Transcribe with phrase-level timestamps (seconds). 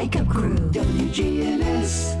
[0.00, 2.16] Wake Up Crew, WGNS.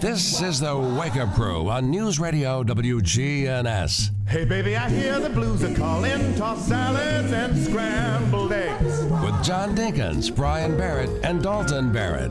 [0.00, 4.10] This is the Wake Up Crew on News Radio WGNS.
[4.28, 6.36] Hey baby, I hear the blues are calling.
[6.36, 9.02] Toss salads and scrambled eggs.
[9.24, 12.30] With John Dinkins, Brian Barrett, and Dalton Barrett.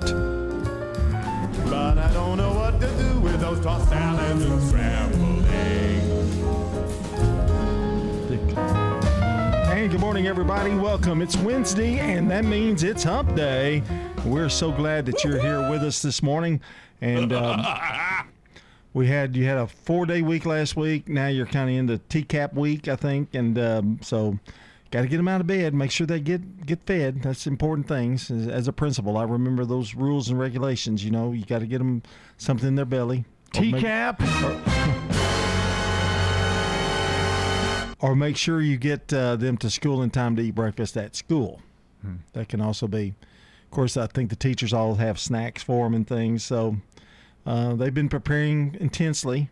[1.69, 6.35] But I don't know what to do with those tossed salads and scrambled eggs.
[9.67, 10.73] Hey, good morning, everybody.
[10.73, 11.21] Welcome.
[11.21, 13.83] It's Wednesday, and that means it's Hump Day.
[14.25, 16.59] We're so glad that you're here with us this morning.
[16.99, 17.63] And um,
[18.93, 21.07] we had you had a four day week last week.
[21.07, 24.39] Now you're kind of into TCAP week, I think, and um, so
[24.89, 25.75] got to get them out of bed.
[25.75, 27.21] Make sure they get get fed.
[27.21, 29.15] That's important things as, as a principal.
[29.15, 31.05] I remember those rules and regulations.
[31.05, 32.01] You know, you got to get them
[32.37, 33.25] something in their belly.
[33.55, 34.21] Or TCAP.
[37.99, 41.15] or make sure you get uh, them to school in time to eat breakfast at
[41.15, 41.61] school.
[42.33, 43.13] That can also be.
[43.65, 46.43] Of course, I think the teachers all have snacks for them and things.
[46.43, 46.77] So
[47.45, 49.49] uh, they've been preparing intensely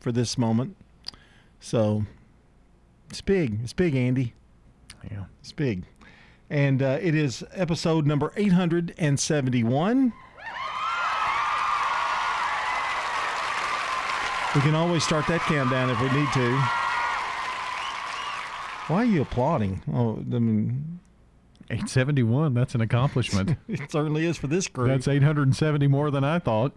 [0.00, 0.76] for this moment.
[1.60, 2.04] So
[3.10, 3.60] it's big.
[3.62, 4.34] It's big, Andy.
[5.10, 5.24] Yeah.
[5.40, 5.84] It's big.
[6.48, 10.12] And uh, it is episode number 871.
[14.54, 16.58] We can always start that countdown if we need to.
[18.88, 19.82] Why are you applauding?
[19.92, 21.00] Oh, I mean,
[21.70, 22.54] 871.
[22.54, 23.56] That's an accomplishment.
[23.68, 24.88] it certainly is for this group.
[24.88, 26.72] That's 870 more than I thought.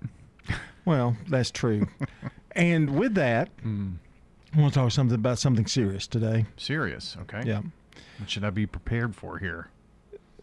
[0.85, 1.87] well, that's true.
[2.53, 6.45] and with that, I want to talk something about something serious today.
[6.57, 7.17] Serious.
[7.21, 7.43] Okay.
[7.45, 7.61] Yeah.
[8.17, 9.69] What should I be prepared for here?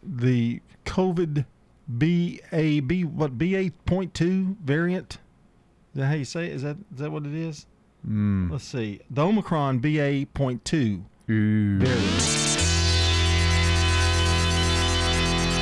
[0.02, 1.44] The COVID
[1.88, 5.14] BA, B, what, BA.2 variant?
[5.94, 6.52] Is that how you say it?
[6.52, 7.66] Is that, is that what it is?
[8.08, 8.50] Mm.
[8.50, 9.00] Let's see.
[9.10, 11.78] The Omicron BA.2 Ooh.
[11.78, 12.45] variant.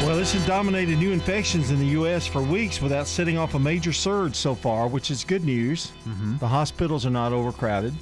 [0.05, 2.27] Well, this has dominated new infections in the U.S.
[2.27, 5.93] for weeks without setting off a major surge so far, which is good news.
[6.07, 6.37] Mm-hmm.
[6.37, 7.95] The hospitals are not overcrowded.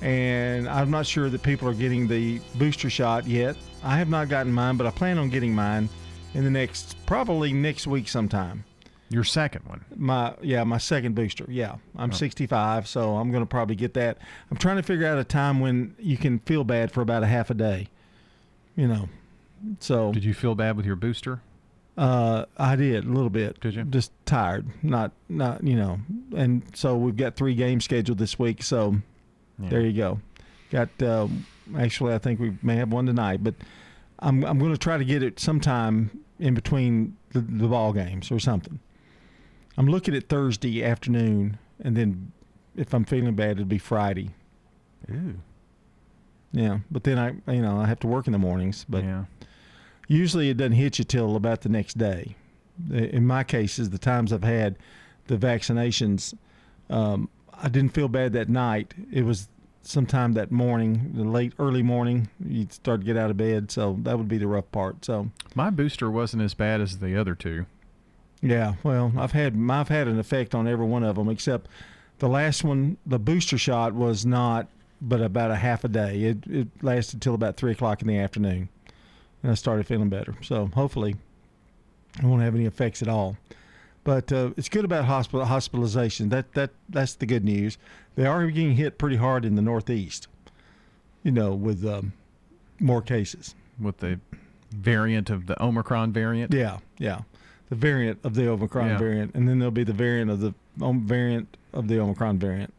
[0.00, 3.56] And I'm not sure that people are getting the booster shot yet.
[3.84, 5.90] I have not gotten mine, but I plan on getting mine
[6.32, 8.64] in the next, probably next week sometime.
[9.10, 9.84] Your second one.
[9.96, 11.44] My yeah, my second booster.
[11.46, 14.16] Yeah, I'm 65, so I'm going to probably get that.
[14.50, 17.26] I'm trying to figure out a time when you can feel bad for about a
[17.26, 17.88] half a day.
[18.76, 19.08] You know,
[19.80, 21.40] so Did you feel bad with your booster?
[21.96, 23.58] uh, I did a little bit.
[23.60, 23.84] Did you?
[23.84, 25.98] Just tired, not not you know,
[26.36, 28.62] and so we've got three games scheduled this week.
[28.62, 28.96] So
[29.60, 29.68] Yeah.
[29.70, 30.20] there you go.
[30.70, 31.44] Got um,
[31.76, 33.54] actually, I think we may have one tonight, but
[34.20, 38.30] I'm I'm going to try to get it sometime in between the, the ball games
[38.30, 38.78] or something.
[39.76, 42.30] I'm looking at Thursday afternoon, and then
[42.76, 44.30] if I'm feeling bad, it'll be Friday.
[45.10, 45.38] Ooh.
[46.52, 49.24] Yeah, but then I you know I have to work in the mornings, but yeah.
[50.08, 52.34] Usually it doesn't hit you till about the next day.
[52.90, 54.76] In my cases, the times I've had
[55.28, 56.34] the vaccinations,
[56.90, 58.94] um, I didn't feel bad that night.
[59.12, 59.48] It was
[59.82, 63.70] sometime that morning, the late early morning, you start to get out of bed.
[63.70, 65.04] So that would be the rough part.
[65.04, 67.66] So My booster wasn't as bad as the other two.
[68.42, 71.68] yeah, well, I've had I've had an effect on every one of them except
[72.20, 72.96] the last one.
[73.06, 74.68] The booster shot was not,
[75.00, 76.22] but about a half a day.
[76.24, 78.68] It it lasted till about three o'clock in the afternoon,
[79.42, 80.34] and I started feeling better.
[80.42, 81.16] So hopefully,
[82.22, 83.36] I won't have any effects at all.
[84.04, 86.28] But uh, it's good about hospital hospitalization.
[86.30, 87.76] That that that's the good news.
[88.14, 90.28] They are getting hit pretty hard in the Northeast.
[91.22, 92.12] You know, with um,
[92.80, 93.54] more cases.
[93.80, 94.18] with the
[94.70, 96.52] variant of the Omicron variant.
[96.54, 97.20] Yeah, yeah.
[97.68, 98.98] The variant of the Omicron Yeah.
[98.98, 102.72] variant, and then there'll be the variant of the um, variant of the Omicron variant.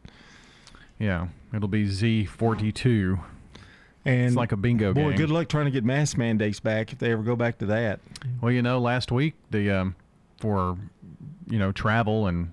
[0.98, 1.28] Yeah.
[1.54, 3.20] It'll be Z42.
[4.06, 5.18] And It's like a bingo boy, game.
[5.18, 8.00] good luck trying to get mask mandates back if they ever go back to that.
[8.42, 9.96] Well, you know, last week the um,
[10.40, 10.78] for
[11.48, 12.52] you know travel and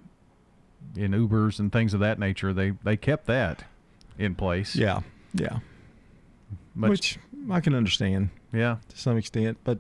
[0.97, 3.65] in Ubers and things of that nature, they they kept that
[4.19, 4.75] in place.
[4.75, 5.01] Yeah,
[5.35, 5.59] yeah.
[6.75, 7.19] Much- Which
[7.51, 9.79] I can understand yeah, to some extent, but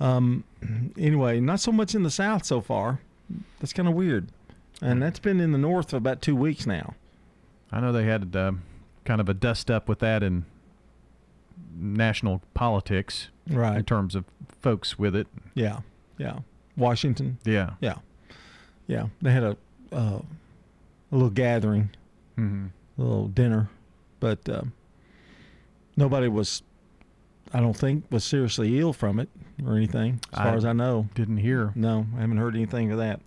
[0.00, 0.44] um,
[0.96, 3.00] anyway, not so much in the South so far.
[3.60, 4.28] That's kind of weird,
[4.80, 6.94] and that's been in the North for about two weeks now.
[7.70, 8.52] I know they had uh,
[9.04, 10.44] kind of a dust up with that in
[11.74, 13.78] national politics right?
[13.78, 14.24] in terms of
[14.60, 15.26] folks with it.
[15.54, 15.80] Yeah,
[16.18, 16.40] yeah.
[16.76, 17.38] Washington.
[17.44, 17.70] Yeah.
[17.80, 17.96] Yeah,
[18.86, 19.06] yeah.
[19.20, 19.56] They had a
[19.92, 21.90] uh, a little gathering,
[22.36, 22.66] hmm
[22.98, 23.68] a little dinner,
[24.20, 24.72] but um,
[25.96, 26.62] nobody was.
[27.54, 29.28] I don't think was seriously ill from it
[29.66, 31.08] or anything, as far as I know.
[31.14, 31.72] Didn't hear.
[31.74, 33.20] No, I haven't heard anything of that.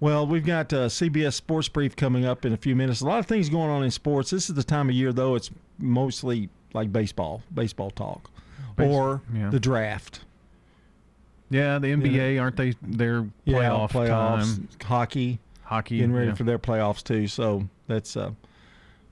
[0.00, 3.02] Well, we've got uh, CBS Sports Brief coming up in a few minutes.
[3.02, 4.30] A lot of things going on in sports.
[4.30, 5.34] This is the time of year, though.
[5.34, 8.30] It's mostly like baseball, baseball talk,
[8.76, 9.50] Base- or yeah.
[9.50, 10.20] the draft.
[11.50, 14.68] Yeah, the NBA aren't they their playoff yeah, playoffs, time?
[14.84, 17.26] hockey, Hockey getting ready for their playoffs too.
[17.28, 18.30] So that's uh,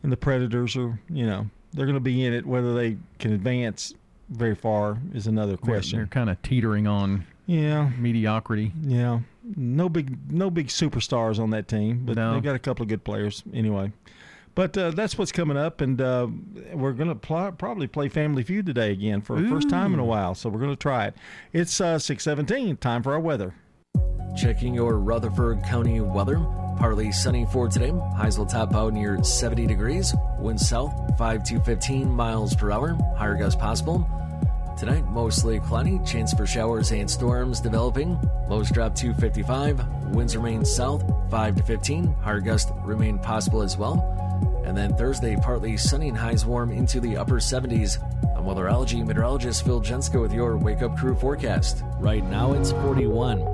[0.02, 2.44] and the Predators are, you know, they're going to be in it.
[2.44, 3.94] Whether they can advance
[4.30, 5.98] very far is another They're- question.
[5.98, 8.72] They're, kind of teetering on yeah, mediocrity.
[8.82, 9.20] yeah.
[9.56, 12.32] No big, no big superstars on that team, but No.
[12.34, 13.92] they got a couple of good players anyway.
[14.54, 16.28] But uh, that's what's coming up, and uh,
[16.72, 19.98] we're going to pl- probably play Family Feud today again for the first time in
[20.00, 20.34] a while.
[20.36, 21.14] So we're going to try it.
[21.52, 22.76] It's uh, six seventeen.
[22.76, 23.54] Time for our weather.
[24.36, 26.38] Checking your Rutherford County weather.
[26.76, 27.92] Partly sunny for today.
[28.16, 30.12] Highs will top out near 70 degrees.
[30.40, 32.98] Wind south 5 to 15 miles per hour.
[33.16, 34.04] Higher gusts possible.
[34.76, 36.00] Tonight, mostly cloudy.
[36.04, 38.18] Chance for showers and storms developing.
[38.48, 39.86] Lows drop to 55.
[40.14, 42.14] Winds remain south 5 to 15.
[42.14, 44.10] Higher gusts remain possible as well.
[44.64, 48.02] And then Thursday, partly sunny and highs warm into the upper 70s.
[48.36, 51.84] I'm weatherology meteorologist Phil Jensko with your Wake Up Crew forecast.
[51.98, 53.53] Right now, it's 41.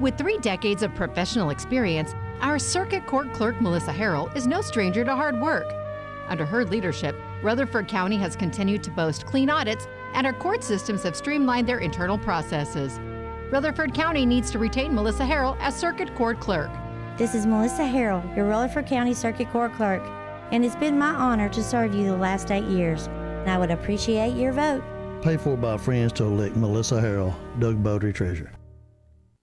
[0.00, 5.04] With three decades of professional experience, our circuit court clerk, Melissa Harrell, is no stranger
[5.04, 5.72] to hard work.
[6.28, 11.02] Under her leadership, Rutherford County has continued to boast clean audits, and our court systems
[11.02, 12.98] have streamlined their internal processes.
[13.50, 16.70] Rutherford County needs to retain Melissa Harrell as circuit court clerk.
[17.18, 20.02] This is Melissa Harrell, your Rutherford County Circuit Court Clerk,
[20.50, 23.08] and it's been my honor to serve you the last eight years.
[23.08, 24.82] And I would appreciate your vote.
[25.22, 28.50] Paid for by friends to elect Melissa Harrell, Doug Bodry, Treasurer.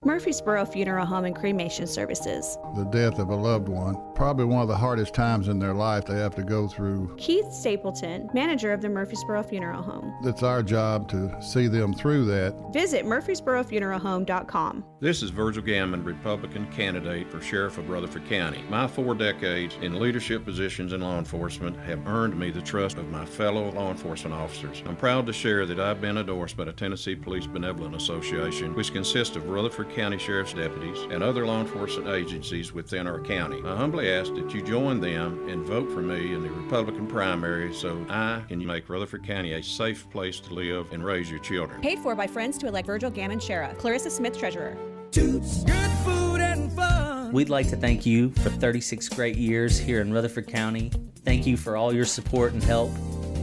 [0.05, 2.57] Murfreesboro Funeral Home and Cremation Services.
[2.73, 6.05] The death of a loved one, probably one of the hardest times in their life
[6.05, 7.13] they have to go through.
[7.17, 10.15] Keith Stapleton, manager of the Murfreesboro Funeral Home.
[10.23, 12.55] It's our job to see them through that.
[12.71, 14.85] Visit murfreesborofuneralhome.com.
[15.01, 18.63] This is Virgil Gammon, Republican candidate for Sheriff of Rutherford County.
[18.69, 23.09] My four decades in leadership positions in law enforcement have earned me the trust of
[23.09, 24.81] my fellow law enforcement officers.
[24.85, 28.93] I'm proud to share that I've been endorsed by the Tennessee Police Benevolent Association, which
[28.93, 33.61] consists of Rutherford County Sheriff's deputies and other law enforcement agencies within our county.
[33.65, 37.73] I humbly ask that you join them and vote for me in the Republican primary
[37.73, 41.81] so I can make Rutherford County a safe place to live and raise your children.
[41.81, 43.77] Paid for by friends to elect Virgil Gammon Sheriff.
[43.77, 44.77] Clarissa Smith, Treasurer.
[45.11, 47.31] Toots, good food and fun.
[47.31, 50.91] We'd like to thank you for 36 great years here in Rutherford County.
[51.23, 52.91] Thank you for all your support and help.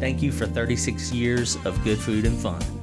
[0.01, 2.76] Thank you for 36 years of good food and fun.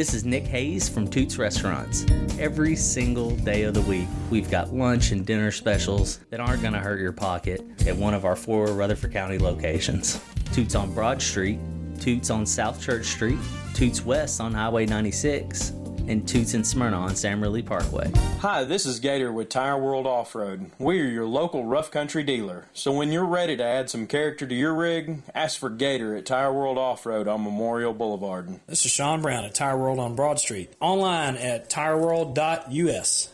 [0.00, 2.06] This is Nick Hayes from Toots Restaurants.
[2.38, 6.72] Every single day of the week, we've got lunch and dinner specials that aren't going
[6.72, 10.18] to hurt your pocket at one of our four Rutherford County locations
[10.54, 11.58] Toots on Broad Street,
[12.00, 13.38] Toots on South Church Street,
[13.74, 15.72] Toots West on Highway 96,
[16.10, 18.10] and Toots in Smyrna on Sam Ridley Parkway.
[18.40, 20.70] Hi, this is Gator with Tire World Off Road.
[20.78, 22.66] We are your local rough country dealer.
[22.74, 26.26] So when you're ready to add some character to your rig, ask for Gator at
[26.26, 28.60] Tire World Off Road on Memorial Boulevard.
[28.66, 30.72] This is Sean Brown at Tire World on Broad Street.
[30.80, 33.28] Online at tireworld.us.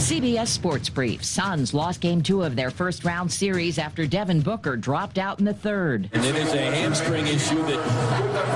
[0.00, 1.22] CBS Sports Brief.
[1.22, 5.44] Suns lost game two of their first round series after Devin Booker dropped out in
[5.44, 6.08] the third.
[6.14, 7.78] And it is a hamstring issue that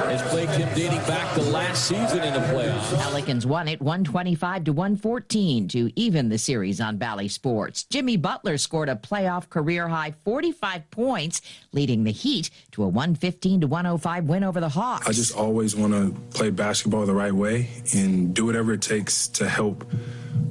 [0.07, 2.99] has plagued him dating back to last season in the playoffs.
[2.99, 7.85] Pelicans won it 125 to 114 to even the series on Bally Sports.
[7.85, 13.61] Jimmy Butler scored a playoff career high 45 points, leading the Heat to a 115
[13.61, 15.07] to 105 win over the Hawks.
[15.07, 19.29] I just always want to play basketball the right way and do whatever it takes
[19.29, 19.85] to help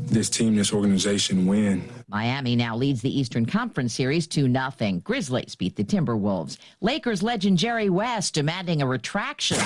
[0.08, 1.88] this team, this organization win.
[2.08, 5.02] Miami now leads the Eastern Conference Series 2 0.
[5.04, 6.58] Grizzlies beat the Timberwolves.
[6.82, 9.58] Lakers legend Jerry West demanding a retraction.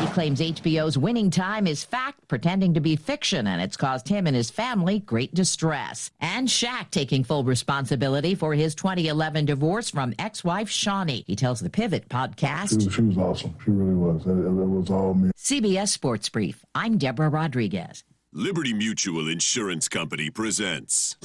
[0.00, 4.26] He claims HBO's winning time is fact, pretending to be fiction, and it's caused him
[4.26, 6.10] and his family great distress.
[6.20, 11.24] And Shaq taking full responsibility for his 2011 divorce from ex wife Shawnee.
[11.28, 12.70] He tells the Pivot podcast.
[12.70, 13.54] She was, she was awesome.
[13.64, 14.26] She really was.
[14.26, 15.30] It, it was all me.
[15.36, 16.64] CBS Sports Brief.
[16.74, 18.02] I'm Deborah Rodriguez.
[18.34, 21.18] Liberty Mutual Insurance Company presents.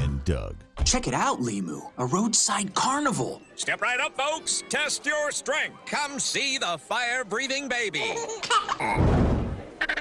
[0.00, 0.56] And Doug.
[0.84, 3.40] Check it out, Limu, a roadside carnival.
[3.54, 4.64] Step right up, folks.
[4.68, 5.76] Test your strength.
[5.86, 8.02] Come see the fire breathing baby.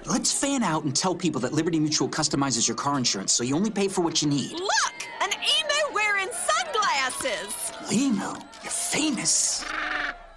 [0.08, 3.56] Let's fan out and tell people that Liberty Mutual customizes your car insurance so you
[3.56, 4.54] only pay for what you need.
[4.54, 7.54] Look, an emo wearing sunglasses.
[7.88, 9.64] Limu, you're famous.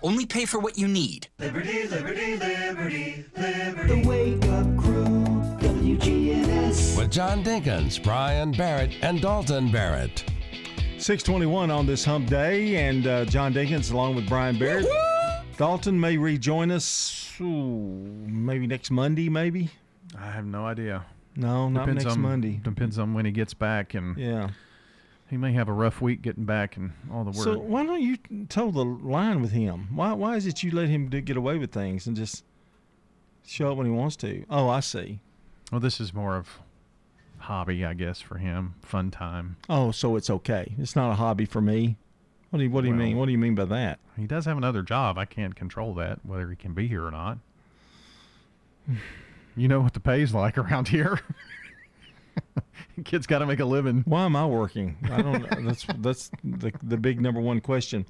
[0.05, 1.29] Only pay for what you need.
[1.39, 4.03] Liberty, liberty, liberty, liberty.
[4.03, 5.25] The Wake Up Crew,
[5.67, 6.99] WGNS.
[6.99, 10.23] With John Dinkins, Brian Barrett, and Dalton Barrett.
[10.99, 14.87] 621 on this hump day, and uh, John Dinkins along with Brian Barrett.
[15.57, 19.71] Dalton may rejoin us ooh, maybe next Monday, maybe.
[20.19, 21.07] I have no idea.
[21.35, 22.61] No, not Depends next on, Monday.
[22.63, 24.51] Depends on when he gets back, and Yeah.
[25.35, 27.43] He may have a rough week getting back and all the work.
[27.43, 29.89] So why don't you toe the line with him?
[29.93, 32.45] Why why is it you let him do, get away with things and just
[33.45, 34.45] show up when he wants to?
[34.49, 35.19] Oh, I see.
[35.73, 36.61] well, this is more of
[37.39, 39.57] hobby, I guess, for him, fun time.
[39.69, 40.73] Oh, so it's okay.
[40.79, 41.97] It's not a hobby for me.
[42.51, 43.17] What do you What do you mean?
[43.17, 43.99] What do you mean by that?
[44.17, 45.19] He does have another job.
[45.19, 47.39] I can't control that, whether he can be here or not.
[49.57, 51.21] You know what the pay's like around here.
[53.05, 54.03] Kid's got to make a living.
[54.07, 54.97] Why am I working?
[55.11, 55.65] I don't.
[55.65, 58.07] that's that's the the big number one question.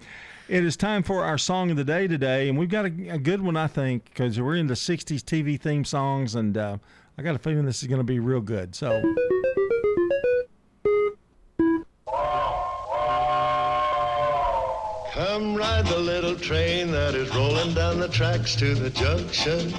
[0.49, 3.19] It is time for our song of the day today, and we've got a, a
[3.19, 6.79] good one, I think, because we're into '60s TV theme songs, and uh,
[7.17, 8.75] I got a feeling this is going to be real good.
[8.75, 9.03] So.
[15.15, 19.73] Come ride the little train that is rolling down the tracks to the junction.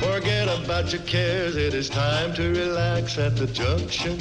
[0.00, 4.18] Forget about your cares, it is time to relax at the junction.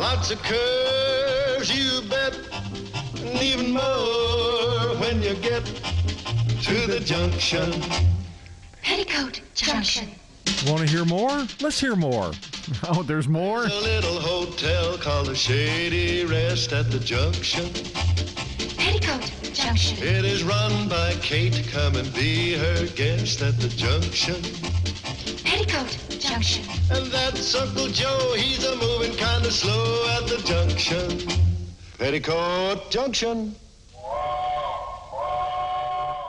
[0.00, 2.38] Lots of curves, you bet,
[3.16, 7.72] and even more when you get to the junction.
[8.82, 10.10] Petticoat Junction.
[10.66, 11.46] Want to hear more?
[11.60, 12.32] Let's hear more.
[12.86, 13.64] Oh, there's more?
[13.64, 17.64] A little hotel called the Shady Rest at the junction.
[19.70, 20.08] Petticoat Junction.
[20.08, 21.68] It is run by Kate.
[21.70, 24.34] Come and be her guest at the junction.
[25.44, 26.64] Petticoat Junction.
[26.90, 28.34] And that's Uncle Joe.
[28.36, 31.40] He's a moving kind of slow at the junction.
[31.98, 33.54] Petticoat Junction.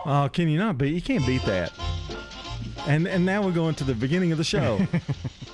[0.03, 0.93] Oh, can you not beat?
[0.93, 1.71] You can't beat that.
[2.87, 4.79] And and now we're going to the beginning of the show.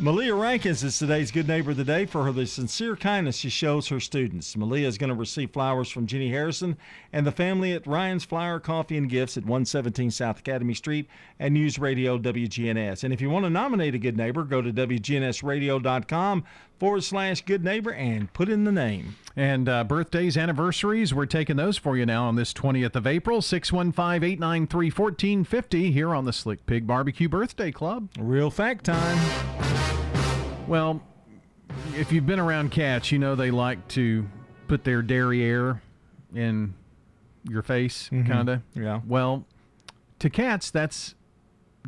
[0.00, 3.48] Malia Rankins is today's Good Neighbor of the Day for her the sincere kindness she
[3.48, 4.56] shows her students.
[4.56, 6.76] Malia is going to receive flowers from Jenny Harrison
[7.12, 11.08] and the family at Ryan's Flower Coffee and Gifts at 117 South Academy Street
[11.38, 13.04] and News Radio WGNS.
[13.04, 16.44] And if you want to nominate a good neighbor, go to WGNSradio.com
[16.78, 19.16] forward slash good neighbor and put in the name.
[19.36, 23.42] And uh, birthdays, anniversaries, we're taking those for you now on this 20th of April,
[23.42, 28.08] 615 893 1450 here on the Slick Pig Barbecue Birthday Club.
[28.18, 29.18] Real fact time.
[30.68, 31.02] Well,
[31.96, 34.26] if you've been around cats, you know they like to
[34.68, 35.82] put their derriere
[36.34, 36.74] in
[37.48, 38.26] your face, Mhm.
[38.26, 38.62] kind of.
[38.74, 39.00] Yeah.
[39.06, 39.46] Well,
[40.20, 41.14] to cats, that's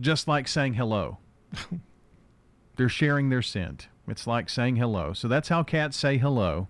[0.00, 1.18] just like saying hello.
[2.76, 3.88] They're sharing their scent.
[4.08, 5.12] It's like saying hello.
[5.12, 6.68] So that's how cats say hello.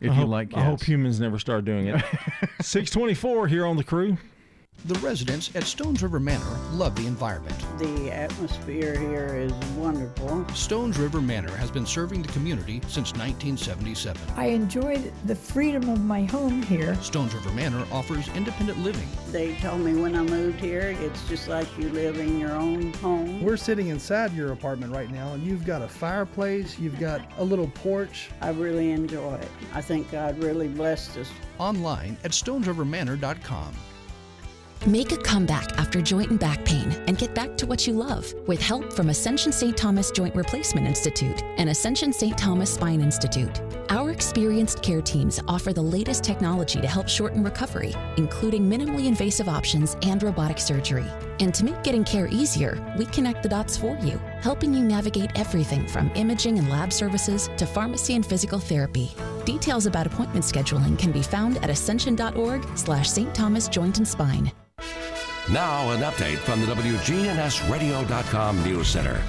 [0.00, 0.60] If I you hope- like cats.
[0.60, 2.02] I hope humans never start doing it.
[2.60, 4.16] 624 here on the crew.
[4.84, 7.56] The residents at Stones River Manor love the environment.
[7.78, 10.46] The atmosphere here is wonderful.
[10.54, 14.22] Stones River Manor has been serving the community since 1977.
[14.36, 16.94] I enjoyed the freedom of my home here.
[17.02, 19.08] Stones River Manor offers independent living.
[19.32, 22.92] They told me when I moved here, it's just like you live in your own
[22.94, 23.42] home.
[23.42, 27.44] We're sitting inside your apartment right now, and you've got a fireplace, you've got a
[27.44, 28.30] little porch.
[28.40, 29.50] I really enjoy it.
[29.74, 31.30] I think God really blessed us.
[31.58, 33.74] Online at stonesrivermanor.com.
[34.86, 38.32] Make a comeback after joint and back pain and get back to what you love
[38.46, 39.76] with help from Ascension St.
[39.76, 42.38] Thomas Joint Replacement Institute and Ascension St.
[42.38, 43.60] Thomas Spine Institute.
[43.90, 49.48] Our experienced care teams offer the latest technology to help shorten recovery, including minimally invasive
[49.48, 51.06] options and robotic surgery.
[51.40, 55.30] And to make getting care easier, we connect the dots for you, helping you navigate
[55.38, 59.10] everything from imaging and lab services to pharmacy and physical therapy.
[59.44, 63.34] Details about appointment scheduling can be found at ascension.org slash St.
[63.34, 64.52] Thomas Joint and Spine.
[65.50, 69.20] Now, an update from the WGNSradio.com News Center.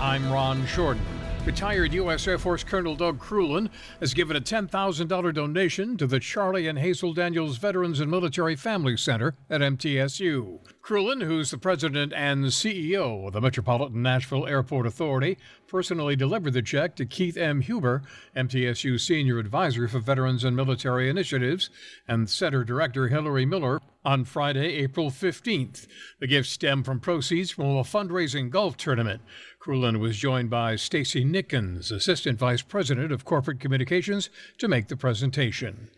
[0.00, 1.13] I'm Ron Shorten.
[1.46, 2.26] Retired U.S.
[2.26, 3.68] Air Force Colonel Doug Kreulen
[4.00, 8.96] has given a $10,000 donation to the Charlie and Hazel Daniels Veterans and Military Family
[8.96, 10.60] Center at MTSU.
[10.82, 15.36] Kreulen, who's the president and CEO of the Metropolitan Nashville Airport Authority,
[15.66, 17.60] personally delivered the check to Keith M.
[17.60, 18.02] Huber,
[18.34, 21.68] MTSU Senior Advisor for Veterans and Military Initiatives,
[22.08, 25.86] and Center Director Hillary Miller on Friday, April 15th.
[26.20, 29.22] The gifts stem from proceeds from a fundraising golf tournament.
[29.64, 34.28] Kreulen was joined by Stacy Nickens, Assistant Vice President of Corporate Communications,
[34.58, 35.88] to make the presentation.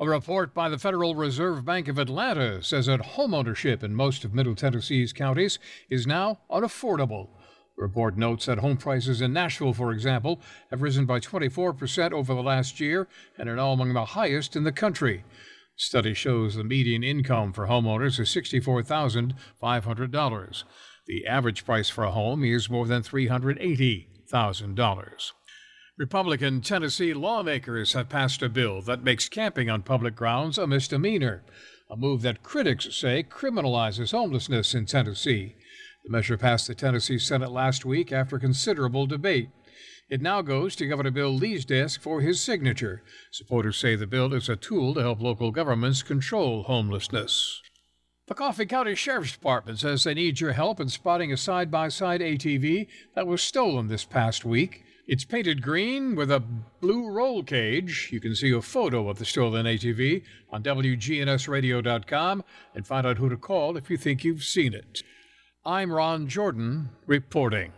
[0.00, 4.34] A report by the Federal Reserve Bank of Atlanta says that homeownership in most of
[4.34, 7.28] Middle Tennessee's counties is now unaffordable.
[7.76, 10.40] The report notes that home prices in Nashville, for example,
[10.70, 13.06] have risen by 24% over the last year
[13.38, 15.22] and are now among the highest in the country.
[15.76, 20.64] Study shows the median income for homeowners is $64,500.
[21.06, 25.32] The average price for a home is more than $380,000.
[25.96, 31.44] Republican Tennessee lawmakers have passed a bill that makes camping on public grounds a misdemeanor,
[31.90, 35.54] a move that critics say criminalizes homelessness in Tennessee.
[36.04, 39.50] The measure passed the Tennessee Senate last week after considerable debate.
[40.08, 43.02] It now goes to Governor Bill Lee's desk for his signature.
[43.30, 47.62] Supporters say the bill is a tool to help local governments control homelessness.
[48.26, 51.88] The Coffee County Sheriff's Department says they need your help in spotting a side by
[51.88, 54.82] side ATV that was stolen this past week.
[55.06, 56.42] It's painted green with a
[56.80, 58.08] blue roll cage.
[58.10, 63.28] You can see a photo of the stolen ATV on WGNSradio.com and find out who
[63.28, 65.02] to call if you think you've seen it.
[65.66, 67.74] I'm Ron Jordan reporting.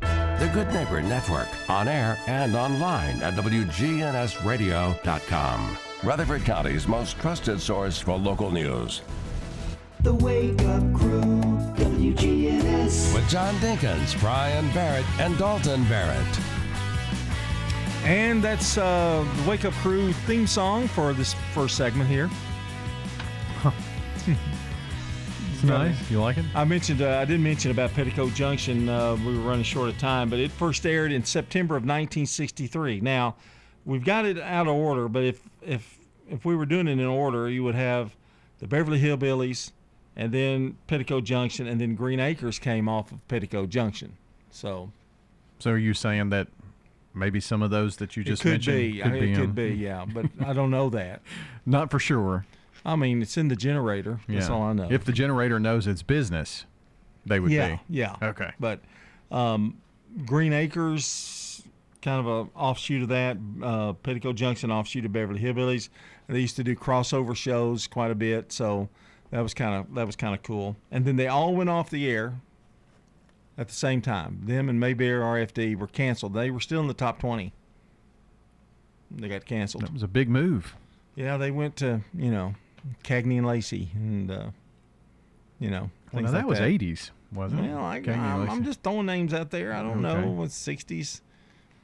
[0.00, 5.78] The Good Neighbor Network, on air and online at WGNSradio.com.
[6.02, 9.00] Rutherford County's most trusted source for local news.
[10.00, 11.42] The Wake Up Crew,
[11.76, 13.14] WGNS.
[13.14, 16.40] With John Dinkins, Brian Barrett, and Dalton Barrett.
[18.04, 22.30] And that's uh, the Wake Up Crew theme song for this first segment here.
[25.52, 26.10] It's nice.
[26.10, 26.44] You like it?
[26.54, 28.88] I mentioned uh, I didn't mention about Petticoat Junction.
[28.88, 33.00] Uh, we were running short of time, but it first aired in September of 1963.
[33.00, 33.34] Now,
[33.84, 35.98] we've got it out of order, but if if
[36.28, 38.14] if we were doing it in order, you would have
[38.58, 39.72] the Beverly Hillbillies,
[40.16, 44.16] and then Petticoat Junction, and then Green Acres came off of Petticoat Junction.
[44.50, 44.90] So
[45.58, 46.48] So are you saying that
[47.14, 49.54] maybe some of those that you just could mentioned be, could I- be it could
[49.54, 51.22] be, yeah, but I don't know that.
[51.66, 52.46] Not for sure.
[52.84, 54.20] I mean, it's in the generator.
[54.28, 54.54] That's Yeah.
[54.54, 54.88] all I know.
[54.90, 56.66] If the generator knows its business,
[57.24, 57.80] they would yeah, be.
[57.90, 58.14] Yeah.
[58.22, 58.52] Okay.
[58.60, 58.80] But
[59.32, 59.78] um,
[60.24, 61.62] Green Acres,
[62.02, 63.36] kind of a offshoot of that.
[63.60, 65.88] Uh, Petticoat Junction, offshoot of Beverly Hillbillies.
[66.28, 68.88] They used to do crossover shows quite a bit, so
[69.30, 70.76] that was kind of that was kind of cool.
[70.90, 72.40] And then they all went off the air
[73.58, 74.40] at the same time.
[74.44, 76.34] Them and Mayberry RFD were canceled.
[76.34, 77.52] They were still in the top twenty.
[79.10, 79.84] They got canceled.
[79.84, 80.74] That was a big move.
[81.14, 82.54] Yeah, they went to you know
[83.04, 84.50] Cagney and Lacey, and uh,
[85.58, 85.90] you know.
[86.12, 87.68] Well, now that like was 80s, wasn't it?
[87.68, 89.72] Well, I, Cagney and I'm, I'm just throwing names out there.
[89.72, 90.24] I don't Okay.
[90.26, 90.42] know.
[90.44, 91.20] It's 60s,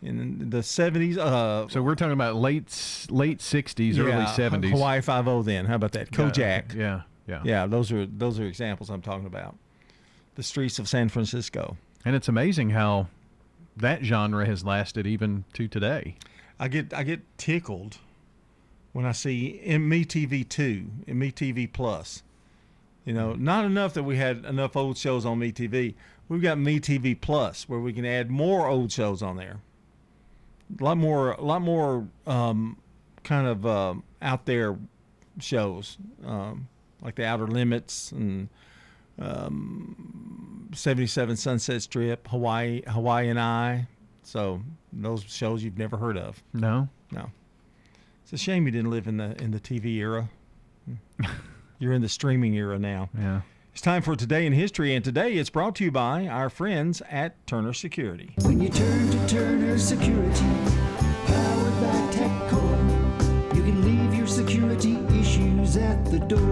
[0.00, 1.18] in the 70s.
[1.18, 4.70] Uh, So we're talking about late late 60s, early 70s.
[4.70, 5.42] Hawaii Five O.
[5.42, 6.10] Then how about that?
[6.12, 6.74] Kojak.
[6.74, 7.00] yeah, yeah.
[7.26, 7.40] Yeah.
[7.44, 9.56] Yeah, Those are those are examples I'm talking about.
[10.34, 11.76] The streets of San Francisco.
[12.04, 13.08] And it's amazing how
[13.76, 16.16] that genre has lasted even to today.
[16.58, 17.98] I get I get tickled
[18.92, 22.22] when I see MeTV two and MeTV plus.
[23.04, 25.94] You know, not enough that we had enough old shows on MeTV.
[26.28, 29.60] We've got MeTV plus where we can add more old shows on there.
[30.80, 32.78] A lot more, a lot more um,
[33.24, 34.78] kind of um out there
[35.40, 36.68] shows um,
[37.02, 38.48] like the Outer Limits and
[39.18, 43.86] um, 77 Sunset Strip, Hawaii, Hawaiian Eye.
[44.22, 44.62] So
[44.92, 46.42] those shows you've never heard of.
[46.52, 46.88] No.
[47.10, 47.30] No.
[48.22, 50.28] It's a shame you didn't live in the in the TV era.
[51.78, 53.10] You're in the streaming era now.
[53.18, 53.40] Yeah.
[53.72, 57.00] It's time for Today in History, and today it's brought to you by our friends
[57.10, 58.34] at Turner Security.
[58.42, 60.46] When you turn to Turner Security,
[61.26, 66.51] powered by TechCore, you can leave your security issues at the door.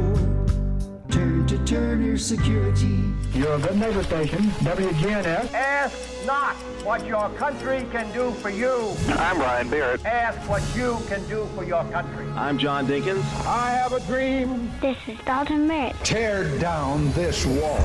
[1.71, 3.15] Turn to Turner Security.
[3.33, 5.55] Your good neighbor station, WGNS.
[5.55, 8.93] Ask not what your country can do for you.
[9.11, 10.05] I'm Brian Barrett.
[10.05, 12.27] Ask what you can do for your country.
[12.35, 13.23] I'm John Dinkins.
[13.47, 14.69] I have a dream.
[14.81, 15.95] This is Dalton Merritt.
[16.03, 17.85] Tear down this wall.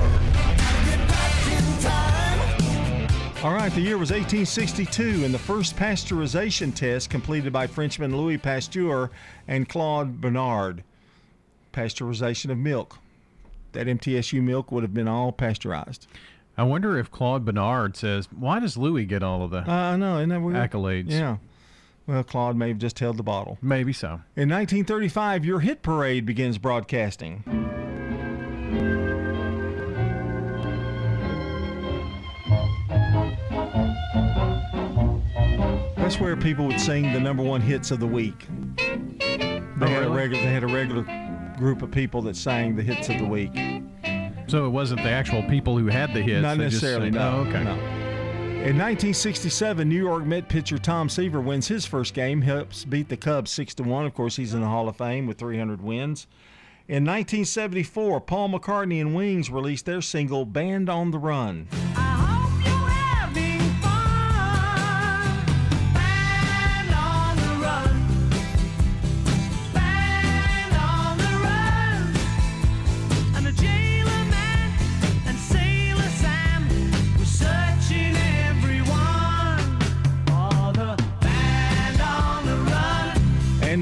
[3.43, 8.39] All right, the year was 1862, and the first pasteurization test completed by Frenchman Louis
[8.39, 9.12] Pasteur
[9.48, 10.84] and Claude Bernard.
[11.71, 12.98] Pasteurization of milk.
[13.75, 16.07] That MTSU milk would have been all pasteurized.
[16.57, 19.95] I wonder if Claude Bernard says, why does Louis get all of the Uh, I
[19.97, 20.55] know, isn't that weird?
[20.57, 21.11] accolades?
[21.11, 21.38] Yeah.
[22.07, 23.57] Well, Claude may have just held the bottle.
[23.61, 24.21] Maybe so.
[24.35, 27.43] In 1935, your hit parade begins broadcasting.
[35.97, 38.45] That's where people would sing the number one hits of the week.
[38.77, 40.43] They Oh, had a regular.
[40.43, 41.03] They had a regular
[41.58, 43.52] group of people that sang the hits of the week.
[44.48, 46.41] So it wasn't the actual people who had the hits.
[46.44, 47.12] Not they just necessarily.
[47.12, 47.44] no.
[47.46, 47.63] Oh, okay.
[47.63, 47.74] no.
[48.65, 53.18] In 1967, New York Met pitcher Tom Seaver wins his first game, helps beat the
[53.18, 54.06] Cubs six to one.
[54.06, 56.26] Of course, he's in the Hall of Fame with 300 wins.
[56.88, 62.14] In 1974, Paul McCartney and Wings released their single "Band on the Run." Ah.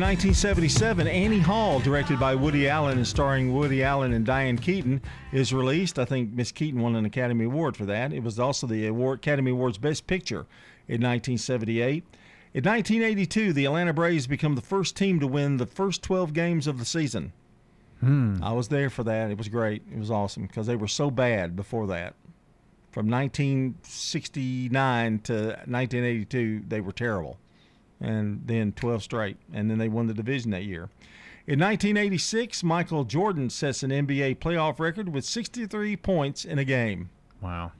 [0.04, 5.54] 1977, Annie Hall, directed by Woody Allen and starring Woody Allen and Diane Keaton, is
[5.54, 5.98] released.
[5.98, 8.12] I think Miss Keaton won an Academy Award for that.
[8.12, 10.46] It was also the award, Academy Awards Best Picture
[10.90, 12.04] in 1978.
[12.54, 16.68] In 1982, the Atlanta Braves become the first team to win the first 12 games
[16.68, 17.32] of the season.
[18.02, 18.44] Hmm.
[18.44, 19.32] I was there for that.
[19.32, 19.84] It was great.
[19.90, 22.16] It was awesome because they were so bad before that.
[22.92, 27.38] From 1969 to 1982, they were terrible.
[28.04, 29.38] And then 12 straight.
[29.54, 30.90] And then they won the division that year.
[31.46, 37.10] In 1986, Michael Jordan sets an NBA playoff record with 63 points in a game.
[37.42, 37.72] Wow.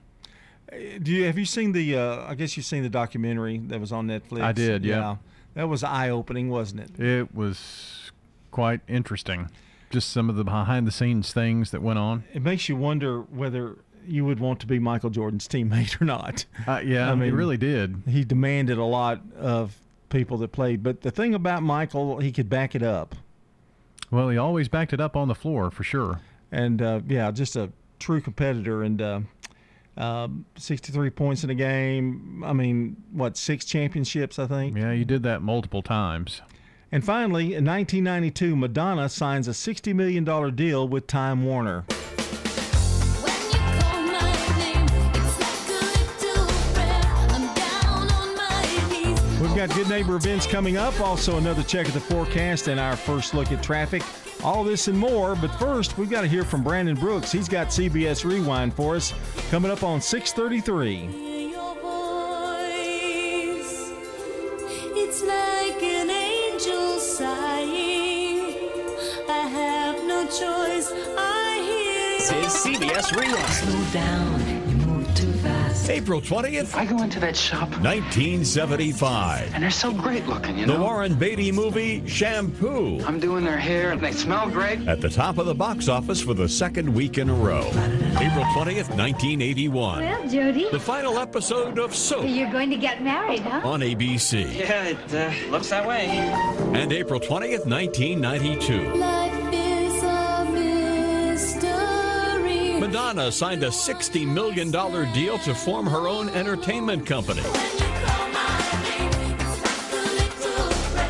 [0.70, 1.96] Do you have you seen the?
[1.96, 4.40] Uh, I guess you've seen the documentary that was on Netflix.
[4.40, 5.16] I did, yeah.
[5.54, 7.00] That was eye opening, wasn't it?
[7.00, 8.10] It was
[8.50, 9.50] quite interesting.
[9.90, 12.24] Just some of the behind the scenes things that went on.
[12.32, 16.44] It makes you wonder whether you would want to be Michael Jordan's teammate or not.
[16.66, 18.02] Uh, yeah, I mean, it really did.
[18.06, 19.80] He demanded a lot of
[20.14, 23.16] people that played, but the thing about Michael, he could back it up.
[24.10, 26.20] Well, he always backed it up on the floor for sure.
[26.52, 28.84] And uh, yeah, just a true competitor.
[28.84, 29.20] And uh,
[29.96, 32.44] um, 63 points in a game.
[32.46, 34.76] I mean, what, six championships, I think?
[34.76, 36.40] Yeah, you did that multiple times.
[36.92, 41.86] And finally, in 1992, Madonna signs a $60 million deal with Time Warner.
[49.66, 53.32] Got Good Neighbor events coming up, also another check of the forecast and our first
[53.34, 54.02] look at traffic.
[54.42, 57.32] All this and more, but first we've got to hear from Brandon Brooks.
[57.32, 59.14] He's got CBS Rewind for us
[59.50, 61.08] coming up on 633.
[64.96, 68.42] It's like an angel sighing.
[69.30, 70.90] I have no choice.
[71.16, 72.18] I hear.
[72.18, 73.52] This is CBS Rewind.
[73.52, 74.53] Slow down.
[75.90, 79.52] April 20th, I go into that shop, 1975.
[79.54, 80.72] and they're so great looking, you know.
[80.72, 80.84] The know.
[80.84, 83.00] Warren Beatty movie, Shampoo.
[83.04, 84.86] I'm doing their hair, and they smell great.
[84.88, 87.66] At the top of the box office for the second week in a row.
[88.18, 90.00] April 20th, 1981.
[90.02, 93.60] Well, Jody, The final episode of Soap you're going to get married, huh?
[93.68, 94.54] on ABC.
[94.56, 96.06] Yeah, it uh, looks that way.
[96.06, 98.94] And April 20th, 1992.
[98.94, 99.23] Life
[102.80, 104.70] Madonna signed a $60 million
[105.12, 107.42] deal to form her own entertainment company.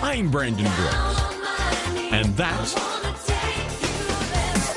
[0.03, 1.23] I'm Brandon Brooks.
[2.13, 2.75] And that's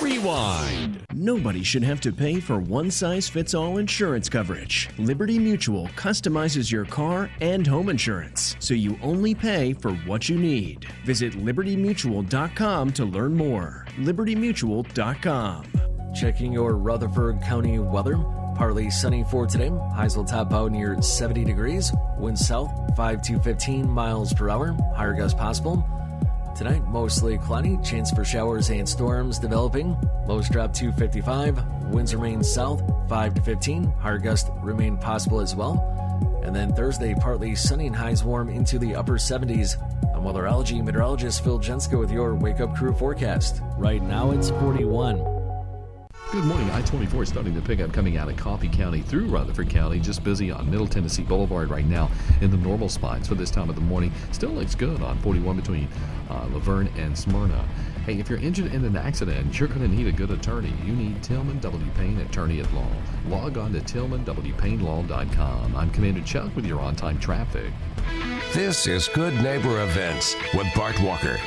[0.01, 1.05] Rewind.
[1.13, 4.89] Nobody should have to pay for one size fits all insurance coverage.
[4.97, 10.37] Liberty Mutual customizes your car and home insurance, so you only pay for what you
[10.37, 10.87] need.
[11.05, 13.85] Visit libertymutual.com to learn more.
[13.97, 15.65] libertymutual.com.
[16.17, 18.17] Checking your Rutherford County weather.
[18.55, 19.69] Partly sunny for today.
[19.93, 21.93] Highs will top out near 70 degrees.
[22.17, 24.75] Wind south 5 to 15 miles per hour.
[24.95, 25.87] Higher gusts possible.
[26.55, 27.77] Tonight, mostly cloudy.
[27.83, 29.95] Chance for showers and storms developing.
[30.25, 31.63] Lows drop to 55.
[31.93, 33.83] Winds remain south 5 to 15.
[33.99, 35.93] Higher gusts remain possible as well.
[36.41, 39.77] And then Thursday, partly sunny and highs warm into the upper 70s.
[40.15, 43.61] I'm weatherology meteorologist Phil Jenska with your Wake Up Crew forecast.
[43.77, 45.36] Right now, it's 41.
[46.29, 46.69] Good morning.
[46.71, 49.97] I 24 is starting to pick up coming out of Coffee County through Rutherford County.
[49.97, 52.11] Just busy on Middle Tennessee Boulevard right now
[52.41, 54.11] in the normal spots for this time of the morning.
[54.33, 55.87] Still looks good on 41 between
[56.29, 57.65] uh, La Vergne and Smyrna.
[58.07, 60.73] Hey, if you're injured in an accident, you're going to need a good attorney.
[60.85, 61.91] You need Tillman W.
[61.97, 62.87] Payne, attorney at law.
[63.27, 65.75] Log on to tillmanwpaynelaw.com.
[65.75, 67.69] I'm Commander Chuck with your on time traffic.
[68.53, 71.37] This is Good Neighbor Events with Bart Walker.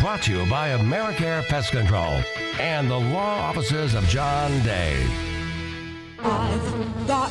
[0.00, 2.22] Brought to you by Americare Pest Control
[2.60, 5.02] and the law offices of John Day.
[6.18, 7.30] I've got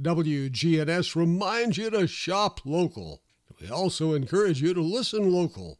[0.00, 3.22] WGNS reminds you to shop local.
[3.60, 5.78] We also encourage you to listen local.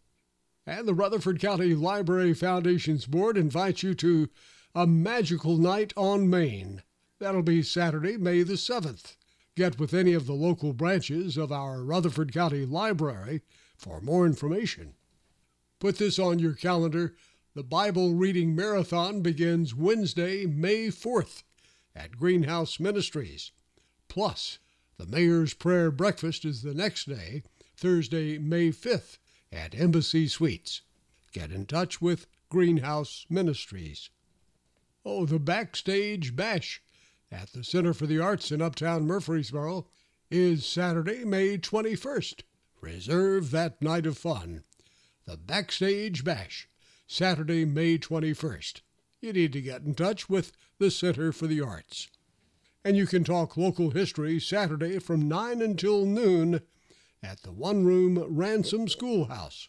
[0.66, 4.28] And the Rutherford County Library Foundation's Board invites you to
[4.74, 6.82] a magical night on Main.
[7.18, 9.16] That'll be Saturday, May the 7th.
[9.56, 13.42] Get with any of the local branches of our Rutherford County Library
[13.76, 14.94] for more information.
[15.78, 17.14] Put this on your calendar.
[17.54, 21.42] The Bible Reading Marathon begins Wednesday, May 4th
[21.94, 23.52] at Greenhouse Ministries.
[24.12, 24.58] Plus,
[24.98, 27.42] the Mayor's Prayer Breakfast is the next day,
[27.74, 29.16] Thursday, May 5th,
[29.50, 30.82] at Embassy Suites.
[31.32, 34.10] Get in touch with Greenhouse Ministries.
[35.02, 36.82] Oh, the Backstage Bash
[37.30, 39.86] at the Center for the Arts in Uptown Murfreesboro
[40.30, 42.42] is Saturday, May 21st.
[42.82, 44.62] Reserve that night of fun.
[45.24, 46.68] The Backstage Bash,
[47.06, 48.82] Saturday, May 21st.
[49.22, 52.08] You need to get in touch with the Center for the Arts.
[52.84, 56.62] And you can talk local history Saturday from 9 until noon
[57.22, 59.68] at the One Room Ransom Schoolhouse,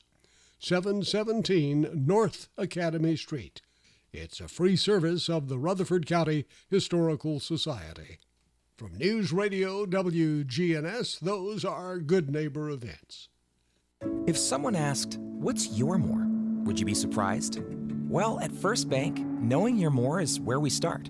[0.58, 3.62] 717 North Academy Street.
[4.12, 8.18] It's a free service of the Rutherford County Historical Society.
[8.78, 13.30] From News Radio WGNS, those are Good Neighbor events.
[14.26, 16.26] If someone asked, What's your more?
[16.66, 17.62] Would you be surprised?
[18.10, 21.10] Well, at First Bank, knowing your more is where we start.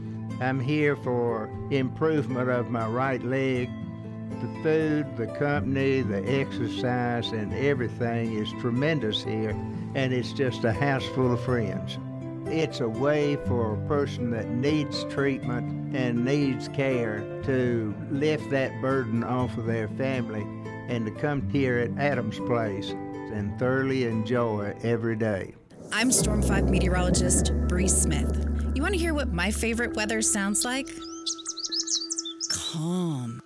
[0.41, 3.69] I'm here for improvement of my right leg.
[4.41, 9.51] The food, the company, the exercise, and everything is tremendous here,
[9.93, 11.99] and it's just a house full of friends.
[12.47, 18.81] It's a way for a person that needs treatment and needs care to lift that
[18.81, 20.41] burden off of their family
[20.87, 25.53] and to come here at Adams Place and thoroughly enjoy every day.
[25.91, 28.50] I'm Storm 5 meteorologist Bree Smith.
[28.73, 30.87] You want to hear what my favorite weather sounds like?
[32.49, 33.41] Calm.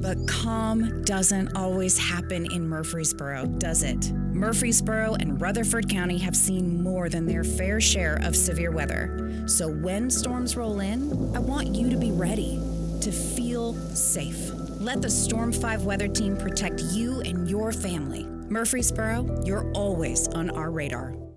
[0.00, 4.12] But calm doesn't always happen in Murfreesboro, does it?
[4.12, 9.42] Murfreesboro and Rutherford County have seen more than their fair share of severe weather.
[9.46, 12.60] So when storms roll in, I want you to be ready,
[13.00, 14.52] to feel safe.
[14.78, 18.24] Let the Storm 5 weather team protect you and your family.
[18.48, 21.29] Murfreesboro, you're always on our radar.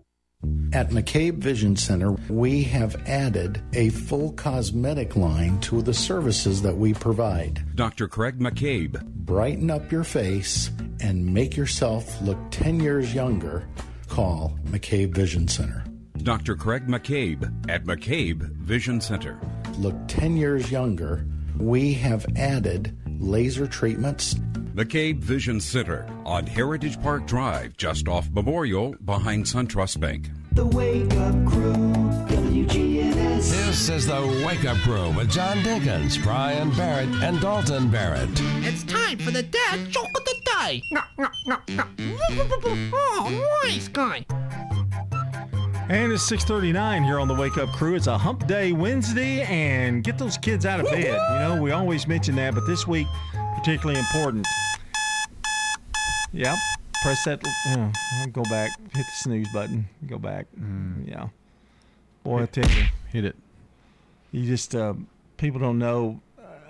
[0.73, 6.75] At McCabe Vision Center, we have added a full cosmetic line to the services that
[6.75, 7.63] we provide.
[7.75, 8.07] Dr.
[8.07, 8.99] Craig McCabe.
[9.05, 13.67] Brighten up your face and make yourself look 10 years younger.
[14.07, 15.83] Call McCabe Vision Center.
[16.23, 16.55] Dr.
[16.55, 19.39] Craig McCabe at McCabe Vision Center.
[19.77, 21.23] Look 10 years younger.
[21.59, 24.33] We have added laser treatments.
[24.73, 30.31] McCabe Vision Center on Heritage Park Drive, just off Memorial, behind SunTrust Bank.
[30.53, 31.73] The Wake Up Crew,
[32.27, 33.49] WGNS.
[33.49, 38.29] This is the Wake Up Crew with John Dinkins, Brian Barrett, and Dalton Barrett.
[38.61, 40.83] It's time for the dad joke of the day.
[42.93, 44.23] Oh, nice guy.
[45.89, 47.95] And it's 6:39 here on the Wake Up Crew.
[47.95, 51.05] It's a Hump Day Wednesday, and get those kids out of bed.
[51.05, 53.07] You know, we always mention that, but this week
[53.55, 54.45] particularly important.
[56.31, 56.57] Yep.
[57.03, 57.41] Press that.
[57.65, 57.91] Yeah,
[58.31, 58.71] go back.
[58.79, 59.89] Hit the snooze button.
[60.07, 60.45] Go back.
[60.57, 61.27] Mm, yeah.
[62.23, 63.35] Boy, I tell you, hit it.
[64.31, 64.93] You just uh,
[65.35, 66.21] people don't know.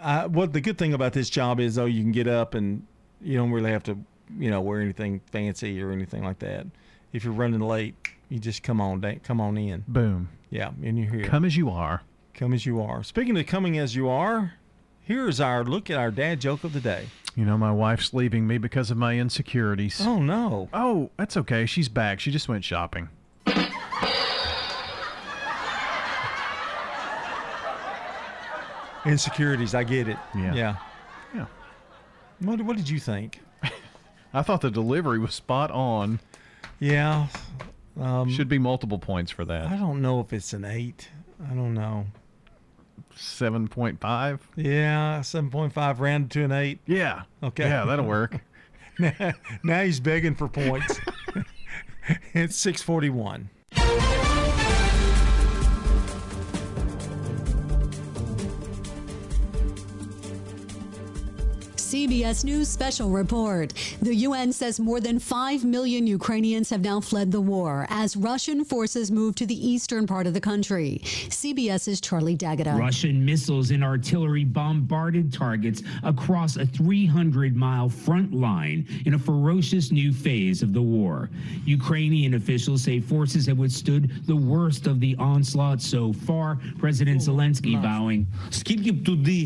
[0.02, 2.84] I, what the good thing about this job is, though, you can get up and
[3.22, 3.98] you don't really have to,
[4.40, 6.66] you know, wear anything fancy or anything like that.
[7.14, 7.96] If you're running late,
[8.30, 9.84] you just come on, come on in.
[9.88, 10.30] Boom.
[10.50, 11.26] Yeah, and you're here.
[11.26, 12.02] Come as you are.
[12.34, 13.04] Come as you are.
[13.04, 14.56] Speaking of coming as you are,
[15.04, 17.08] here's our look at our dad joke of the day.
[17.36, 20.00] You know, my wife's leaving me because of my insecurities.
[20.02, 20.70] Oh no.
[20.74, 21.66] Oh, that's okay.
[21.66, 22.20] She's back.
[22.20, 23.10] She just went shopping.
[29.06, 30.18] Insecurities, I get it.
[30.34, 30.54] Yeah.
[30.54, 30.76] Yeah.
[31.36, 31.46] Yeah.
[32.40, 33.42] What, what did you think?
[34.34, 36.20] I thought the delivery was spot on.
[36.80, 37.28] Yeah.
[38.00, 39.68] Um, Should be multiple points for that.
[39.68, 41.10] I don't know if it's an eight.
[41.50, 42.06] I don't know.
[43.18, 44.40] 7.5?
[44.56, 46.80] Yeah, 7.5 rounded to an 8.
[46.86, 47.24] Yeah.
[47.42, 47.64] Okay.
[47.64, 48.42] Yeah, that'll work.
[49.00, 51.00] now, now he's begging for points.
[52.34, 53.50] it's 641.
[61.94, 63.72] CBS News special report.
[64.02, 68.66] The UN says more than 5 million Ukrainians have now fled the war as Russian
[68.66, 71.02] forces move to the eastern part of the country.
[71.04, 72.72] CBS's Charlie D'Agata.
[72.80, 79.92] Russian missiles and artillery bombarded targets across a 300 mile front line in a ferocious
[79.92, 81.30] new phase of the war.
[81.64, 86.58] Ukrainian officials say forces have withstood the worst of the onslaught so far.
[86.80, 88.26] President Zelensky vowing,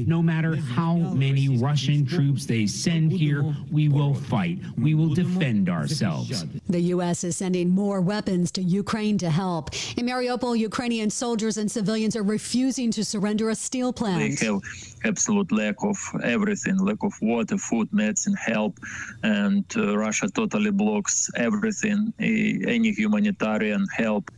[0.08, 4.60] no matter how many Russian troops troops they send here, we will fight.
[4.78, 6.46] We will defend ourselves.
[6.70, 7.24] The U.S.
[7.24, 9.70] is sending more weapons to Ukraine to help.
[9.98, 14.40] In Mariupol, Ukrainian soldiers and civilians are refusing to surrender a steel They plant.
[14.40, 14.62] have
[15.04, 18.80] absolute lack of everything, lack of water, food, medicine, help,
[19.24, 24.32] and uh, Russia totally blocks everything, any humanitarian help.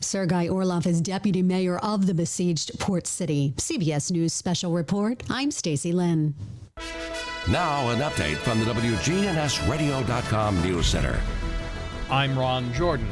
[0.00, 3.52] Sergei Orlov is deputy mayor of the besieged port city.
[3.56, 5.22] CBS News special report.
[5.28, 6.34] I'm Stacy Lynn.
[7.48, 11.20] Now, an update from the WGNSradio.com News Center.
[12.10, 13.08] I'm Ron Jordan.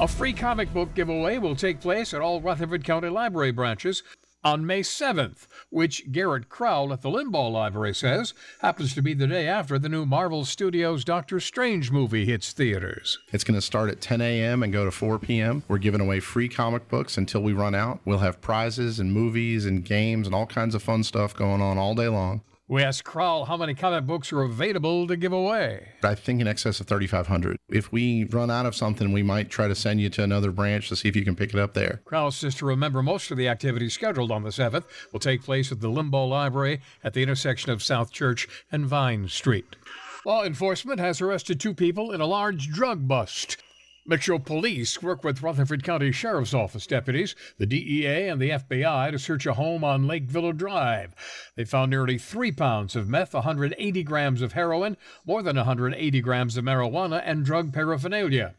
[0.00, 4.02] A free comic book giveaway will take place at all Rutherford County Library branches
[4.44, 9.26] on May 7th, which Garrett Crowell at the Linebaugh Library says happens to be the
[9.26, 13.18] day after the new Marvel Studios Doctor Strange movie hits theaters.
[13.32, 14.62] It's going to start at 10 a.m.
[14.62, 15.62] and go to 4 p.m.
[15.68, 18.00] We're giving away free comic books until we run out.
[18.04, 21.78] We'll have prizes and movies and games and all kinds of fun stuff going on
[21.78, 22.42] all day long.
[22.66, 25.88] We asked Crowell how many comic books are available to give away.
[26.02, 27.58] I think in excess of 3,500.
[27.68, 30.88] If we run out of something, we might try to send you to another branch
[30.88, 32.00] to see if you can pick it up there.
[32.06, 35.70] Crowell says to remember most of the activities scheduled on the 7th will take place
[35.72, 39.76] at the Linebaugh Library at the intersection of South Church and Vine Street.
[40.24, 43.58] Law enforcement has arrested two people in a large drug bust.
[44.06, 49.18] Metro Police work with Rutherford County Sheriff's Office deputies, the DEA, and the FBI to
[49.18, 51.14] search a home on Lake Villa Drive.
[51.56, 56.58] They found nearly three pounds of meth, 180 grams of heroin, more than 180 grams
[56.58, 58.54] of marijuana, and drug paraphernalia.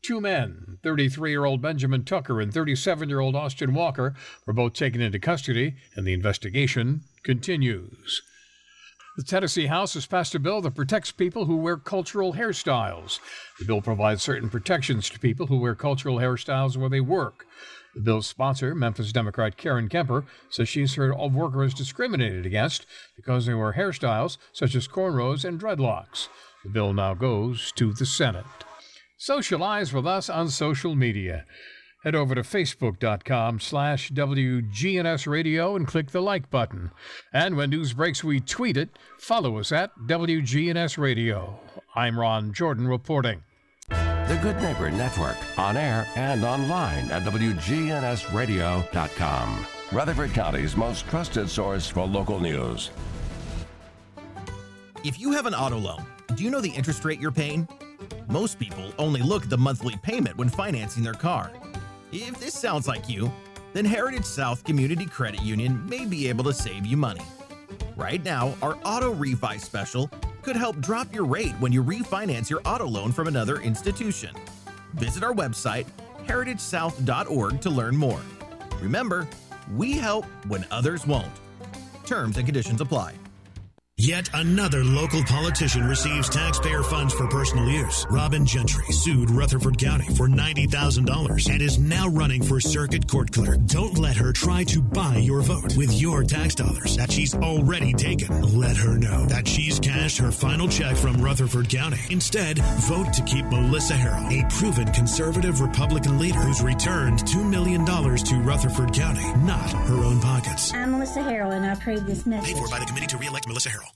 [0.00, 4.14] Two men, 33 year old Benjamin Tucker and 37 year old Austin Walker,
[4.46, 8.22] were both taken into custody, and the investigation continues.
[9.18, 13.18] The Tennessee House has passed a bill that protects people who wear cultural hairstyles.
[13.58, 17.44] The bill provides certain protections to people who wear cultural hairstyles where they work.
[17.96, 23.46] The bill's sponsor, Memphis Democrat Karen Camper, says she's heard of workers discriminated against because
[23.46, 26.28] they wear hairstyles such as cornrows and dreadlocks.
[26.62, 28.46] The bill now goes to the Senate.
[29.16, 31.44] Socialize with us on social media.
[32.04, 36.92] Head over to facebook.com slash WGNS Radio and click the like button.
[37.32, 38.90] And when news breaks, we tweet it.
[39.18, 41.58] Follow us at WGNS Radio.
[41.96, 43.42] I'm Ron Jordan reporting.
[43.88, 49.66] The Good Neighbor Network, on air and online at WGNSradio.com.
[49.90, 52.90] Rutherford County's most trusted source for local news.
[55.02, 56.04] If you have an auto loan,
[56.36, 57.66] do you know the interest rate you're paying?
[58.28, 61.50] Most people only look at the monthly payment when financing their car.
[62.10, 63.30] If this sounds like you,
[63.74, 67.20] then Heritage South Community Credit Union may be able to save you money.
[67.96, 72.62] Right now, our auto refi special could help drop your rate when you refinance your
[72.64, 74.34] auto loan from another institution.
[74.94, 75.86] Visit our website,
[76.26, 78.20] heritagesouth.org, to learn more.
[78.80, 79.28] Remember,
[79.76, 81.32] we help when others won't.
[82.06, 83.14] Terms and conditions apply.
[84.00, 88.06] Yet another local politician receives taxpayer funds for personal use.
[88.08, 93.58] Robin Gentry sued Rutherford County for $90,000 and is now running for circuit court clerk.
[93.66, 97.92] Don't let her try to buy your vote with your tax dollars that she's already
[97.92, 98.40] taken.
[98.56, 101.98] Let her know that she's cashed her final check from Rutherford County.
[102.08, 107.84] Instead, vote to keep Melissa Harrell, a proven conservative Republican leader who's returned $2 million
[107.84, 110.72] to Rutherford County, not her own pockets.
[110.72, 112.54] I'm Melissa Harrell, and I approve this message.
[112.54, 113.87] Paid for by the committee to re-elect Melissa Harrell.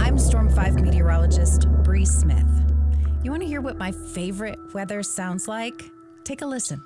[0.00, 2.46] I'm Storm 5 meteorologist Bree Smith.
[3.22, 5.90] You want to hear what my favorite weather sounds like?
[6.22, 6.82] Take a listen.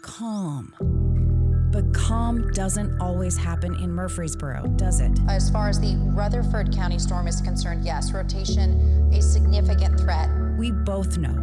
[0.00, 0.72] Calm.
[1.70, 5.18] But calm doesn't always happen in Murfreesboro, does it?
[5.28, 10.30] As far as the Rutherford County storm is concerned, yes, rotation a significant threat.
[10.56, 11.34] We both know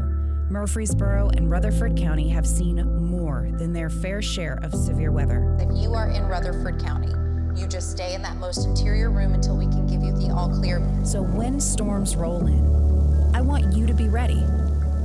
[0.50, 5.56] Murfreesboro and Rutherford County have seen more than their fair share of severe weather.
[5.60, 7.14] If you are in Rutherford County,
[7.56, 10.50] you just stay in that most interior room until we can give you the all
[10.50, 10.82] clear.
[11.04, 14.44] So when storms roll in, I want you to be ready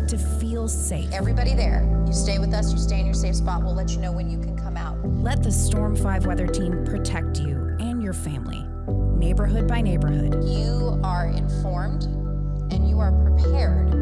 [0.09, 1.11] to feel safe.
[1.13, 3.63] Everybody there, you stay with us, you stay in your safe spot.
[3.63, 4.97] We'll let you know when you can come out.
[5.05, 8.65] Let the Storm 5 weather team protect you and your family,
[9.19, 10.45] neighborhood by neighborhood.
[10.45, 12.05] You are informed
[12.73, 13.93] and you are prepared.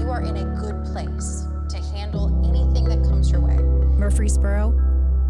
[0.00, 3.56] You are in a good place to handle anything that comes your way.
[3.56, 4.74] Murfreesboro,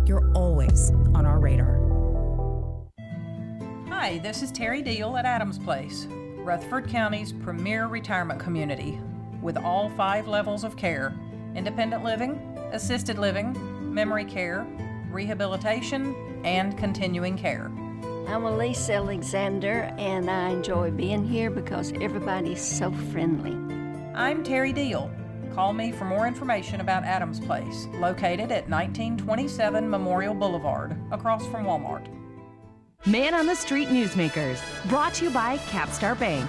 [0.07, 1.92] you're always on our radar.
[4.03, 8.99] Hi, this is Terry Deal at Adams Place, Rutherford County's premier retirement community,
[9.41, 11.15] with all five levels of care
[11.55, 12.33] independent living,
[12.73, 13.55] assisted living,
[13.95, 14.67] memory care,
[15.13, 17.71] rehabilitation, and continuing care.
[18.27, 23.53] I'm Elise Alexander, and I enjoy being here because everybody's so friendly.
[24.17, 25.13] I'm Terry Deal.
[25.55, 31.67] Call me for more information about Adams Place, located at 1927 Memorial Boulevard, across from
[31.67, 32.09] Walmart.
[33.07, 36.49] Man on the Street Newsmakers, brought to you by Capstar Bank.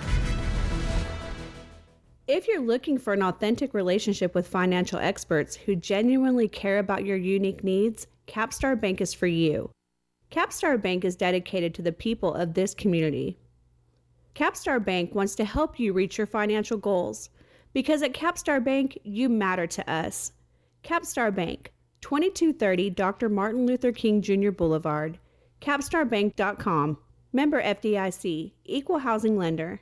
[2.28, 7.18] If you're looking for an authentic relationship with financial experts who genuinely care about your
[7.18, 9.72] unique needs, Capstar Bank is for you.
[10.30, 13.40] Capstar Bank is dedicated to the people of this community.
[14.36, 17.32] Capstar Bank wants to help you reach your financial goals
[17.74, 20.34] because at Capstar Bank, you matter to us.
[20.84, 23.28] Capstar Bank, 2230 Dr.
[23.28, 24.52] Martin Luther King Jr.
[24.52, 25.18] Boulevard,
[25.64, 26.98] capstarbank.com.
[27.32, 29.82] Member FDIC, Equal Housing Lender.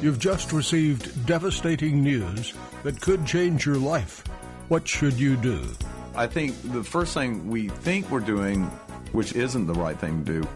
[0.00, 2.54] You've just received devastating news
[2.84, 4.22] that could change your life.
[4.68, 5.68] What should you do?
[6.14, 8.64] I think the first thing we think we're doing,
[9.10, 10.48] which isn't the right thing to do,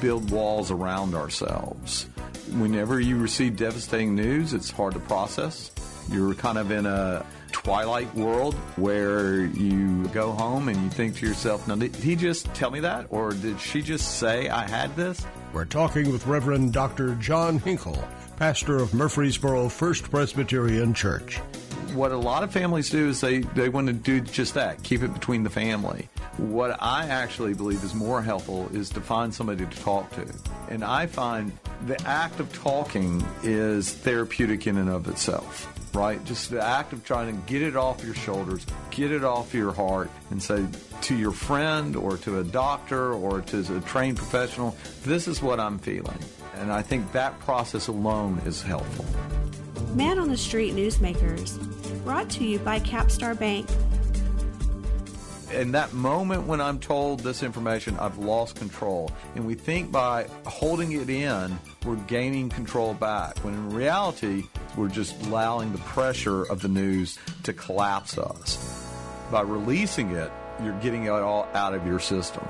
[0.00, 2.08] build walls around ourselves.
[2.56, 5.70] Whenever you receive devastating news, it's hard to process.
[6.10, 7.24] You're kind of in a
[7.68, 12.46] twilight world where you go home and you think to yourself, now, did he just
[12.54, 13.04] tell me that?
[13.10, 15.26] Or did she just say I had this?
[15.52, 17.14] We're talking with Reverend Dr.
[17.16, 18.02] John Hinkle,
[18.38, 21.36] pastor of Murfreesboro First Presbyterian Church.
[21.92, 25.02] What a lot of families do is they, they want to do just that, keep
[25.02, 26.08] it between the family.
[26.38, 30.26] What I actually believe is more helpful is to find somebody to talk to.
[30.70, 31.52] And I find
[31.86, 36.22] the act of talking is therapeutic in and of itself right?
[36.24, 39.72] Just the act of trying to get it off your shoulders, get it off your
[39.72, 40.66] heart, and say
[41.02, 45.60] to your friend or to a doctor or to a trained professional, this is what
[45.60, 46.18] I'm feeling.
[46.56, 49.04] And I think that process alone is helpful.
[49.94, 51.56] Man on the Street Newsmakers,
[52.04, 53.68] brought to you by Capstar Bank.
[55.52, 59.10] In that moment when I'm told this information, I've lost control.
[59.34, 63.38] And we think by holding it in, we're gaining control back.
[63.38, 64.44] When in reality,
[64.76, 68.92] we're just allowing the pressure of the news to collapse us.
[69.30, 70.30] By releasing it,
[70.62, 72.46] you're getting it all out of your system.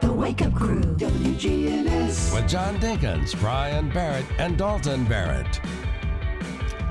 [0.00, 2.34] The Wake Up Crew, WGNS.
[2.34, 5.60] With John Dinkins, Brian Barrett, and Dalton Barrett.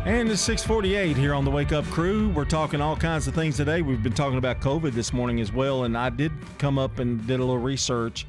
[0.06, 2.30] And it's 648 here on the Wake Up Crew.
[2.30, 3.82] We're talking all kinds of things today.
[3.82, 5.84] We've been talking about COVID this morning as well.
[5.84, 8.26] And I did come up and did a little research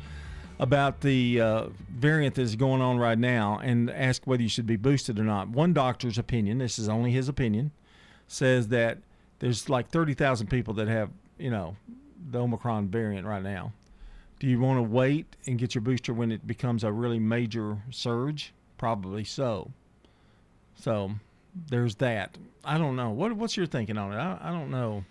[0.59, 4.67] about the uh, variant that is going on right now and ask whether you should
[4.67, 5.49] be boosted or not.
[5.49, 7.71] One doctor's opinion, this is only his opinion,
[8.27, 8.99] says that
[9.39, 11.77] there's like 30,000 people that have, you know,
[12.33, 13.73] the Omicron variant right now.
[14.41, 17.79] Do you want to wait and get your booster when it becomes a really major
[17.91, 18.53] surge?
[18.77, 19.71] Probably so.
[20.75, 21.13] So
[21.69, 22.37] there's that.
[22.65, 23.11] I don't know.
[23.11, 24.17] What what's your thinking on it?
[24.17, 25.05] I, I don't know.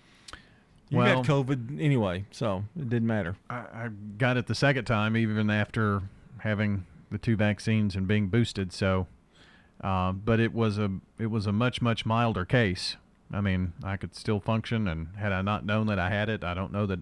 [0.89, 3.35] You Well- got COVID anyway, so it didn't matter.
[3.49, 6.01] I, I got it the second time, even after
[6.39, 8.71] having the two vaccines and being boosted.
[8.73, 9.07] So,
[9.81, 12.97] uh, but it was a it was a much much milder case.
[13.31, 16.43] I mean, I could still function, and had I not known that I had it,
[16.43, 16.99] I don't know that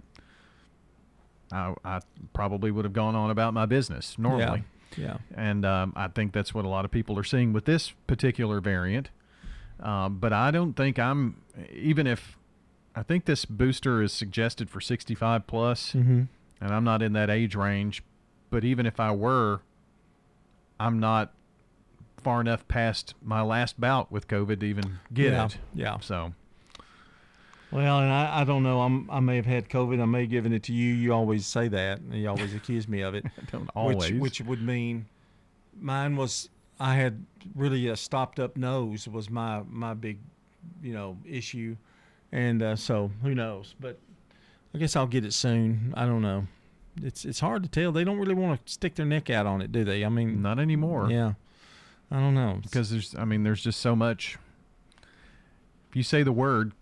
[1.52, 2.00] I, I
[2.34, 4.64] probably would have gone on about my business normally.
[4.98, 5.04] Yeah.
[5.06, 5.18] yeah.
[5.34, 8.60] And um, I think that's what a lot of people are seeing with this particular
[8.60, 9.10] variant.
[9.80, 12.38] Um, but I don't think I'm even if
[12.96, 16.28] I think this booster is suggested for 65 plus, Mhm.
[16.60, 18.02] and I'm not in that age range.
[18.50, 19.62] But even if I were,
[20.80, 21.34] I'm not
[22.18, 25.58] far enough past my last bout with COVID to even get Yeah, it.
[25.76, 26.00] yeah.
[26.00, 26.34] So
[27.72, 28.82] Well, and I, I don't know.
[28.82, 30.02] I'm, I may have had COVID.
[30.02, 30.94] I may have given it to you.
[30.94, 32.00] You always say that.
[32.00, 33.26] And you always accuse me of it.
[33.52, 34.12] don't Which, always.
[34.14, 35.06] which would mean
[35.80, 36.50] mine was,
[36.80, 37.26] I had
[37.56, 40.20] really a stopped up nose was my, my big,
[40.82, 41.76] you know, issue.
[42.32, 43.76] And uh, so who knows?
[43.80, 44.00] But
[44.74, 45.94] I guess I'll get it soon.
[45.96, 46.48] I don't know.
[47.02, 47.92] It's it's hard to tell.
[47.92, 50.04] They don't really want to stick their neck out on it, do they?
[50.04, 51.10] I mean, not anymore.
[51.12, 51.34] Yeah.
[52.10, 52.60] I don't know.
[52.62, 54.38] because there's I mean there's just so much.
[55.90, 56.74] If you say the word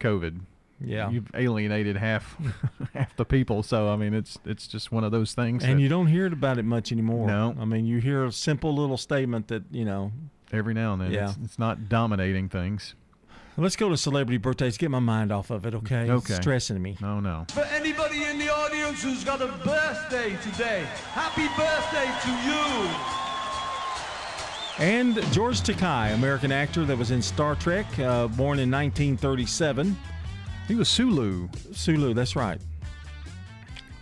[0.00, 0.40] COVID,
[0.80, 1.08] Yeah.
[1.10, 2.36] you've alienated half
[2.94, 3.62] half the people.
[3.62, 5.64] So I mean it's it's just one of those things.
[5.64, 7.26] And that you don't hear about it much anymore.
[7.26, 7.54] No.
[7.58, 10.12] I mean, you hear a simple little statement that, you know.
[10.52, 11.30] every now and then Yeah.
[11.30, 12.94] it's, it's not dominating things.
[13.58, 14.76] Let's go to celebrity birthdays.
[14.76, 16.10] Get my mind off of it, okay?
[16.10, 16.34] Okay.
[16.34, 16.98] It's stressing me.
[17.00, 17.46] No, no.
[17.54, 23.16] For anybody in the audience who's got a birthday today, happy birthday to you.
[24.78, 29.96] And George Takei, American actor that was in Star Trek, uh, born in 1937.
[30.68, 31.48] He was Sulu.
[31.72, 32.60] Sulu, that's right.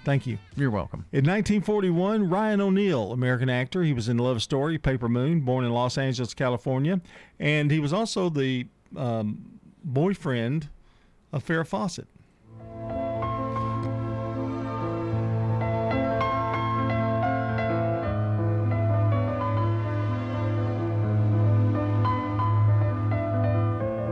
[0.04, 0.38] Thank you.
[0.56, 1.06] You're welcome.
[1.12, 3.82] In 1941, Ryan O'Neal, American actor.
[3.82, 7.00] He was in Love Story, Paper Moon, born in Los Angeles, California.
[7.38, 10.68] And he was also the um, boyfriend
[11.32, 12.06] of Farrah Fawcett.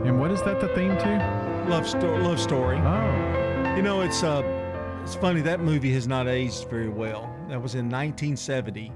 [0.05, 1.52] And what is that the theme to?
[1.67, 2.77] Love, sto- love Story.
[2.77, 3.75] Oh.
[3.75, 4.41] You know, it's uh,
[5.03, 7.23] It's funny that movie has not aged very well.
[7.49, 8.91] That was in 1970,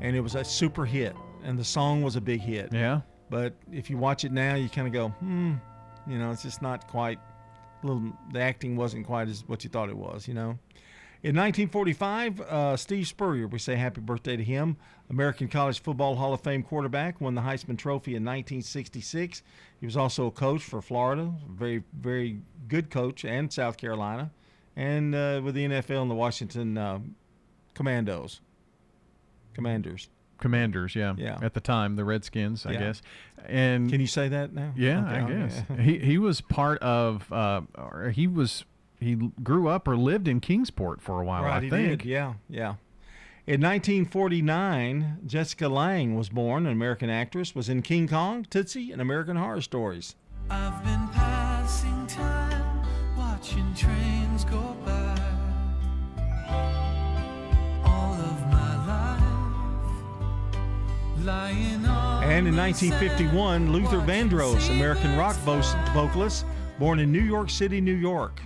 [0.00, 1.14] and it was a super hit,
[1.44, 2.72] and the song was a big hit.
[2.72, 3.00] Yeah.
[3.30, 5.54] But if you watch it now, you kind of go, hmm,
[6.06, 7.18] you know, it's just not quite.
[7.82, 10.58] A little, the acting wasn't quite as what you thought it was, you know.
[11.26, 14.76] In 1945, uh, Steve Spurrier, we say happy birthday to him.
[15.10, 19.42] American College Football Hall of Fame quarterback, won the Heisman Trophy in 1966.
[19.80, 24.30] He was also a coach for Florida, very, very good coach, and South Carolina,
[24.76, 27.00] and uh, with the NFL and the Washington uh,
[27.74, 28.40] Commandos.
[29.52, 30.08] Commanders.
[30.38, 31.14] Commanders, yeah.
[31.18, 31.38] Yeah.
[31.42, 32.78] At the time, the Redskins, I Yeah.
[32.78, 33.02] guess.
[33.46, 34.72] And Can you say that now?
[34.76, 37.32] Yeah, Okay, I guess he he was part of.
[37.32, 38.64] Uh, or he was
[39.00, 41.44] he grew up or lived in Kingsport for a while.
[41.44, 42.02] Right, I he think.
[42.02, 42.08] did.
[42.08, 42.74] Yeah, yeah.
[43.46, 49.00] In 1949, Jessica Lange was born, an American actress, was in King Kong, Tootsie, and
[49.00, 50.16] American Horror Stories.
[50.50, 52.84] I've been passing time,
[53.16, 55.14] watching trains go by.
[57.84, 59.22] All of my life,
[61.24, 62.24] lying on.
[62.24, 66.44] And in the 1951, Luther Vandross, American rock vocalist,
[66.80, 68.40] born in New York City, New York.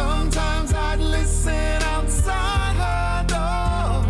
[0.00, 4.06] Sometimes I'd listen outside her door,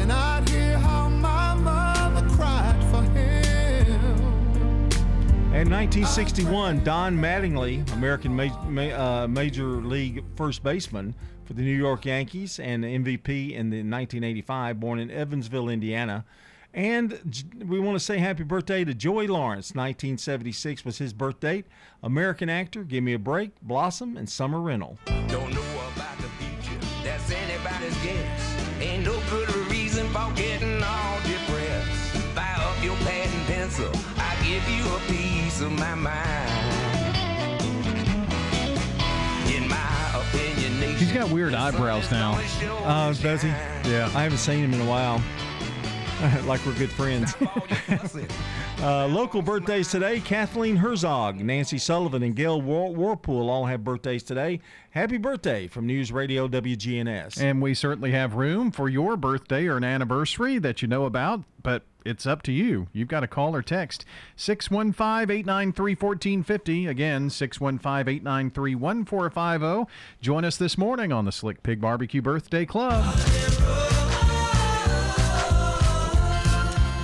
[0.00, 3.98] and I'd hear how my mother cried for him.
[5.52, 8.82] And 1961, Don Mattingly, American ma- ma-
[9.22, 14.78] uh, Major League first baseman for the New York Yankees and MVP in the 1985,
[14.78, 16.24] born in Evansville, Indiana.
[16.74, 19.74] And we want to say happy birthday to Joey Lawrence.
[19.74, 21.66] 1976 was his birth date.
[22.02, 24.98] American actor, Give Me a Break, Blossom, and Summer Rental.
[25.28, 25.60] Don't know
[25.94, 28.80] about the future, that's anybody's guess.
[28.80, 32.16] Ain't no good reason for getting all depressed.
[32.34, 37.16] Fire up your pad and pencil, I give you a piece of my mind.
[39.54, 42.40] In my opinion, He's got weird eyebrows now.
[42.84, 43.48] Uh, does he?
[43.48, 44.10] Yeah.
[44.14, 45.22] I haven't seen him in a while.
[46.44, 47.34] like we're good friends.
[48.80, 54.22] uh, local birthdays today Kathleen Herzog, Nancy Sullivan, and Gail War- Warpool all have birthdays
[54.22, 54.60] today.
[54.90, 57.40] Happy birthday from News Radio WGNS.
[57.40, 61.42] And we certainly have room for your birthday or an anniversary that you know about,
[61.60, 62.86] but it's up to you.
[62.92, 64.04] You've got to call or text
[64.36, 66.86] 615 893 1450.
[66.86, 69.92] Again, 615 893 1450.
[70.20, 73.04] Join us this morning on the Slick Pig Barbecue Birthday Club.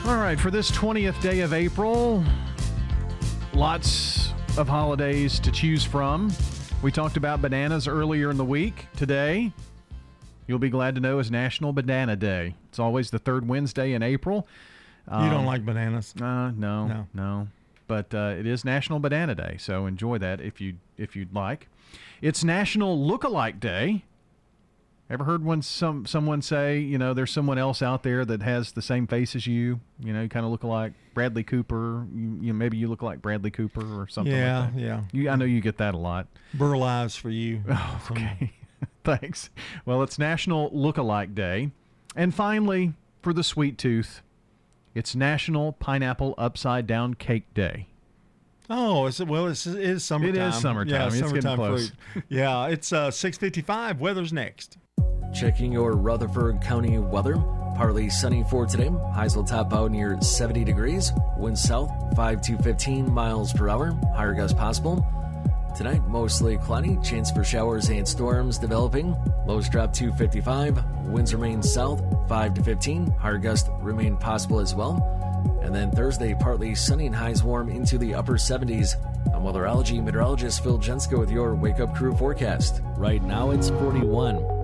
[0.08, 2.24] All right, for this 20th day of April,
[3.52, 6.32] lots of holidays to choose from.
[6.82, 8.86] We talked about bananas earlier in the week.
[8.96, 9.52] Today,
[10.46, 12.54] you'll be glad to know is National Banana Day.
[12.70, 14.46] It's always the third Wednesday in April.
[15.10, 16.14] you don't Um, like bananas?
[16.18, 17.06] Uh, no, No.
[17.12, 17.48] no,
[17.86, 21.68] But uh, it is National Banana Day, so enjoy that if you if you'd like.
[22.22, 24.04] It's National Lookalike Day.
[25.10, 28.72] Ever heard one some someone say, you know, there's someone else out there that has
[28.72, 29.80] the same face as you?
[30.04, 32.06] You know, you kind of look like Bradley Cooper.
[32.14, 34.34] You, you maybe you look like Bradley Cooper or something.
[34.34, 34.80] Yeah, like that.
[34.80, 35.02] yeah.
[35.12, 36.26] You, I know you get that a lot.
[36.52, 37.62] Burl Ives for you.
[37.70, 38.52] Oh, okay.
[39.04, 39.48] Thanks.
[39.86, 41.70] Well, it's National Lookalike Day.
[42.14, 42.92] And finally,
[43.22, 44.20] for the sweet tooth,
[44.94, 47.86] it's National Pineapple Upside Down Cake Day.
[48.68, 50.52] Oh, is it, well, it's, it is summertime.
[50.52, 50.92] summertime.
[50.92, 51.92] Yeah, It's getting summertime close.
[52.12, 52.24] fruit.
[52.28, 53.98] yeah, it's uh, 655.
[54.00, 54.76] Weather's next.
[55.32, 57.36] Checking your Rutherford County weather.
[57.76, 58.90] Partly sunny for today.
[59.14, 61.12] Highs will top out near 70 degrees.
[61.36, 63.92] Winds south 5 to 15 miles per hour.
[64.16, 65.06] Higher gusts possible.
[65.76, 66.98] Tonight, mostly cloudy.
[67.04, 69.16] Chance for showers and storms developing.
[69.46, 70.82] Lows drop to 55.
[71.06, 73.12] Winds remain south 5 to 15.
[73.12, 75.14] Higher gusts remain possible as well.
[75.62, 78.96] And then Thursday, partly sunny and highs warm into the upper 70s.
[79.32, 82.80] I'm weatherology meteorologist Phil Jensko with your Wake Up Crew forecast.
[82.96, 84.57] Right now, it's 41.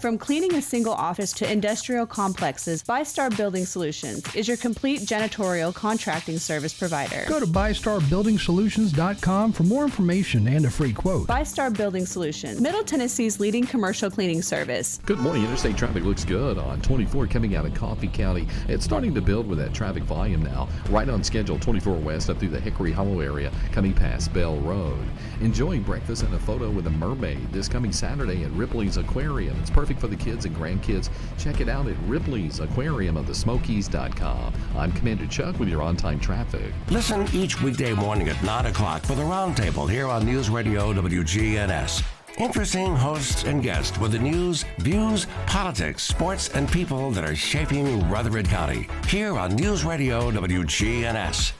[0.00, 5.74] From cleaning a single office to industrial complexes, ByStar Building Solutions is your complete janitorial
[5.74, 7.24] contracting service provider.
[7.28, 11.26] Go to BystarBuildingSolutions.com for more information and a free quote.
[11.26, 15.00] ByStar Building Solutions, Middle Tennessee's leading commercial cleaning service.
[15.04, 15.44] Good morning.
[15.44, 18.46] Interstate traffic looks good on 24 coming out of Coffee County.
[18.68, 20.68] It's starting to build with that traffic volume now.
[20.90, 25.04] Right on schedule 24 west up through the Hickory Hollow area coming past Bell Road.
[25.40, 29.58] Enjoying breakfast and a photo with a mermaid this coming Saturday at Ripley's Aquarium.
[29.60, 31.08] It's perfect for the kids and grandkids.
[31.38, 34.52] Check it out at Ripley's Aquarium of the Smokies.com.
[34.76, 36.72] I'm Commander Chuck with your on time traffic.
[36.90, 42.02] Listen each weekday morning at 9 o'clock for the Roundtable here on News Radio WGNS.
[42.38, 48.08] Interesting hosts and guests with the news, views, politics, sports, and people that are shaping
[48.08, 48.86] Rutherford County.
[49.08, 51.52] Here on News Radio WGNS.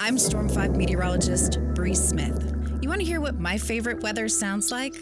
[0.00, 2.52] I'm Storm 5 meteorologist Bree Smith.
[2.80, 4.94] You want to hear what my favorite weather sounds like?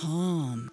[0.00, 0.70] Calm.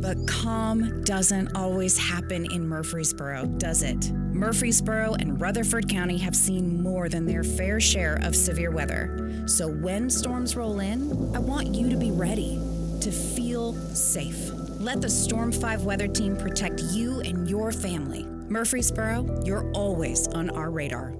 [0.00, 4.12] But calm doesn't always happen in Murfreesboro, does it?
[4.12, 9.44] Murfreesboro and Rutherford County have seen more than their fair share of severe weather.
[9.46, 12.60] So when storms roll in, I want you to be ready,
[13.00, 14.50] to feel safe.
[14.78, 18.24] Let the Storm 5 weather team protect you and your family.
[18.48, 21.14] Murfreesboro, you're always on our radar.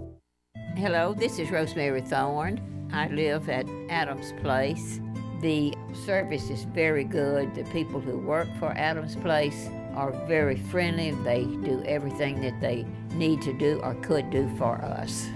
[0.77, 2.89] Hello, this is Rosemary Thorne.
[2.93, 5.01] I live at Adams Place.
[5.41, 5.75] The
[6.05, 7.55] service is very good.
[7.55, 11.13] The people who work for Adams Place are very friendly.
[11.13, 12.85] They do everything that they
[13.15, 15.27] need to do or could do for us.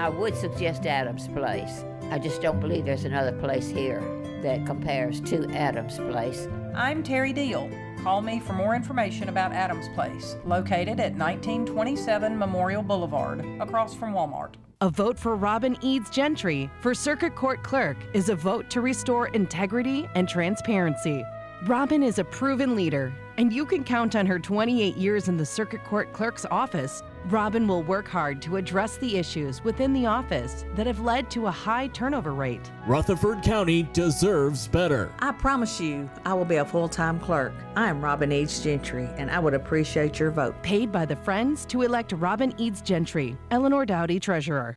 [0.00, 1.84] I would suggest Adams Place.
[2.10, 4.02] I just don't believe there's another place here
[4.42, 6.48] that compares to Adams Place.
[6.74, 7.70] I'm Terry Deal.
[8.02, 14.14] Call me for more information about Adams Place, located at 1927 Memorial Boulevard, across from
[14.14, 14.54] Walmart.
[14.80, 19.28] A vote for Robin Eads Gentry for Circuit Court Clerk is a vote to restore
[19.28, 21.22] integrity and transparency.
[21.66, 25.46] Robin is a proven leader, and you can count on her 28 years in the
[25.46, 27.02] Circuit Court Clerk's office.
[27.26, 31.46] Robin will work hard to address the issues within the office that have led to
[31.46, 32.70] a high turnover rate.
[32.86, 35.12] Rutherford County deserves better.
[35.20, 37.52] I promise you, I will be a full time clerk.
[37.76, 40.60] I am Robin Eads Gentry, and I would appreciate your vote.
[40.62, 44.76] Paid by the Friends to elect Robin Eads Gentry, Eleanor Dowdy, Treasurer.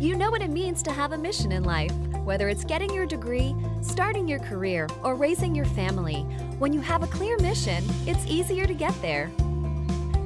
[0.00, 1.92] You know what it means to have a mission in life,
[2.22, 6.20] whether it's getting your degree, starting your career, or raising your family.
[6.58, 9.30] When you have a clear mission, it's easier to get there.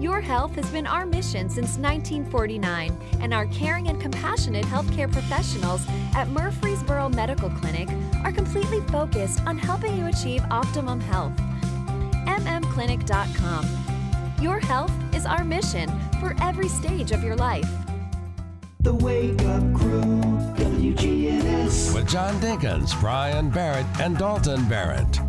[0.03, 5.87] Your health has been our mission since 1949, and our caring and compassionate healthcare professionals
[6.17, 7.89] at Murfreesboro Medical Clinic
[8.25, 11.33] are completely focused on helping you achieve optimum health.
[12.27, 13.65] MMClinic.com.
[14.41, 15.89] Your health is our mission
[16.19, 17.71] for every stage of your life.
[18.81, 20.03] The Wake Up Crew,
[20.57, 21.95] WGNS.
[21.95, 25.21] With John Dinkins, Brian Barrett, and Dalton Barrett.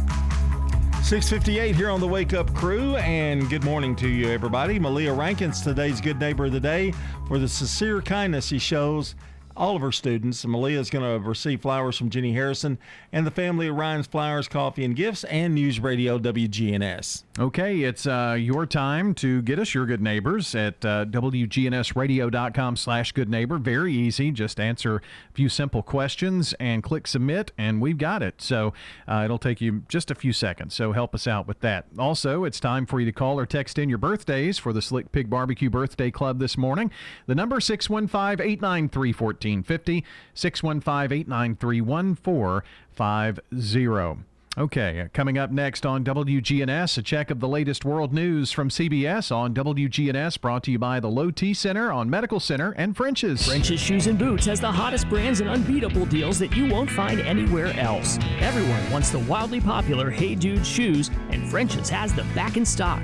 [1.03, 4.79] 658 here on the Wake Up Crew, and good morning to you, everybody.
[4.79, 6.93] Malia Rankins, today's Good Neighbor of the Day,
[7.27, 9.13] for the sincere kindness he shows
[9.55, 10.45] all of her students.
[10.45, 12.77] Malia is going to receive flowers from Jenny Harrison
[13.11, 17.23] and the family of Ryan's Flowers, Coffee, and Gifts, and News Radio WGNS.
[17.39, 23.11] Okay, it's uh, your time to get us your good neighbors at uh, WGNSradio.com slash
[23.11, 23.57] good neighbor.
[23.57, 24.31] Very easy.
[24.31, 25.01] Just answer a
[25.33, 28.41] few simple questions and click submit, and we've got it.
[28.41, 28.73] So
[29.07, 30.75] uh, it'll take you just a few seconds.
[30.75, 31.85] So help us out with that.
[31.97, 35.11] Also, it's time for you to call or text in your birthdays for the Slick
[35.11, 36.91] Pig Barbecue Birthday Club this morning.
[37.25, 39.11] The number 615 893
[39.43, 44.23] 1450, 615 893 1450.
[44.55, 48.69] Okay, uh, coming up next on WGNS, a check of the latest world news from
[48.69, 52.95] CBS on WGNS, brought to you by the Low T Center on Medical Center and
[52.95, 53.47] French's.
[53.47, 57.19] French's Shoes and Boots has the hottest brands and unbeatable deals that you won't find
[57.21, 58.19] anywhere else.
[58.41, 63.03] Everyone wants the wildly popular Hey Dude shoes, and French's has them back in stock.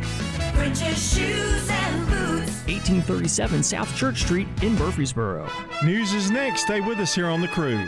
[0.53, 2.08] French's Shoes and Boots.
[2.69, 5.49] 1837 South Church Street in Murfreesboro.
[5.83, 6.61] News is next.
[6.61, 7.83] Stay with us here on the crew.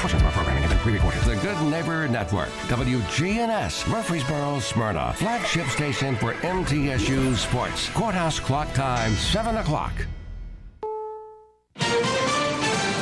[0.00, 1.20] Portion of our programming has been pre-recorded.
[1.22, 7.88] The Good Neighbor Network, WGNS, Murfreesboro, Smyrna, flagship station for MTSU Sports.
[7.90, 9.92] Courthouse clock time, 7 o'clock.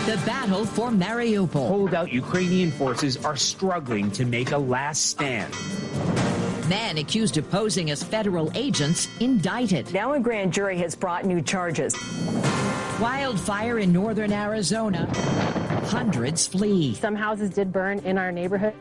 [0.04, 1.66] The battle for Mariupol.
[1.66, 5.50] Holdout Ukrainian forces are struggling to make a last stand.
[6.68, 9.90] Man accused of posing as federal agents indicted.
[9.94, 11.96] Now a grand jury has brought new charges.
[13.00, 15.06] Wildfire in northern Arizona.
[15.86, 16.94] Hundreds flee.
[16.96, 18.74] Some houses did burn in our neighborhood.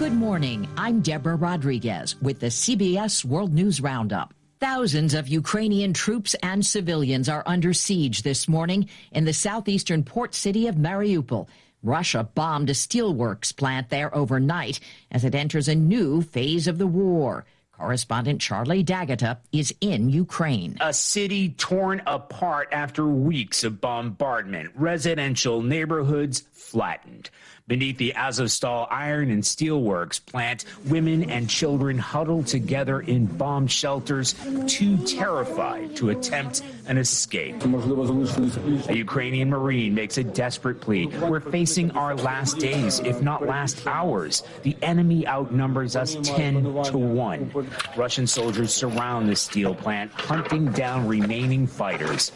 [0.00, 0.68] Good morning.
[0.76, 4.34] I'm Deborah Rodriguez with the CBS World News Roundup.
[4.64, 10.34] Thousands of Ukrainian troops and civilians are under siege this morning in the southeastern port
[10.34, 11.48] city of Mariupol.
[11.82, 16.86] Russia bombed a steelworks plant there overnight as it enters a new phase of the
[16.86, 17.44] war.
[17.72, 20.78] Correspondent Charlie D'Agata is in Ukraine.
[20.80, 27.28] A city torn apart after weeks of bombardment, residential neighborhoods flattened.
[27.66, 34.34] Beneath the Azovstal iron and steelworks plant, women and children huddle together in bomb shelters,
[34.66, 37.64] too terrified to attempt an escape.
[37.64, 41.06] A Ukrainian Marine makes a desperate plea.
[41.06, 44.42] We're facing our last days, if not last hours.
[44.62, 47.70] The enemy outnumbers us 10 to 1.
[47.96, 52.30] Russian soldiers surround the steel plant, hunting down remaining fighters.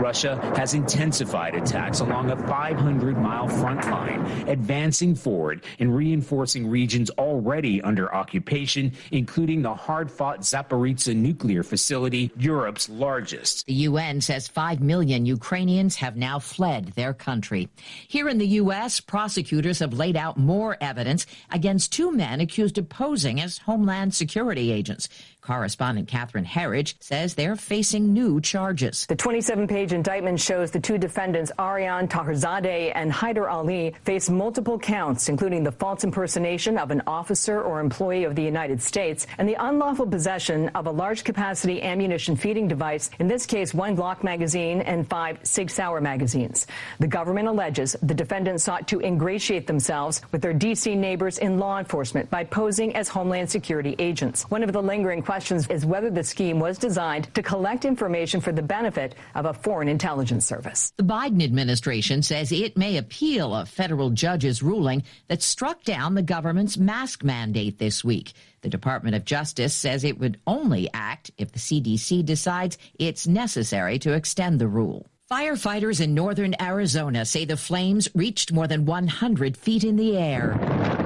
[0.00, 4.71] Russia has intensified attacks along a 500 mile front line, advancing
[5.16, 12.88] forward and reinforcing regions already under occupation, including the hard fought Zaporizhzhia nuclear facility, Europe's
[12.88, 13.66] largest.
[13.66, 17.68] The UN says 5 million Ukrainians have now fled their country.
[18.08, 22.88] Here in the U.S., prosecutors have laid out more evidence against two men accused of
[22.88, 25.08] posing as Homeland Security agents.
[25.42, 29.06] Correspondent Catherine Herridge says they're facing new charges.
[29.06, 34.78] The 27 page indictment shows the two defendants, Ariane Taherzadeh and Haider Ali, face multiple
[34.78, 39.48] counts, including the false impersonation of an officer or employee of the United States and
[39.48, 44.22] the unlawful possession of a large capacity ammunition feeding device, in this case, one Glock
[44.22, 46.68] magazine and five Sig Sauer magazines.
[47.00, 50.94] The government alleges the defendants sought to ingratiate themselves with their D.C.
[50.94, 54.44] neighbors in law enforcement by posing as Homeland Security agents.
[54.44, 58.52] One of the lingering questions is whether the scheme was designed to collect information for
[58.52, 60.92] the benefit of a foreign intelligence service.
[60.98, 66.22] The Biden administration says it may appeal a federal judge's ruling that struck down the
[66.22, 68.34] government's mask mandate this week.
[68.60, 73.98] The Department of Justice says it would only act if the CDC decides it's necessary
[74.00, 75.06] to extend the rule.
[75.30, 81.01] Firefighters in northern Arizona say the flames reached more than 100 feet in the air.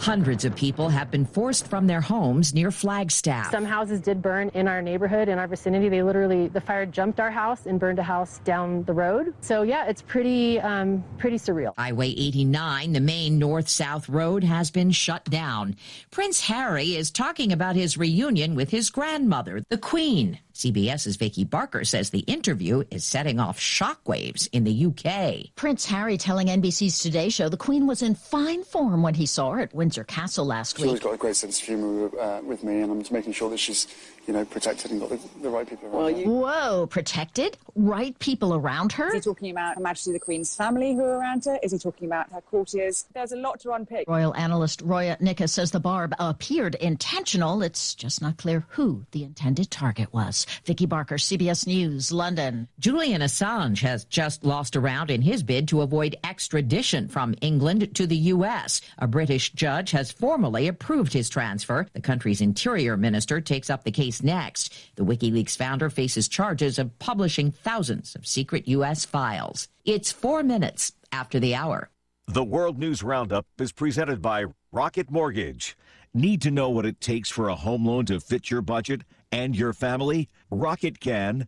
[0.00, 3.50] Hundreds of people have been forced from their homes near Flagstaff.
[3.50, 5.90] Some houses did burn in our neighborhood, in our vicinity.
[5.90, 9.34] They literally, the fire jumped our house and burned a house down the road.
[9.42, 11.74] So yeah, it's pretty, um, pretty surreal.
[11.76, 15.76] Highway 89, the main north south road, has been shut down.
[16.10, 20.38] Prince Harry is talking about his reunion with his grandmother, the Queen.
[20.60, 25.54] CBS's Vicki Barker says the interview is setting off shockwaves in the UK.
[25.56, 29.52] Prince Harry telling NBC's Today Show the Queen was in fine form when he saw
[29.52, 31.02] her at Windsor Castle last She's always week.
[31.04, 33.56] got a great sense of humour uh, with me, and I'm just making sure that
[33.56, 33.86] she's,
[34.26, 36.30] you know, protected and got the, the right people around her.
[36.30, 37.56] Whoa, protected?
[37.74, 39.08] Right people around her?
[39.08, 41.58] Is he talking about Her Majesty the Queen's family who are around her?
[41.62, 43.06] Is he talking about her courtiers?
[43.14, 44.08] There's a lot to unpick.
[44.08, 47.62] Royal analyst Roya Nikkhah says the barb appeared intentional.
[47.62, 50.46] It's just not clear who the intended target was.
[50.64, 52.68] Vicki Barker, CBS News, London.
[52.78, 57.94] Julian Assange has just lost a round in his bid to avoid extradition from England
[57.94, 58.80] to the U.S.
[58.98, 61.86] A British judge has formally approved his transfer.
[61.94, 64.74] The country's interior minister takes up the case next.
[64.96, 69.04] The WikiLeaks founder faces charges of publishing thousands of secret U.S.
[69.04, 69.68] files.
[69.84, 71.90] It's four minutes after the hour.
[72.26, 75.76] The World News Roundup is presented by Rocket Mortgage.
[76.12, 79.02] Need to know what it takes for a home loan to fit your budget
[79.32, 80.28] and your family?
[80.50, 81.46] Rocket can.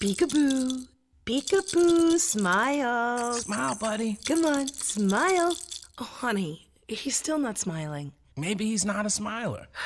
[0.00, 0.86] Peekaboo.
[1.24, 2.18] Peekaboo.
[2.18, 3.34] Smile.
[3.34, 4.18] Smile, buddy.
[4.26, 5.54] Come on, smile.
[5.98, 8.12] Oh, honey, he's still not smiling.
[8.36, 9.68] Maybe he's not a smiler.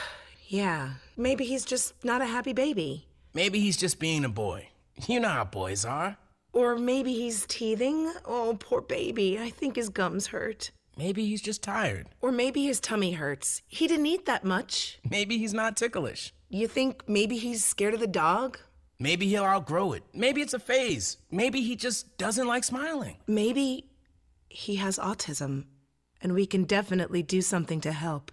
[0.48, 3.06] Yeah, maybe he's just not a happy baby.
[3.34, 4.68] Maybe he's just being a boy.
[5.06, 6.16] You know how boys are.
[6.52, 8.12] Or maybe he's teething.
[8.24, 9.38] Oh, poor baby.
[9.38, 10.70] I think his gums hurt.
[10.96, 12.08] Maybe he's just tired.
[12.22, 13.60] Or maybe his tummy hurts.
[13.66, 14.98] He didn't eat that much.
[15.10, 16.32] Maybe he's not ticklish.
[16.48, 18.58] You think maybe he's scared of the dog?
[18.98, 20.04] Maybe he'll outgrow it.
[20.14, 21.18] Maybe it's a phase.
[21.30, 23.16] Maybe he just doesn't like smiling.
[23.26, 23.90] Maybe
[24.48, 25.64] he has autism,
[26.22, 28.32] and we can definitely do something to help.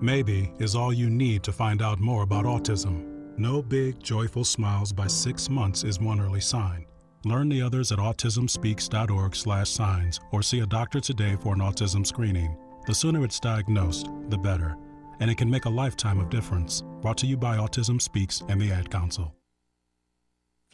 [0.00, 3.38] Maybe is all you need to find out more about autism.
[3.38, 6.86] No big, joyful smiles by six months is one early sign.
[7.24, 12.56] Learn the others at autismspeaks.org/signs or see a doctor today for an autism screening.
[12.86, 14.76] The sooner it's diagnosed, the better,
[15.20, 16.82] and it can make a lifetime of difference.
[17.00, 19.32] Brought to you by Autism Speaks and the Ad Council.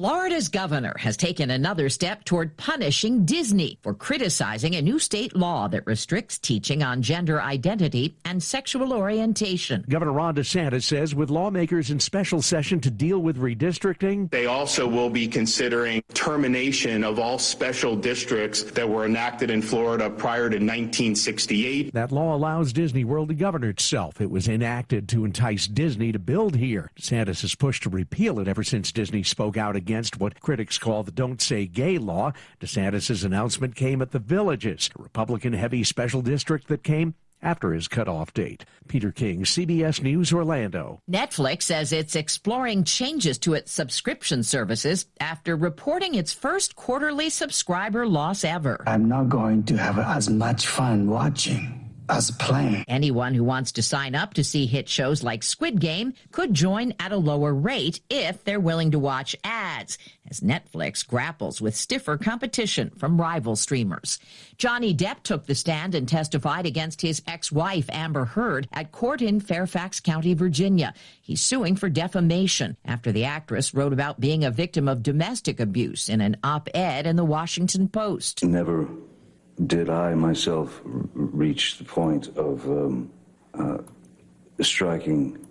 [0.01, 5.69] Florida's governor has taken another step toward punishing Disney for criticizing a new state law
[5.69, 9.85] that restricts teaching on gender identity and sexual orientation.
[9.91, 14.89] Governor Ron DeSantis says with lawmakers in special session to deal with redistricting, They also
[14.89, 20.57] will be considering termination of all special districts that were enacted in Florida prior to
[20.57, 21.93] 1968.
[21.93, 24.19] that law allows Disney World to govern itself.
[24.19, 26.91] It was enacted to entice Disney to build here.
[26.99, 31.03] DeSantis has pushed to repeal it ever since Disney spoke out against what critics call
[31.03, 32.33] the Don't Say Gay law.
[32.61, 37.89] DeSantis' announcement came at the Villages, a Republican heavy special district that came after his
[37.89, 38.65] cutoff date.
[38.87, 41.01] Peter King, CBS News, Orlando.
[41.11, 48.07] Netflix says it's exploring changes to its subscription services after reporting its first quarterly subscriber
[48.07, 48.83] loss ever.
[48.87, 51.80] I'm not going to have as much fun watching
[52.11, 52.85] as planned.
[52.89, 56.93] Anyone who wants to sign up to see hit shows like Squid Game could join
[56.99, 59.97] at a lower rate if they're willing to watch ads,
[60.29, 64.19] as Netflix grapples with stiffer competition from rival streamers.
[64.59, 69.41] Johnny Depp took the stand and testified against his ex-wife Amber Heard at court in
[69.41, 70.93] Fairfax County, Virginia.
[71.21, 76.09] He's suing for defamation after the actress wrote about being a victim of domestic abuse
[76.09, 78.45] in an op-ed in the Washington Post.
[78.45, 78.89] Never
[79.67, 83.11] did I myself reach the point of um,
[83.55, 83.79] uh,
[84.61, 85.47] striking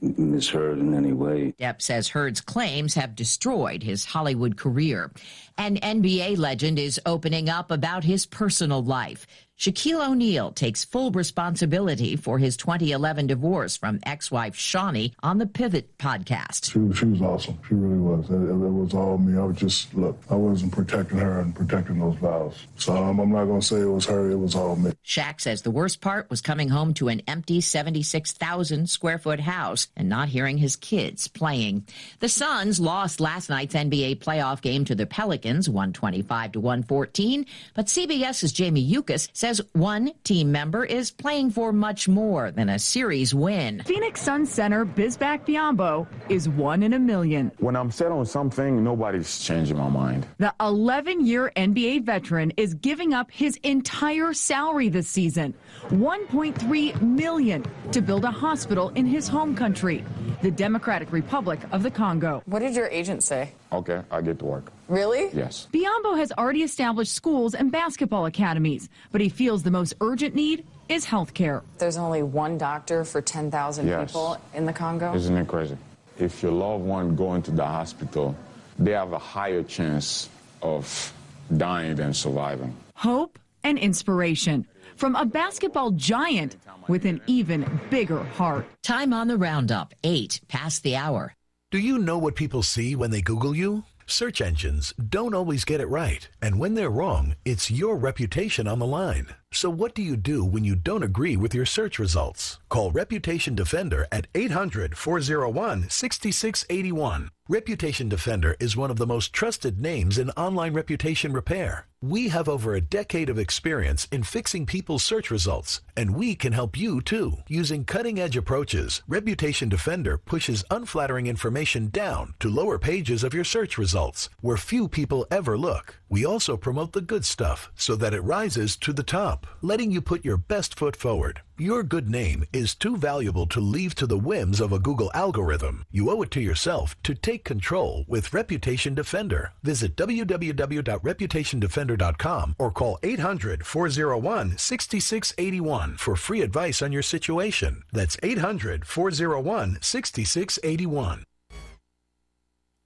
[0.00, 1.54] Miss Heard in any way.
[1.58, 5.10] Depp says Heard's claims have destroyed his Hollywood career.
[5.56, 9.26] An NBA legend is opening up about his personal life.
[9.58, 15.96] Shaquille O'Neal takes full responsibility for his 2011 divorce from ex-wife Shaunie on the Pivot
[15.96, 16.72] podcast.
[16.72, 17.58] She, she was awesome.
[17.68, 18.28] She really was.
[18.28, 19.38] It, it was all me.
[19.38, 22.66] I was just, look, I wasn't protecting her and protecting those vows.
[22.76, 24.28] So um, I'm not going to say it was her.
[24.28, 24.90] It was all me.
[25.06, 29.86] Shaq says the worst part was coming home to an empty 76,000 square foot house
[29.96, 31.86] and not hearing his kids playing.
[32.18, 37.46] The Suns lost last night's NBA playoff game to the Pelicans, 125 to 114.
[37.74, 42.78] But CBS's Jamie Yuccas says one team member is playing for much more than a
[42.78, 43.82] series win.
[43.84, 47.52] Phoenix Sun center Bismack Biyombo is one in a million.
[47.58, 50.26] When I'm set on something, nobody's changing my mind.
[50.38, 55.52] The 11 year NBA veteran is giving up his entire salary this season
[55.90, 60.02] 1.3 million to build a hospital in his home country,
[60.40, 62.42] the Democratic Republic of the Congo.
[62.46, 63.52] What did your agent say?
[63.70, 64.72] Okay, I get to work.
[64.88, 65.30] Really?
[65.32, 65.68] Yes.
[65.72, 70.66] Biyombo has already established schools and basketball academies, but he feels the most urgent need
[70.88, 71.62] is health care.
[71.78, 74.12] There's only one doctor for 10,000 Yes.
[74.12, 75.14] people in the Congo.
[75.14, 75.76] Isn't it crazy?
[76.18, 78.36] If your loved one go into the hospital,
[78.78, 80.28] they have a higher chance
[80.62, 81.12] of
[81.56, 82.74] dying than surviving.
[82.94, 84.66] Hope and inspiration
[84.96, 86.56] from a basketball giant
[86.86, 88.66] with an even bigger heart.
[88.82, 91.34] Time on the roundup, 8 past the hour.
[91.70, 93.82] Do you know what people see when they Google you?
[94.06, 96.28] Search engines don't always get it right.
[96.42, 99.28] And when they're wrong, it's your reputation on the line.
[99.54, 102.58] So what do you do when you don't agree with your search results?
[102.68, 107.30] Call Reputation Defender at 800 401 6681.
[107.48, 111.86] Reputation Defender is one of the most trusted names in online reputation repair.
[112.00, 116.52] We have over a decade of experience in fixing people's search results, and we can
[116.52, 117.38] help you too.
[117.46, 123.44] Using cutting edge approaches, Reputation Defender pushes unflattering information down to lower pages of your
[123.44, 125.96] search results, where few people ever look.
[126.08, 130.00] We also promote the good stuff so that it rises to the top, letting you
[130.00, 131.40] put your best foot forward.
[131.56, 135.84] Your good name is too valuable to leave to the whims of a Google algorithm.
[135.90, 139.52] You owe it to yourself to take control with Reputation Defender.
[139.62, 147.82] Visit www.reputationdefender.com or call 800 401 6681 for free advice on your situation.
[147.92, 151.24] That's 800 401 6681.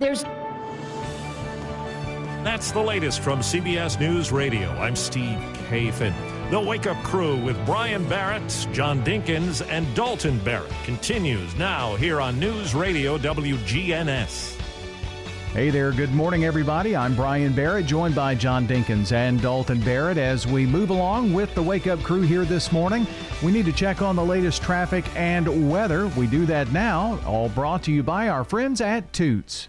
[0.01, 0.23] There's
[2.49, 4.71] That's the latest from CBS News Radio.
[4.71, 5.39] I'm Steve
[5.69, 6.15] Kathan.
[6.51, 12.23] The Wake Up Crew with Brian Barrett, John Dinkins, and Dalton Barrett continues now here
[12.23, 14.59] on News Radio WGNS.
[15.53, 16.97] Hey there, good morning, everybody.
[16.97, 20.17] I'm Brian Barrett, joined by John Dinkins and Dalton Barrett.
[20.17, 23.07] As we move along with the Wake Up Crew here this morning,
[23.43, 26.07] we need to check on the latest traffic and weather.
[26.17, 29.69] We do that now, all brought to you by our friends at Toots.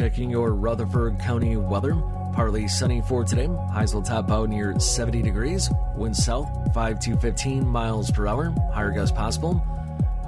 [0.00, 1.94] Checking your Rutherford County weather.
[2.32, 3.50] Partly sunny for today.
[3.70, 5.68] Highs will top out near 70 degrees.
[5.94, 8.50] Wind south 5 to 15 miles per hour.
[8.72, 9.62] Higher gusts possible.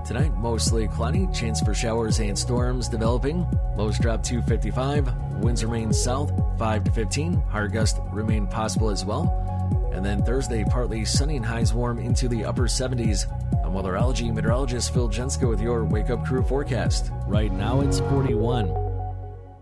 [0.06, 1.26] Tonight, mostly cloudy.
[1.32, 3.46] Chance for showers and storms developing.
[3.74, 5.10] Lows drop to 55.
[5.42, 7.42] Winds remain south 5 to 15.
[7.48, 9.24] Higher gusts remain possible as well.
[9.94, 13.24] And then Thursday, partly sunny and highs warm into the upper 70s.
[13.64, 17.10] I'm weatherology meteorologist Phil Jensko with your Wake Up Crew forecast.
[17.26, 18.81] Right now, it's 41.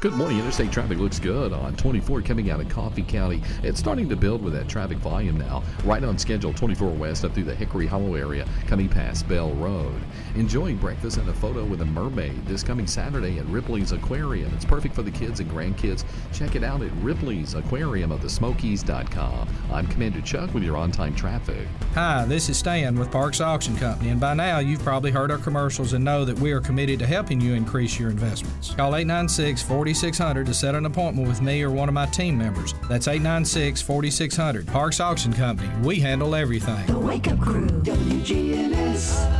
[0.00, 0.38] Good morning.
[0.38, 3.42] Interstate traffic looks good on 24 coming out of Coffee County.
[3.64, 5.64] It's starting to build with that traffic volume now.
[5.82, 10.00] Right on schedule 24 west up through the Hickory Hollow area coming past Bell Road.
[10.36, 14.54] Enjoying breakfast and a photo with a mermaid this coming Saturday at Ripley's Aquarium.
[14.54, 16.04] It's perfect for the kids and grandkids.
[16.32, 19.48] Check it out at Ripley's Aquarium of the Smokies.com.
[19.72, 21.66] I'm Commander Chuck with your on time traffic.
[21.94, 25.38] Hi, this is Stan with Parks Auction Company, and by now you've probably heard our
[25.38, 28.76] commercials and know that we are committed to helping you increase your investments.
[28.76, 32.74] Call 896 4600 to set an appointment with me or one of my team members.
[32.90, 34.66] That's 896 4600.
[34.66, 35.70] Parks Auction Company.
[35.82, 36.84] We handle everything.
[36.84, 39.30] The Wake Up Crew, WGNS.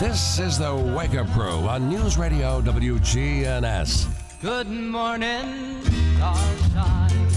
[0.00, 4.08] This is the Wake Up Crew on News Radio WGNS.
[4.42, 5.80] Good morning,
[6.16, 7.28] starshine.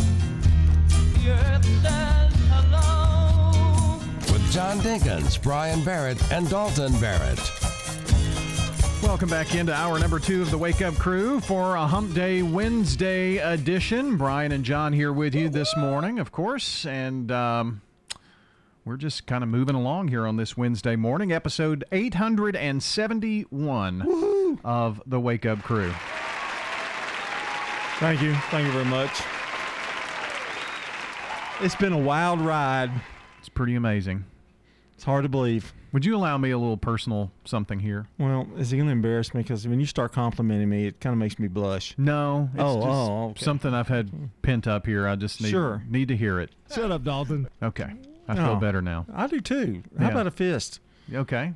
[1.14, 3.99] The earth says hello.
[4.34, 7.61] With John Dinkins, Brian Barrett, and Dalton Barrett.
[9.01, 12.41] Welcome back into hour number two of the Wake Up Crew for a Hump Day
[12.43, 14.15] Wednesday edition.
[14.15, 17.81] Brian and John here with you this morning, of course, and um,
[18.85, 25.19] we're just kind of moving along here on this Wednesday morning, episode 871 of the
[25.19, 25.91] Wake Up Crew.
[27.99, 28.33] Thank you.
[28.49, 29.21] Thank you very much.
[31.59, 32.91] It's been a wild ride.
[33.39, 34.23] It's pretty amazing.
[34.95, 35.73] It's hard to believe.
[35.93, 38.07] Would you allow me a little personal something here?
[38.17, 39.41] Well, is he going to embarrass me?
[39.41, 41.93] Because when you start complimenting me, it kind of makes me blush.
[41.97, 42.49] No.
[42.53, 43.43] It's oh, just oh, okay.
[43.43, 44.09] something I've had
[44.41, 45.05] pent up here.
[45.07, 45.83] I just need Sure.
[45.89, 46.51] need to hear it.
[46.73, 47.49] Shut up, Dalton.
[47.61, 47.91] Okay.
[48.27, 49.05] I feel Oh, better now.
[49.13, 49.83] I do too.
[49.99, 50.11] How Yeah.
[50.11, 50.79] about a fist?
[51.13, 51.53] Okay.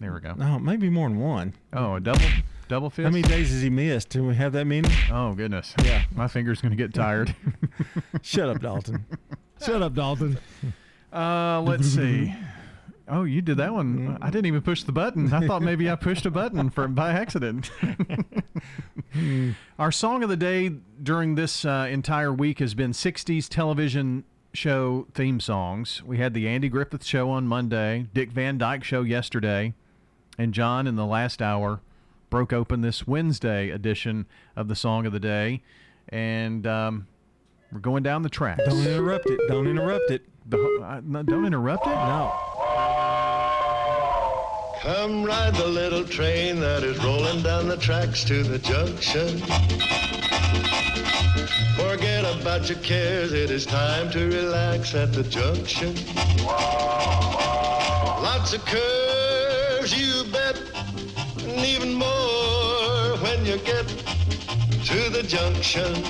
[0.00, 0.34] There we go.
[0.34, 1.54] No, maybe more than one.
[1.72, 2.20] Oh, a double
[2.68, 3.04] double fist.
[3.04, 4.08] How many days has he missed?
[4.10, 4.88] Do we have that many?
[5.10, 5.72] Oh goodness.
[5.84, 6.02] Yeah.
[6.14, 7.34] My finger's gonna get tired.
[8.22, 9.06] Shut up, Dalton.
[9.64, 10.38] Shut up, Dalton.
[11.12, 12.34] Uh, let's see.
[13.08, 14.18] Oh, you did that one.
[14.20, 15.32] I didn't even push the button.
[15.32, 17.70] I thought maybe I pushed a button for by accident.
[19.78, 20.70] Our song of the day
[21.02, 26.02] during this uh, entire week has been 60s television show theme songs.
[26.04, 29.74] We had the Andy Griffith show on Monday, Dick Van Dyke show yesterday,
[30.36, 31.80] and John in the last hour
[32.28, 34.26] broke open this Wednesday edition
[34.56, 35.62] of the song of the day.
[36.08, 37.06] And um,
[37.70, 38.58] we're going down the track.
[38.64, 39.40] Don't interrupt it.
[39.48, 40.22] Don't interrupt it.
[40.52, 41.90] uh, no, don't interrupt it.
[41.90, 42.95] No.
[44.82, 49.38] Come ride the little train that is rolling down the tracks to the junction.
[51.76, 55.94] Forget about your cares, it is time to relax at the junction.
[58.22, 60.60] Lots of curves, you bet,
[61.38, 66.04] and even more when you get to the junction.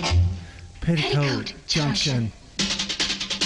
[0.81, 2.33] Petticoat Junction.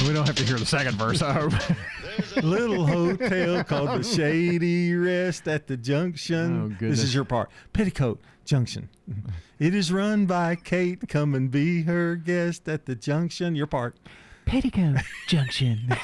[0.06, 1.52] We don't have to hear the second verse, I hope.
[2.42, 6.76] Little hotel called the Shady Rest at the Junction.
[6.80, 7.50] Oh, This is your part.
[7.72, 8.88] Petticoat Junction.
[9.58, 11.08] It is run by Kate.
[11.08, 13.54] Come and be her guest at the Junction.
[13.54, 13.96] Your part.
[14.46, 15.90] Petticoat Junction.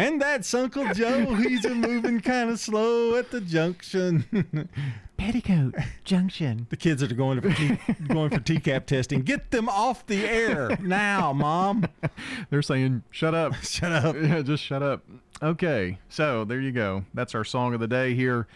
[0.00, 1.26] And that's Uncle Joe.
[1.34, 4.24] He's a moving kind of slow at the junction.
[5.18, 5.74] Petticoat
[6.04, 6.66] Junction.
[6.70, 7.78] The kids that are going for T-
[8.08, 9.20] going for TCAP testing.
[9.20, 11.86] Get them off the air now, Mom.
[12.50, 13.54] They're saying, shut up.
[13.62, 14.16] Shut up.
[14.16, 15.04] Yeah, just shut up.
[15.42, 17.04] Okay, so there you go.
[17.12, 18.46] That's our song of the day here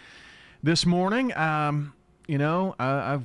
[0.62, 1.36] this morning.
[1.36, 1.92] Um,
[2.26, 3.24] you know, I, I've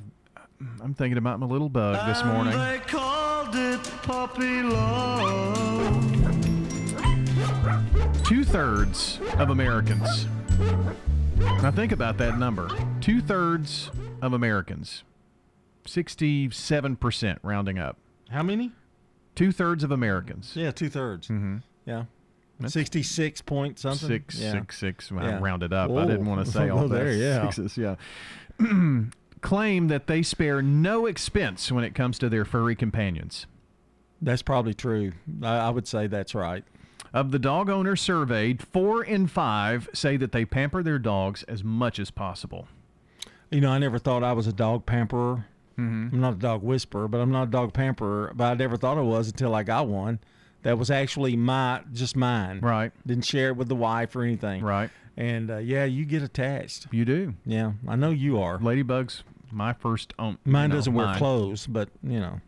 [0.82, 2.52] I'm thinking about my little bug this morning.
[2.52, 5.79] And they called it puppy love.
[8.50, 10.26] Two thirds of Americans.
[11.38, 12.68] Now think about that number.
[13.00, 13.92] Two thirds
[14.22, 15.04] of Americans.
[15.86, 17.96] 67% rounding up.
[18.28, 18.72] How many?
[19.36, 20.54] Two thirds of Americans.
[20.56, 21.28] Yeah, two thirds.
[21.28, 21.58] Mm-hmm.
[21.86, 22.06] Yeah.
[22.66, 24.08] 66 point something.
[24.08, 24.50] Six, yeah.
[24.50, 25.12] six, six.
[25.12, 25.38] Well, I Yeah.
[25.40, 25.88] rounded up.
[25.92, 27.48] I didn't want to say all there, yeah.
[27.48, 27.94] Sixes, yeah.
[29.42, 33.46] Claim that they spare no expense when it comes to their furry companions.
[34.20, 35.12] That's probably true.
[35.40, 36.64] I, I would say that's right.
[37.12, 41.64] Of the dog owners surveyed, four in five say that they pamper their dogs as
[41.64, 42.68] much as possible.
[43.50, 45.46] You know, I never thought I was a dog pamperer.
[45.76, 46.12] Mhm.
[46.12, 48.32] I'm not a dog whisperer, but I'm not a dog pamperer.
[48.34, 50.20] But I never thought I was until I got one
[50.62, 52.60] that was actually my just mine.
[52.60, 52.92] Right.
[53.06, 54.62] Didn't share it with the wife or anything.
[54.62, 54.90] Right.
[55.16, 56.86] And uh, yeah, you get attached.
[56.92, 57.34] You do.
[57.44, 58.58] Yeah, I know you are.
[58.58, 60.38] Ladybugs, my first own.
[60.44, 61.18] Mine doesn't wear mine.
[61.18, 62.40] clothes, but you know,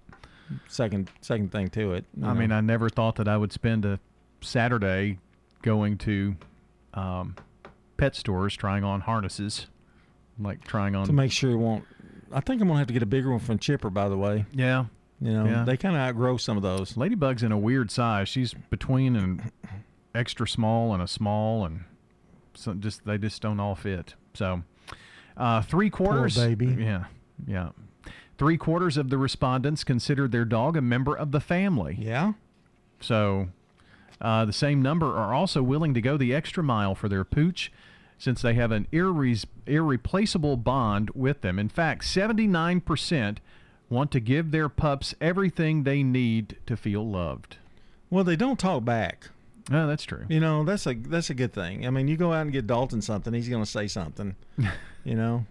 [0.68, 2.04] second second thing to it.
[2.22, 2.34] I know.
[2.34, 3.98] mean, I never thought that I would spend a
[4.42, 5.18] Saturday
[5.62, 6.36] going to
[6.94, 7.36] um,
[7.96, 9.66] pet stores trying on harnesses,
[10.38, 11.06] like trying on.
[11.06, 11.84] to make sure it won't.
[12.32, 13.90] I think I'm gonna have to get a bigger one from Chipper.
[13.90, 14.86] By the way, yeah,
[15.20, 15.64] you know Yeah.
[15.64, 16.96] they kind of outgrow some of those.
[16.96, 18.28] Ladybug's in a weird size.
[18.28, 19.50] She's between an
[20.14, 21.84] extra small and a small, and
[22.54, 24.14] so just they just don't all fit.
[24.34, 24.62] So,
[25.36, 26.36] Uh, three quarters.
[26.36, 26.66] baby.
[26.78, 27.04] Yeah,
[27.46, 27.70] yeah.
[28.38, 31.96] Three quarters of the respondents considered their dog a member of the family.
[32.00, 32.32] Yeah.
[33.00, 33.48] So,
[34.22, 37.70] uh, the same number are also willing to go the extra mile for their pooch,
[38.18, 41.58] since they have an irre- irreplaceable bond with them.
[41.58, 43.38] In fact, 79%
[43.90, 47.56] want to give their pups everything they need to feel loved.
[48.10, 49.28] Well, they don't talk back.
[49.70, 50.24] Oh, that's true.
[50.28, 51.86] You know, that's a that's a good thing.
[51.86, 54.34] I mean, you go out and get Dalton something, he's going to say something.
[55.04, 55.44] you know,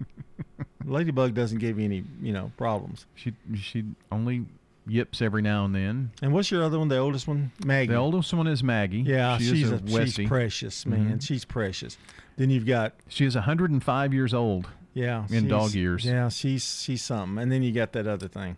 [0.86, 3.05] Ladybug doesn't give you any you know problems.
[3.15, 4.45] She she only
[4.92, 6.12] yips every now and then.
[6.22, 6.88] And what's your other one?
[6.89, 7.94] The oldest one, Maggie.
[7.94, 9.02] The oldest one is Maggie.
[9.02, 11.18] Yeah, she she's is a, a, she's precious, man.
[11.18, 11.26] Mhm.
[11.26, 11.98] She's precious.
[12.38, 14.68] Then you've got She is 105 years old.
[14.94, 16.04] yeah in dog years.
[16.06, 17.42] Yeah, she's she's something.
[17.42, 18.58] And then you got that other thing,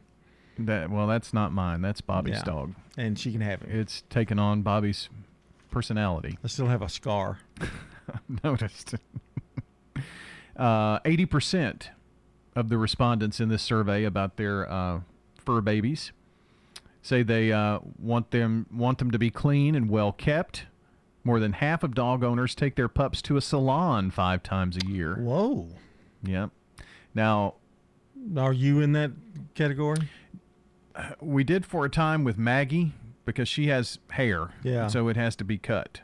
[0.58, 1.82] That well, that's not mine.
[1.82, 2.44] That's Bobby's Yeah.
[2.44, 2.74] dog.
[2.98, 3.70] and she can have it.
[3.70, 5.10] It's taken on Bobby's
[5.72, 6.38] personality.
[6.44, 7.40] I still have a scar.
[8.44, 8.96] Noticed.
[10.56, 11.88] Uh, 80%
[12.56, 15.00] of the respondents in this survey about their uh,
[15.44, 16.12] fur babies
[17.04, 20.66] say they uh, want them want them to be clean and well kept.
[21.24, 24.86] More than half of dog owners take their pups to a salon five times a
[24.88, 25.16] year.
[25.16, 25.68] Whoa.
[26.24, 26.50] Yep.
[27.14, 27.54] Now,
[28.36, 29.12] Are you in that
[29.54, 30.10] category?
[31.22, 32.92] we did for a time with Maggie
[33.26, 34.50] because she has hair.
[34.64, 34.88] Yeah.
[34.88, 36.02] So it has to be cut.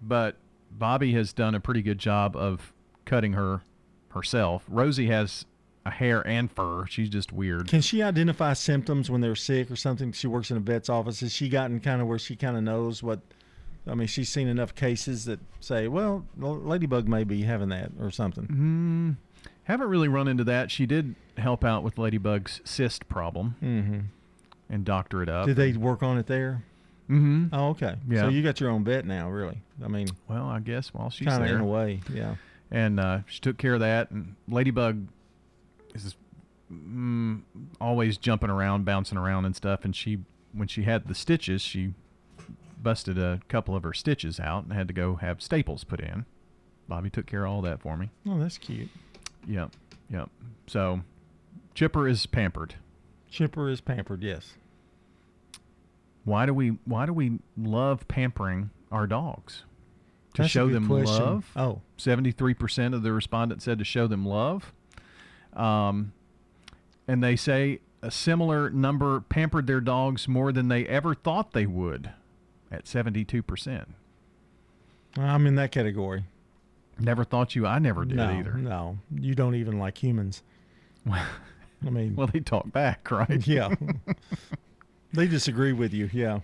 [0.00, 0.36] But
[0.70, 2.72] Bobby has done a pretty good job of
[3.04, 3.60] cutting her
[4.08, 4.64] herself.
[4.68, 5.44] Rosie has
[5.90, 6.86] hair and fur.
[6.86, 7.68] She's just weird.
[7.68, 10.12] Can she identify symptoms when they're sick or something?
[10.12, 11.20] She works in a vet's office.
[11.20, 13.20] Has she gotten kind of where she kind of knows what?
[13.86, 18.10] I mean, she's seen enough cases that say, well, Ladybug may be having that or
[18.12, 18.44] something.
[18.44, 19.10] Hmm.
[19.64, 20.70] Haven't really run into that.
[20.70, 23.98] She did help out with Ladybug's cyst problem Mm-hmm.
[24.70, 25.46] and doctor it up.
[25.46, 26.62] Did they work on it there?
[27.10, 27.46] Mm-hmm.
[27.52, 27.96] Oh, okay.
[28.08, 28.22] Yeah.
[28.22, 29.60] So you got your own vet now, really?
[29.84, 32.36] I mean, Well, I guess while she's kind of in a way, yeah.
[32.70, 34.10] and uh, she took care of that.
[34.12, 35.08] And Ladybug
[35.94, 36.16] is
[36.72, 37.42] mm,
[37.80, 39.84] always jumping around, bouncing around and stuff.
[39.84, 40.18] And she,
[40.52, 41.94] when she had the stitches, she
[42.82, 46.26] busted a couple of her stitches out and had to go have staples put in.
[46.88, 48.10] Bobby took care of all that for me.
[48.26, 48.88] Oh, that's cute.
[49.46, 49.70] Yep,
[50.10, 50.30] yep.
[50.66, 51.00] So
[51.74, 52.74] Chipper is pampered.
[53.30, 54.54] Chipper is pampered, yes.
[56.24, 59.64] Why do we Why do we love pampering our dogs?
[60.34, 61.24] To That's show them question.
[61.24, 61.50] love.
[61.56, 61.80] Oh.
[61.96, 64.72] Seventy three percent of the respondents said to show them love.
[65.54, 66.12] Um,
[67.06, 71.66] and they say a similar number pampered their dogs more than they ever thought they
[71.66, 72.10] would,
[72.70, 73.94] at seventy two percent.
[75.16, 76.24] I'm in that category.
[76.98, 77.66] Never thought you.
[77.66, 78.54] I never did no, either.
[78.54, 80.42] No, you don't even like humans.
[81.10, 83.44] I mean, Well, they talk back, right?
[83.46, 83.74] yeah.
[85.12, 86.40] they disagree with you, yeah.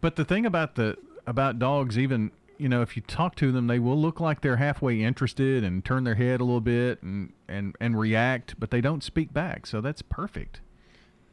[0.00, 2.30] But the thing about the about dogs, even
[2.62, 5.84] you know, if you talk to them, they will look like they're halfway interested and
[5.84, 9.66] turn their head a little bit and and and react, but they don't speak back.
[9.66, 10.60] So that's perfect.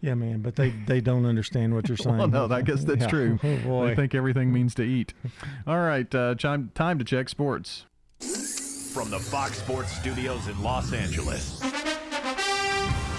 [0.01, 2.17] Yeah, man, but they, they don't understand what you're saying.
[2.17, 3.07] Well, no, I guess that's Yeah.
[3.07, 3.39] true.
[3.43, 3.87] Oh, boy.
[3.89, 5.13] They think everything means to eat.
[5.67, 7.85] All right, uh, time time to check sports.
[8.93, 11.61] From the Fox Sports Studios in Los Angeles,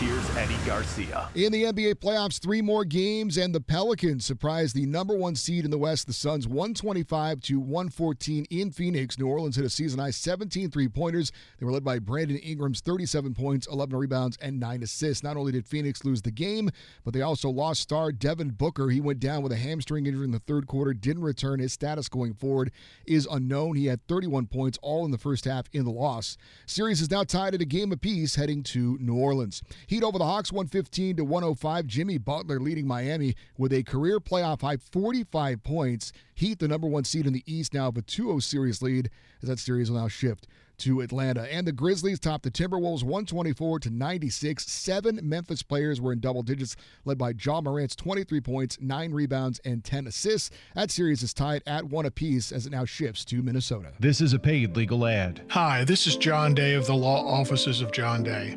[0.01, 1.29] here's Eddie Garcia.
[1.35, 5.67] In the NBA playoffs, three more games, and the Pelicans surprised the number one seed
[5.67, 9.19] in the West, the Suns, 125 to 114 in Phoenix.
[9.19, 11.33] New Orleans hit a season high 17 three pointers.
[11.59, 15.23] They were led by Brandon Ingram's 37 points, 11 rebounds, and 9 assists.
[15.23, 16.71] Not only did Phoenix lose the game,
[17.05, 18.89] but they also lost star Devin Booker.
[18.89, 21.61] He went down with a hamstring injury in the third quarter, didn't return.
[21.61, 22.73] His status going forward
[23.05, 23.77] is unknown.
[23.77, 26.39] He had 31 points, all in the first half in the loss.
[26.65, 29.63] Series is now tied at a game apiece, heading to New Orleans.
[29.91, 31.85] Heat over the Hawks 115 to 105.
[31.89, 36.13] Jimmy Butler leading Miami with a career playoff high 45 points.
[36.33, 39.11] Heat, the number one seed in the East, now have a 2 0 series lead
[39.43, 40.47] as that series will now shift
[40.79, 41.53] to Atlanta.
[41.53, 44.65] And the Grizzlies topped the Timberwolves 124 to 96.
[44.71, 49.61] Seven Memphis players were in double digits, led by Ja Morant's 23 points, nine rebounds,
[49.65, 50.51] and 10 assists.
[50.77, 53.91] That series is tied at one apiece as it now shifts to Minnesota.
[53.99, 55.43] This is a paid legal ad.
[55.49, 58.57] Hi, this is John Day of the Law Offices of John Day.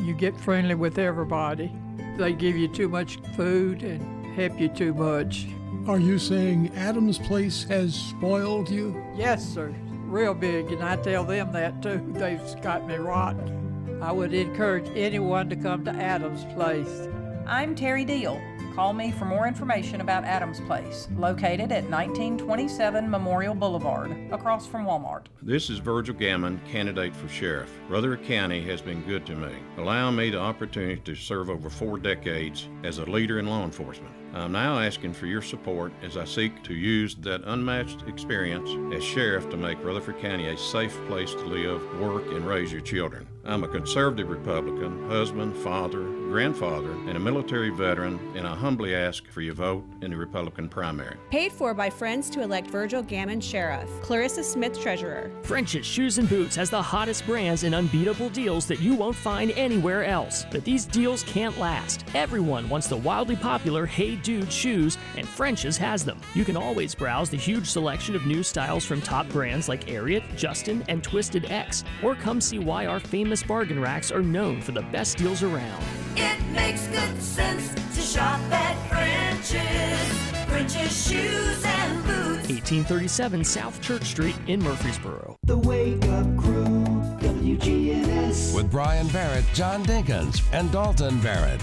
[0.00, 1.72] you get friendly with everybody.
[2.16, 5.46] They give you too much food and help you too much.
[5.86, 9.00] Are you saying Adam's Place has spoiled you?
[9.14, 9.74] Yes, sir.
[10.06, 12.04] Real big, and I tell them that too.
[12.12, 14.00] They've got me rotten.
[14.02, 17.08] I would encourage anyone to come to Adams Place.
[17.46, 18.40] I'm Terry Deal.
[18.76, 24.84] Call me for more information about Adams Place, located at 1927 Memorial Boulevard, across from
[24.84, 25.28] Walmart.
[25.40, 27.72] This is Virgil Gammon, candidate for sheriff.
[27.88, 31.96] Rutherford County has been good to me, allowing me the opportunity to serve over four
[31.96, 34.12] decades as a leader in law enforcement.
[34.34, 39.02] I'm now asking for your support as I seek to use that unmatched experience as
[39.02, 43.26] sheriff to make Rutherford County a safe place to live, work, and raise your children.
[43.48, 49.24] I'm a conservative Republican, husband, father, grandfather, and a military veteran, and I humbly ask
[49.28, 51.16] for your vote in the Republican primary.
[51.30, 53.88] Paid for by Friends to elect Virgil Gammon Sheriff.
[54.02, 55.30] Clarissa Smith, Treasurer.
[55.42, 59.52] French's Shoes and Boots has the hottest brands and unbeatable deals that you won't find
[59.52, 60.44] anywhere else.
[60.50, 62.04] But these deals can't last.
[62.14, 66.20] Everyone wants the wildly popular Hey Dude shoes, and French's has them.
[66.34, 70.36] You can always browse the huge selection of new styles from top brands like Ariat,
[70.36, 74.72] Justin, and Twisted X, or come see why our famous bargain racks are known for
[74.72, 75.82] the best deals around.
[76.16, 80.26] It makes good sense to shop at French's.
[80.46, 82.48] French's shoes and boots.
[82.48, 85.36] 1837 South Church Street in Murfreesboro.
[85.42, 86.84] The Wake Up Crew,
[87.20, 88.54] WGNS.
[88.54, 91.60] With Brian Barrett, John Dinkins, and Dalton Barrett.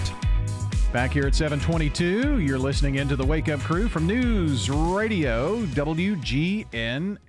[0.92, 7.24] Back here at 722, you're listening into the Wake Up Crew from News Radio WGNS.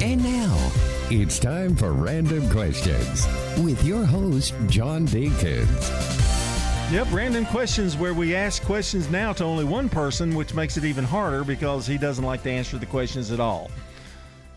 [0.00, 0.72] And now,
[1.20, 3.26] it's time for Random Questions
[3.62, 6.90] with your host, John Dinkins.
[6.90, 10.86] Yep, random questions where we ask questions now to only one person, which makes it
[10.86, 13.70] even harder because he doesn't like to answer the questions at all.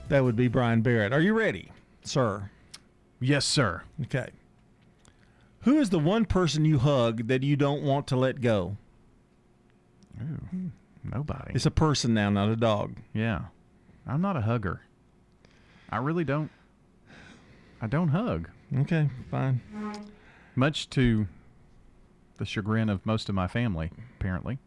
[0.07, 1.11] That would be Brian Barrett.
[1.11, 1.71] Are you ready,
[2.05, 2.49] sir?
[3.19, 3.83] Yes, sir.
[4.03, 4.29] Okay.
[5.61, 8.77] Who is the one person you hug that you don't want to let go?
[10.21, 10.71] Ooh,
[11.03, 11.51] nobody.
[11.53, 12.95] It's a person now, not a dog.
[13.13, 13.41] Yeah.
[14.07, 14.81] I'm not a hugger.
[15.95, 16.51] I really don't.
[17.81, 18.49] I don't hug.
[18.79, 19.61] Okay, fine.
[20.53, 21.25] Much to
[22.37, 24.57] the chagrin of most of my family, apparently.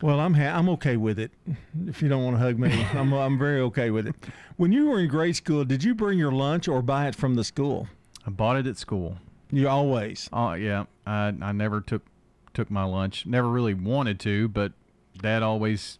[0.00, 1.32] Well, I'm ha- I'm okay with it.
[1.86, 4.14] If you don't want to hug me, I'm I'm very okay with it.
[4.56, 7.34] When you were in grade school, did you bring your lunch or buy it from
[7.34, 7.88] the school?
[8.26, 9.18] I bought it at school.
[9.50, 10.30] You always.
[10.32, 10.86] Oh yeah.
[11.06, 12.06] I I never took
[12.54, 13.26] took my lunch.
[13.26, 14.72] Never really wanted to, but
[15.18, 15.98] Dad always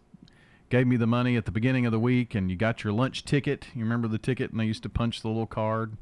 [0.69, 3.25] gave me the money at the beginning of the week, and you got your lunch
[3.25, 3.67] ticket.
[3.73, 5.97] You remember the ticket, and they used to punch the little card.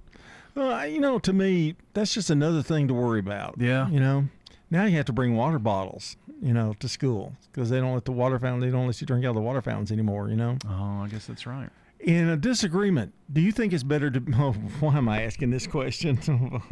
[0.55, 3.55] Well, you know, to me, that's just another thing to worry about.
[3.57, 3.89] Yeah.
[3.89, 4.25] You know,
[4.69, 8.05] now you have to bring water bottles, you know, to school because they don't let
[8.05, 8.61] the water fountain.
[8.61, 10.29] They don't let you drink out of the water fountains anymore.
[10.29, 10.57] You know.
[10.67, 11.69] Oh, I guess that's right.
[11.99, 14.23] In a disagreement, do you think it's better to?
[14.35, 16.19] Oh, why am I asking this question?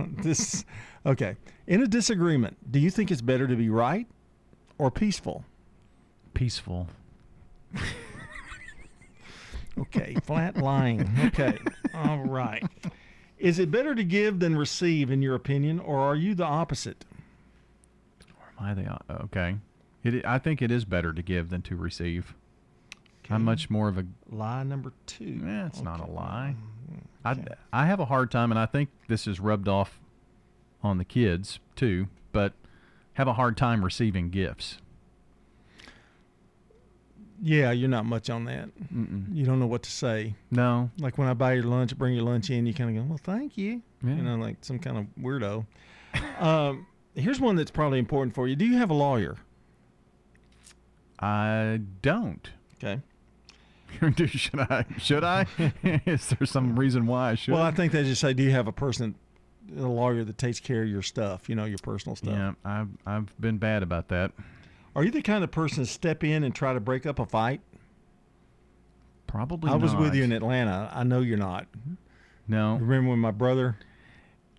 [0.24, 0.66] this,
[1.06, 1.36] okay.
[1.68, 4.08] In a disagreement, do you think it's better to be right
[4.78, 5.46] or peaceful?
[6.34, 6.88] Peaceful.
[9.80, 11.10] Okay, flat lying.
[11.28, 11.58] Okay,
[11.94, 12.64] all right.
[13.38, 17.06] Is it better to give than receive, in your opinion, or are you the opposite?
[18.38, 19.56] Or am I the okay?
[20.04, 22.36] It, I think it is better to give than to receive.
[23.30, 25.42] I'm much more of a lie number two.
[25.46, 26.56] Yeah, it's not a lie.
[27.26, 27.50] Mm-hmm.
[27.72, 30.00] I I have a hard time, and I think this is rubbed off
[30.82, 32.08] on the kids too.
[32.32, 32.54] But
[33.14, 34.80] have a hard time receiving gifts.
[37.42, 38.70] Yeah, you're not much on that.
[38.94, 39.34] Mm-mm.
[39.34, 40.36] You don't know what to say.
[40.52, 40.90] No.
[41.00, 43.20] Like when I buy your lunch, bring your lunch in, you kind of go, "Well,
[43.22, 44.16] thank you." Yeah.
[44.16, 45.66] You know, like some kind of weirdo.
[46.40, 46.86] um,
[47.16, 48.56] here's one that's probably important for you.
[48.56, 49.38] Do you have a lawyer?
[51.20, 52.50] I don't.
[52.78, 53.02] Okay.
[54.28, 54.86] should I?
[54.98, 55.46] Should I?
[56.06, 57.54] is there some reason why I should?
[57.54, 59.16] Well, I think they just say, "Do you have a person,
[59.78, 61.50] a lawyer that takes care of your stuff?
[61.50, 64.32] You know, your personal stuff." Yeah, I've I've been bad about that.
[65.00, 67.26] Are you the kind of person to step in and try to break up a
[67.26, 67.62] fight?
[69.28, 69.70] Probably.
[69.70, 69.80] Not.
[69.80, 70.92] I was with you in Atlanta.
[70.94, 71.68] I know you're not.
[72.50, 72.74] No.
[72.76, 73.78] Remember when my brother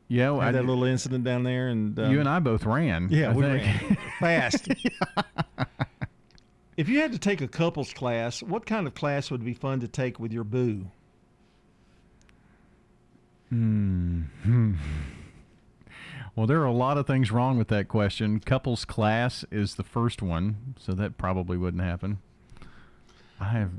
[0.09, 2.65] Yeah, well, had I that little incident down there, and um, you and I both
[2.65, 3.09] ran.
[3.11, 3.83] Yeah, I we think.
[3.83, 4.69] ran fast.
[6.79, 9.81] if you had to take a couples class, what kind of class would be fun
[9.81, 10.87] to take with your boo?
[13.51, 14.23] Hmm.
[16.37, 18.41] Well, there are a lot of things wrong with that question.
[18.41, 22.19] Couples class is the first one, so that probably wouldn't happen.
[23.41, 23.71] I have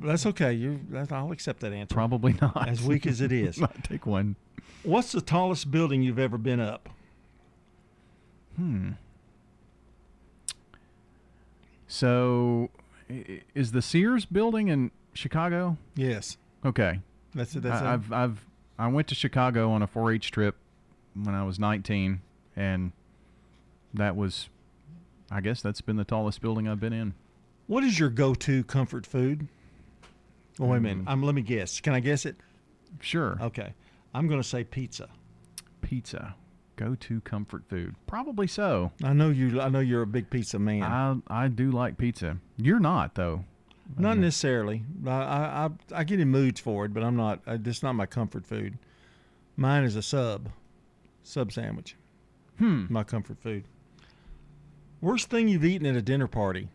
[0.00, 0.52] That's okay.
[0.52, 1.94] You, I'll accept that answer.
[1.94, 2.68] probably not.
[2.68, 3.58] As weak as it is.
[3.60, 4.36] Not take one.
[4.84, 6.88] What's the tallest building you've ever been up?
[8.56, 8.92] Hmm.
[11.86, 12.70] So,
[13.54, 15.76] is the Sears building in Chicago?
[15.94, 16.36] Yes.
[16.64, 17.00] Okay.
[17.34, 17.62] That's it.
[17.62, 17.94] That's I.
[17.94, 18.46] I've I've
[18.78, 20.56] I went to Chicago on a 4-H trip
[21.14, 22.20] when I was 19,
[22.56, 22.92] and
[23.94, 24.48] that was,
[25.30, 27.14] I guess that's been the tallest building I've been in.
[27.66, 29.48] What is your go-to comfort food?
[30.60, 31.04] Oh, wait a minute.
[31.04, 31.10] Mm.
[31.10, 31.80] Um, let me guess.
[31.80, 32.36] Can I guess it?
[33.00, 33.38] Sure.
[33.40, 33.72] Okay.
[34.14, 35.08] I'm going to say pizza.
[35.80, 36.34] Pizza,
[36.76, 37.94] go-to comfort food.
[38.06, 38.92] Probably so.
[39.02, 39.60] I know you.
[39.60, 40.82] I know you're a big pizza man.
[40.82, 42.36] I I do like pizza.
[42.56, 43.44] You're not though.
[43.98, 44.84] Not necessarily.
[45.06, 47.40] I, I I get in moods for it, but I'm not.
[47.46, 48.78] It's not my comfort food.
[49.56, 50.48] Mine is a sub,
[51.22, 51.96] sub sandwich.
[52.58, 52.86] Hmm.
[52.88, 53.64] My comfort food.
[55.00, 56.68] Worst thing you've eaten at a dinner party.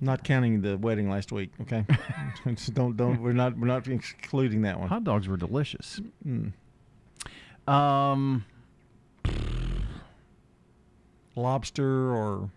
[0.00, 1.50] Not counting the wedding last week.
[1.62, 1.84] Okay.
[2.72, 3.20] Don't don't.
[3.20, 4.88] We're not we're not excluding that one.
[4.88, 6.00] Hot dogs were delicious.
[6.26, 6.52] Mm.
[7.66, 8.44] Um,
[11.36, 12.50] Lobster or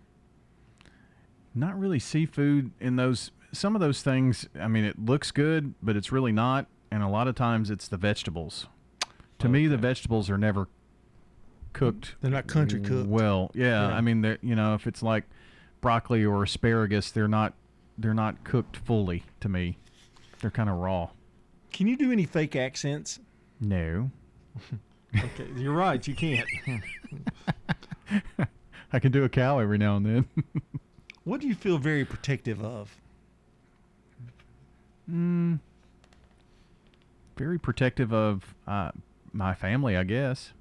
[1.54, 3.30] not really seafood in those.
[3.52, 4.48] Some of those things.
[4.58, 6.66] I mean, it looks good, but it's really not.
[6.90, 8.66] And a lot of times, it's the vegetables.
[9.44, 10.68] To me, the vegetables are never
[11.74, 12.14] cooked.
[12.22, 13.06] They're not country cooked.
[13.06, 13.88] Well, yeah.
[13.88, 13.94] Yeah.
[13.94, 15.24] I mean, they're you know, if it's like
[15.82, 17.52] broccoli or asparagus, they're not
[17.98, 19.24] they're not cooked fully.
[19.40, 19.76] To me,
[20.40, 21.10] they're kind of raw.
[21.74, 23.20] Can you do any fake accents?
[23.60, 24.10] No.
[25.16, 26.04] Okay, you're right.
[26.08, 26.48] You can't.
[28.92, 30.28] I can do a cow every now and then.
[31.24, 32.96] what do you feel very protective of?
[35.08, 35.60] mm,
[37.36, 38.90] very protective of uh,
[39.34, 40.52] my family, I guess.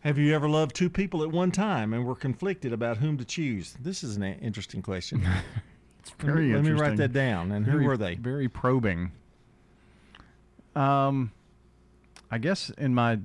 [0.00, 3.24] Have you ever loved two people at one time and were conflicted about whom to
[3.24, 3.74] choose?
[3.80, 5.26] This is an interesting question.
[6.06, 7.50] It's Let me- very let me write that down.
[7.50, 8.16] And Very- who were they?
[8.16, 9.12] Very probing.
[10.76, 11.32] Um,
[12.30, 13.20] I guess in my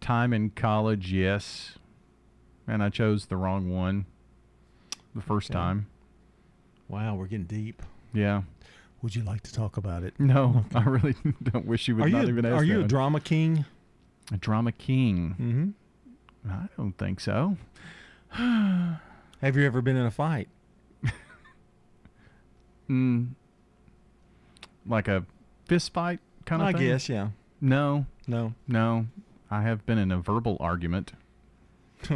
[0.00, 1.74] time in college, yes,
[2.66, 4.06] and I chose the wrong one
[5.14, 5.58] the first Okay.
[5.58, 5.86] time.
[6.88, 7.82] Wow, we're getting deep.
[8.14, 8.42] Yeah.
[9.02, 10.14] Would you like to talk about it?
[10.18, 12.80] No, I really don't wish you would Are not you even ask are you a
[12.80, 12.88] one.
[12.88, 13.64] drama king?
[14.32, 15.74] A drama king?
[16.46, 16.50] Mm-hmm.
[16.50, 17.56] I don't think so.
[18.30, 20.48] Have you ever been in a fight?
[22.90, 23.30] Mm,
[24.86, 25.24] like a
[25.66, 26.82] fist fight kind of I thing?
[26.82, 27.28] guess, yeah.
[27.60, 28.04] No.
[28.26, 28.52] No.
[28.68, 29.06] No.
[29.50, 31.12] I have been in a verbal argument.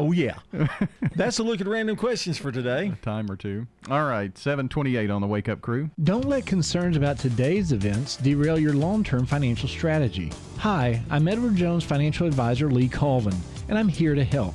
[0.00, 0.38] Oh yeah.
[1.14, 2.88] That's a look at random questions for today.
[2.88, 3.66] A time or two.
[3.90, 5.90] All right, 728 on the Wake Up Crew.
[6.02, 10.32] Don't let concerns about today's events derail your long term financial strategy.
[10.56, 13.36] Hi, I'm Edward Jones financial advisor Lee Colvin,
[13.68, 14.54] and I'm here to help.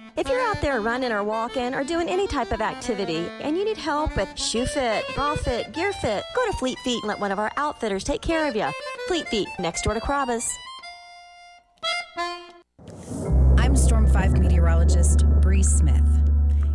[0.17, 3.63] If you're out there running or walking or doing any type of activity and you
[3.63, 7.19] need help with shoe fit, bra fit, gear fit, go to Fleet Feet and let
[7.19, 8.67] one of our outfitters take care of you.
[9.07, 10.51] Fleet Feet, next door to Carrabba's.
[13.57, 16.03] I'm Storm 5 meteorologist Bree Smith.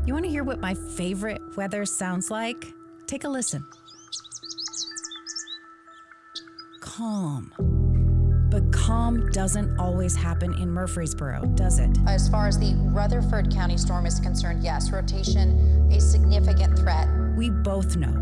[0.06, 2.64] You want to hear what my favorite weather sounds like?
[3.06, 3.66] Take a listen.
[6.80, 7.85] Calm.
[8.56, 11.90] But calm doesn't always happen in Murfreesboro, does it?
[12.06, 17.06] As far as the Rutherford County storm is concerned, yes, rotation a significant threat.
[17.36, 18.14] We both know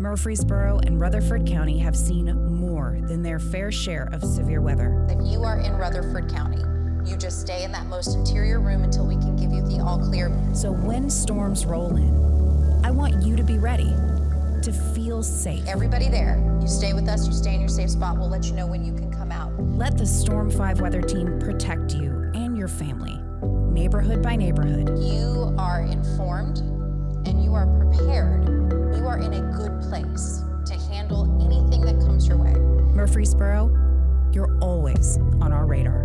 [0.00, 5.06] Murfreesboro and Rutherford County have seen more than their fair share of severe weather.
[5.10, 6.62] If you are in Rutherford County,
[7.04, 9.98] you just stay in that most interior room until we can give you the all
[9.98, 10.34] clear.
[10.54, 13.92] So when storms roll in, I want you to be ready
[14.62, 15.66] to feel safe.
[15.68, 18.16] Everybody there, you stay with us, you stay in your safe spot.
[18.16, 19.43] We'll let you know when you can come out.
[19.76, 23.18] Let the Storm 5 weather team protect you and your family,
[23.72, 24.96] neighborhood by neighborhood.
[25.02, 26.58] You are informed
[27.26, 28.46] and you are prepared.
[28.96, 32.52] You are in a good place to handle anything that comes your way.
[32.52, 33.66] Murfreesboro,
[34.32, 36.03] you're always on our radar.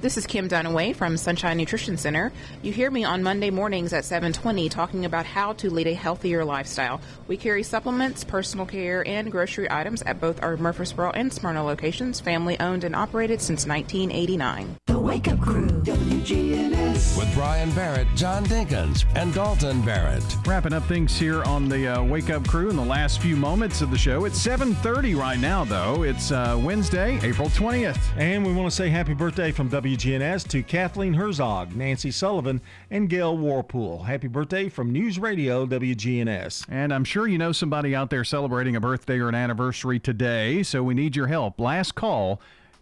[0.00, 2.30] This is Kim Dunaway from Sunshine Nutrition Center.
[2.62, 6.44] You hear me on Monday mornings at 7:20 talking about how to lead a healthier
[6.44, 7.00] lifestyle.
[7.26, 12.20] We carry supplements, personal care, and grocery items at both our Murfreesboro and Smyrna locations,
[12.20, 14.76] family owned and operated since 1989.
[14.86, 17.18] The Wake Up Crew, WGNS.
[17.18, 20.22] With Brian Barrett, John Dinkins, and Dalton Barrett.
[20.46, 23.82] Wrapping up things here on the uh, Wake Up Crew in the last few moments
[23.82, 24.26] of the show.
[24.26, 26.04] It's 7:30 right now, though.
[26.04, 27.98] It's uh, Wednesday, April 20th.
[28.16, 32.60] And we want to say happy birthday from WGNS to Kathleen Herzog, Nancy Sullivan,
[32.90, 34.04] and Gail Warpool.
[34.04, 36.66] Happy birthday from News Radio WGNS.
[36.68, 40.62] And I'm sure you know somebody out there celebrating a birthday or an anniversary today,
[40.62, 41.58] so we need your help.
[41.58, 42.38] Last call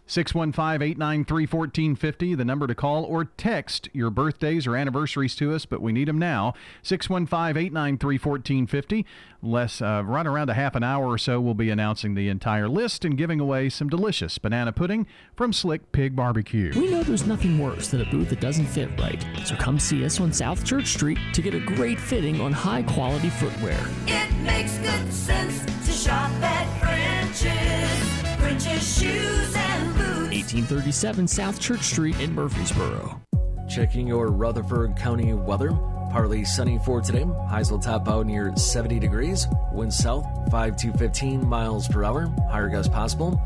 [0.07, 5.65] 615 893 1450, the number to call, or text your birthdays or anniversaries to us,
[5.65, 6.55] but we need them now.
[6.83, 9.05] 615 893 1450.
[9.43, 12.67] Less, uh, right around a half an hour or so, we'll be announcing the entire
[12.67, 15.05] list and giving away some delicious banana pudding
[15.35, 16.71] from Slick Pig Barbecue.
[16.75, 20.03] We know there's nothing worse than a booth that doesn't fit right, so come see
[20.03, 23.79] us on South Church Street to get a great fitting on high quality footwear.
[24.07, 28.37] It makes good sense to shop at French's.
[28.39, 30.31] French's shoes and boots.
[30.31, 33.21] 1837 South Church Street in Murfreesboro.
[33.69, 35.71] Checking your Rutherford County weather.
[36.09, 37.25] Partly sunny for today.
[37.49, 39.26] Highs will top out near 70 degrees.
[39.73, 42.27] Wind south 5 to 15 miles per hour.
[42.49, 43.41] Higher gusts possible.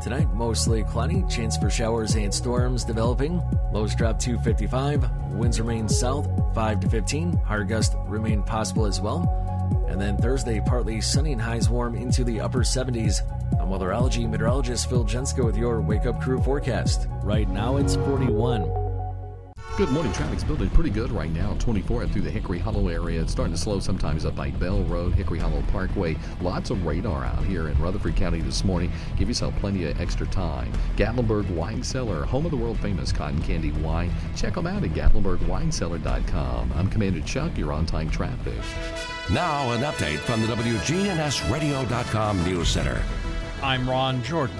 [0.00, 1.24] Tonight, mostly cloudy.
[1.28, 3.42] Chance for showers and storms developing.
[3.72, 5.10] Lows drop to 55.
[5.32, 7.36] Winds remain south 5 to 15.
[7.38, 9.26] Higher gusts remain possible as well.
[9.88, 13.22] And then Thursday, partly sunny and highs warm into the upper 70s.
[13.60, 17.08] I'm weatherology meteorologist Phil Jensko with your Wake Up Crew forecast.
[17.22, 18.77] Right now, it's 41.
[19.78, 20.12] Good morning.
[20.12, 21.54] Traffic's building pretty good right now.
[21.60, 23.20] 24 through the Hickory Hollow area.
[23.20, 26.16] It's starting to slow sometimes up by Bell Road, Hickory Hollow Parkway.
[26.40, 28.90] Lots of radar out here in Rutherford County this morning.
[29.16, 30.72] Give yourself plenty of extra time.
[30.96, 34.10] Gatlinburg Wine Cellar, home of the world famous cotton candy wine.
[34.34, 36.72] Check them out at gatlinburgwinecellar.com.
[36.74, 37.56] I'm Commander Chuck.
[37.56, 38.58] You're on time traffic.
[39.30, 43.00] Now, an update from the WGNSradio.com News Center.
[43.62, 44.58] I'm Ron Jordan.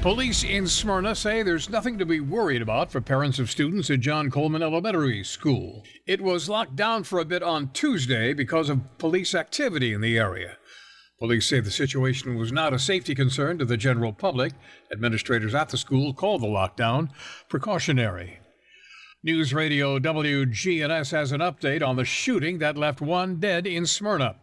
[0.00, 3.98] Police in Smyrna say there's nothing to be worried about for parents of students at
[3.98, 5.82] John Coleman Elementary School.
[6.06, 10.16] It was locked down for a bit on Tuesday because of police activity in the
[10.16, 10.56] area.
[11.18, 14.52] Police say the situation was not a safety concern to the general public.
[14.92, 17.08] Administrators at the school called the lockdown
[17.48, 18.38] precautionary.
[19.24, 24.36] News Radio WGNS has an update on the shooting that left one dead in Smyrna.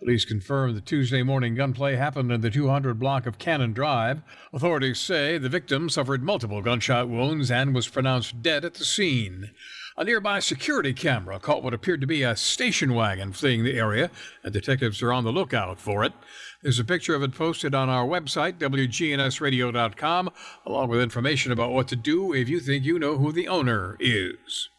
[0.00, 4.22] Police confirm the Tuesday morning gunplay happened in the 200 block of Cannon Drive.
[4.50, 9.50] Authorities say the victim suffered multiple gunshot wounds and was pronounced dead at the scene.
[9.98, 14.10] A nearby security camera caught what appeared to be a station wagon fleeing the area,
[14.42, 16.14] and detectives are on the lookout for it.
[16.62, 20.30] There's a picture of it posted on our website, WGNSradio.com,
[20.64, 23.98] along with information about what to do if you think you know who the owner
[24.00, 24.70] is.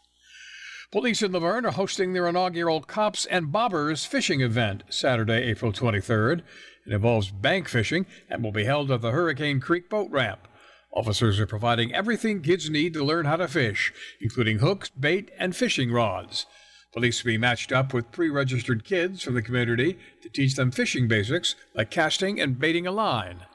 [0.91, 5.71] Police in La Vergne are hosting their inaugural Cops and Bobbers fishing event Saturday, April
[5.71, 6.41] 23rd.
[6.85, 10.49] It involves bank fishing and will be held at the Hurricane Creek boat ramp.
[10.91, 15.55] Officers are providing everything kids need to learn how to fish, including hooks, bait, and
[15.55, 16.45] fishing rods.
[16.91, 20.71] Police will be matched up with pre registered kids from the community to teach them
[20.71, 23.45] fishing basics like casting and baiting a line.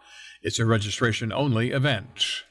[0.40, 2.44] It's a registration only event.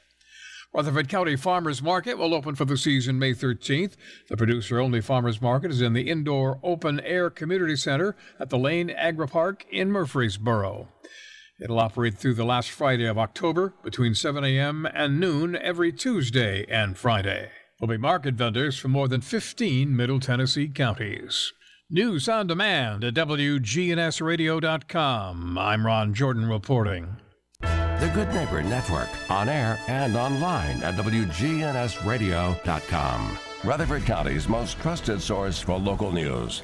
[0.76, 3.94] Rutherford County Farmers Market will open for the season May 13th.
[4.28, 8.58] The producer only farmers market is in the indoor open air community center at the
[8.58, 10.88] Lane Agri Park in Murfreesboro.
[11.58, 14.86] It'll operate through the last Friday of October between 7 a.m.
[14.92, 17.48] and noon every Tuesday and Friday.
[17.80, 21.54] There'll be market vendors from more than 15 Middle Tennessee counties.
[21.88, 25.56] News on demand at WGNSradio.com.
[25.56, 27.16] I'm Ron Jordan reporting.
[27.98, 33.38] The Good Neighbor Network, on air and online at WGNSradio.com.
[33.64, 36.60] Rutherford County's most trusted source for local news.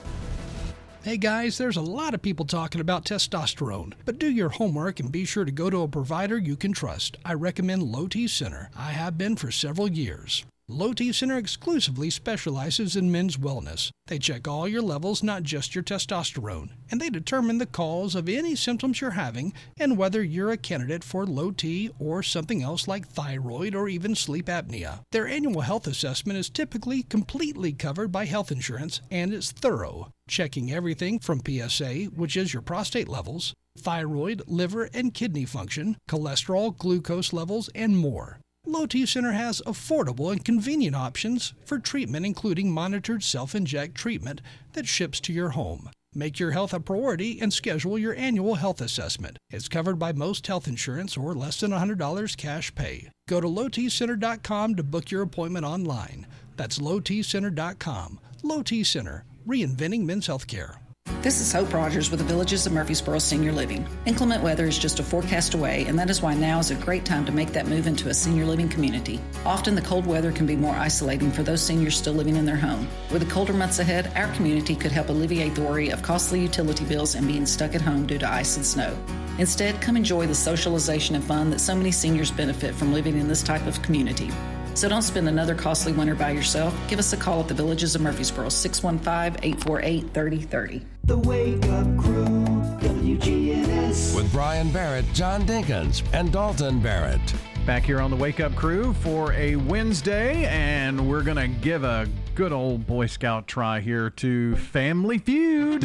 [1.03, 5.11] Hey guys, there's a lot of people talking about testosterone, but do your homework and
[5.11, 7.17] be sure to go to a provider you can trust.
[7.25, 8.69] I recommend Low T Center.
[8.77, 10.45] I have been for several years.
[10.73, 13.91] Low T Center exclusively specializes in men's wellness.
[14.07, 18.27] They check all your levels, not just your testosterone, and they determine the cause of
[18.27, 22.89] any symptoms you're having and whether you're a candidate for low T or something else
[22.89, 25.01] like thyroid or even sleep apnea.
[25.13, 30.73] Their annual health assessment is typically completely covered by health insurance and is thorough, checking
[30.73, 37.35] everything from PSA, which is your prostate levels, thyroid, liver, and kidney function, cholesterol, glucose
[37.35, 38.41] levels, and more.
[38.65, 44.41] Low T Center has affordable and convenient options for treatment, including monitored self inject treatment
[44.75, 45.91] that ships to your home.
[46.15, 49.39] Make your health a priority and schedule your annual health assessment.
[49.51, 53.11] It's covered by most health insurance or less than $100 cash pay.
[53.29, 56.27] Go to lowtcenter.com to book your appointment online.
[56.57, 58.21] That's lowtcenter.com.
[58.43, 60.77] Low T Center, reinventing men's healthcare.
[61.23, 63.87] This is Hope Rogers with the Villages of Murfreesboro Senior Living.
[64.07, 67.05] Inclement weather is just a forecast away, and that is why now is a great
[67.05, 69.21] time to make that move into a senior living community.
[69.47, 72.57] Often the cold weather can be more isolating for those seniors still living in their
[72.57, 72.89] home.
[73.13, 76.85] With the colder months ahead, our community could help alleviate the worry of costly utility
[76.87, 78.93] bills and being stuck at home due to ice and snow.
[79.39, 83.29] Instead, come enjoy the socialization and fun that so many seniors benefit from living in
[83.29, 84.33] this type of community.
[84.75, 86.75] So don't spend another costly winter by yourself.
[86.89, 90.83] Give us a call at the Villages of Murfreesboro, 615 848 3030.
[91.05, 92.35] The Wake Up Crew,
[92.81, 94.17] WGNS.
[94.17, 97.21] With Brian Barrett, John Dinkins, and Dalton Barrett.
[97.67, 101.85] Back here on the Wake Up Crew for a Wednesday, and we're going to give
[101.85, 105.85] a good old Boy Scout try here to Family Feud.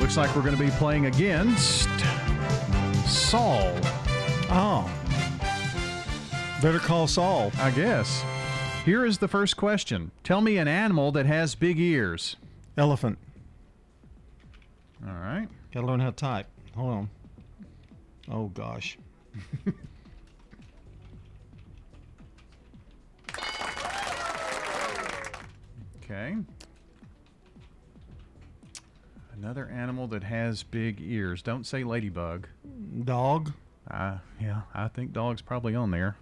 [0.00, 1.88] Looks like we're going to be playing against
[3.06, 3.70] Saul.
[4.50, 4.90] Oh.
[6.62, 7.50] Better call Saul.
[7.58, 8.22] I guess.
[8.84, 12.36] Here is the first question Tell me an animal that has big ears.
[12.76, 13.18] Elephant.
[15.06, 15.48] All right.
[15.72, 16.46] Gotta learn how to type.
[16.76, 17.10] Hold on.
[18.30, 18.98] Oh gosh.
[26.10, 26.34] Okay.
[29.36, 31.40] Another animal that has big ears.
[31.40, 32.48] Don't say ladybug.
[33.04, 33.52] Dog.
[33.88, 36.16] Uh, yeah, I think dog's probably on there.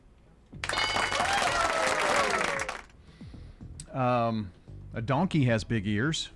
[3.99, 4.53] Um,
[4.95, 6.29] a donkey has big ears.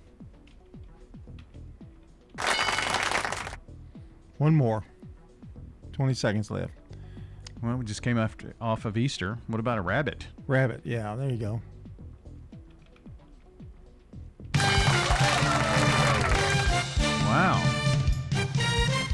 [4.37, 4.83] One more.
[5.93, 6.73] 20 seconds left.
[7.61, 9.37] Well, we just came after, off of Easter.
[9.47, 10.27] What about a rabbit?
[10.45, 10.81] Rabbit.
[10.83, 11.61] Yeah, there you go.
[17.25, 17.63] Wow.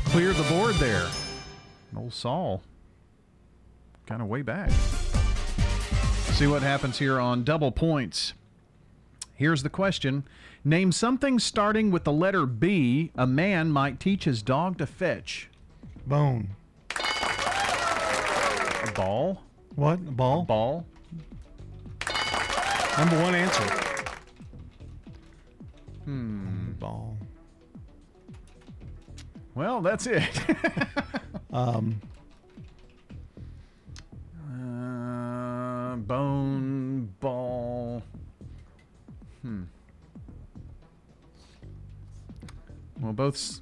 [0.06, 1.08] Clear the board there.
[1.96, 2.64] Old Saul.
[4.08, 4.72] Kind of way back.
[6.32, 8.34] See what happens here on double points.
[9.40, 10.26] Here's the question
[10.66, 15.50] Name something starting with the letter B a man might teach his dog to fetch.
[16.06, 16.50] Bone.
[17.00, 19.42] A ball?
[19.76, 20.00] What?
[20.00, 20.42] A ball?
[20.42, 20.86] A ball?
[22.98, 23.64] Number one answer.
[26.04, 26.72] Hmm.
[26.74, 27.18] Ball.
[29.56, 30.24] Well, that's it.
[31.52, 32.00] Um,
[34.54, 38.04] uh, bone, ball.
[39.42, 39.64] Hmm.
[43.00, 43.62] Well, both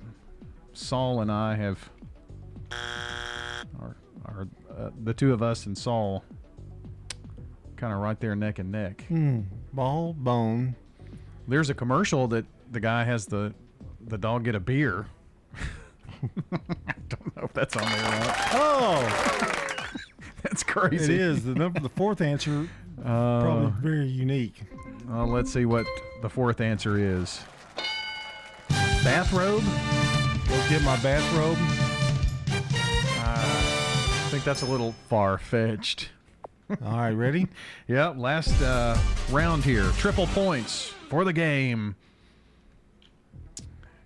[0.73, 1.89] Saul and I have,
[3.79, 3.95] are,
[4.25, 6.23] are uh, the two of us and Saul,
[7.75, 9.03] kind of right there neck and neck.
[9.07, 9.41] hmm.
[9.73, 10.75] Ball, bone.
[11.47, 13.53] There's a commercial that the guy has the
[14.07, 15.05] the dog get a beer.
[16.23, 18.37] I don't know if that's on there or not.
[18.53, 19.83] Oh,
[20.43, 21.13] That's crazy.
[21.15, 21.43] it is.
[21.43, 22.67] The number, the fourth answer,
[23.03, 24.61] Uh, probably very unique.
[25.07, 25.85] Well, let's see what
[26.21, 27.41] the fourth answer is.
[29.03, 29.63] Bathrobe?
[30.69, 31.57] Get my bathrobe.
[34.27, 36.09] I think that's a little far fetched.
[36.84, 37.47] All right, ready?
[37.88, 38.97] Yep, last uh,
[39.31, 39.89] round here.
[39.91, 41.95] Triple points for the game.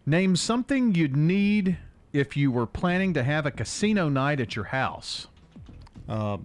[0.05, 1.77] Name something you'd need
[2.13, 5.27] if you were planning to have a casino night at your house.
[6.07, 6.37] Uh,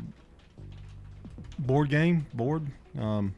[1.58, 2.66] board game, board.
[2.98, 3.34] Um,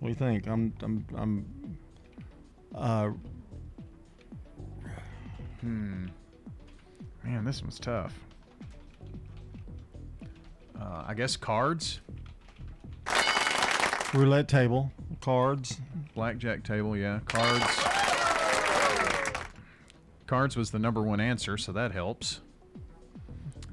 [0.00, 0.46] what do you think?
[0.46, 1.78] I'm, I'm, I'm.
[2.74, 3.10] Uh,
[5.60, 6.06] Hmm.
[7.22, 8.14] Man, this one's tough.
[10.80, 12.00] Uh, I guess cards,
[14.14, 14.90] roulette table,
[15.20, 15.78] cards.
[16.14, 17.64] blackjack table, yeah, cards.
[20.26, 22.40] Cards was the number one answer, so that helps.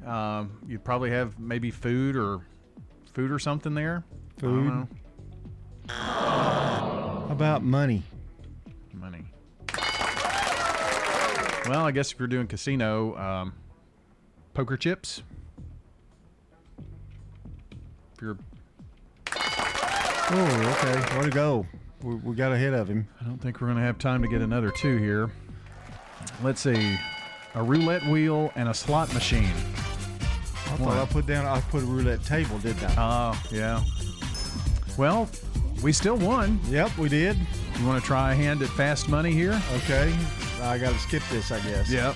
[0.06, 2.42] Um, you'd probably have maybe food or
[3.14, 4.04] food or something there.
[4.40, 5.00] I don't Food.
[7.38, 8.02] About money?
[8.96, 9.24] Money.
[11.70, 13.54] Well, I guess if you're doing casino, um,
[14.56, 15.22] poker chips.
[18.16, 18.38] If you're,
[20.30, 21.20] Oh, okay.
[21.20, 21.68] Way to go.
[22.02, 23.08] We, we got ahead of him.
[23.22, 25.30] I don't think we're going to have time to get another two here.
[26.42, 26.98] Let's see,
[27.54, 29.46] a roulette wheel and a slot machine.
[29.46, 31.46] I thought I put down.
[31.46, 33.34] I put a roulette table, didn't I?
[33.36, 33.84] Oh, yeah.
[34.98, 35.30] Well,
[35.84, 36.60] we still won.
[36.70, 37.38] Yep, we did.
[37.80, 39.62] You want to try a hand at fast money here?
[39.78, 40.16] Okay.
[40.62, 41.90] I got to skip this, I guess.
[41.90, 42.16] Yep.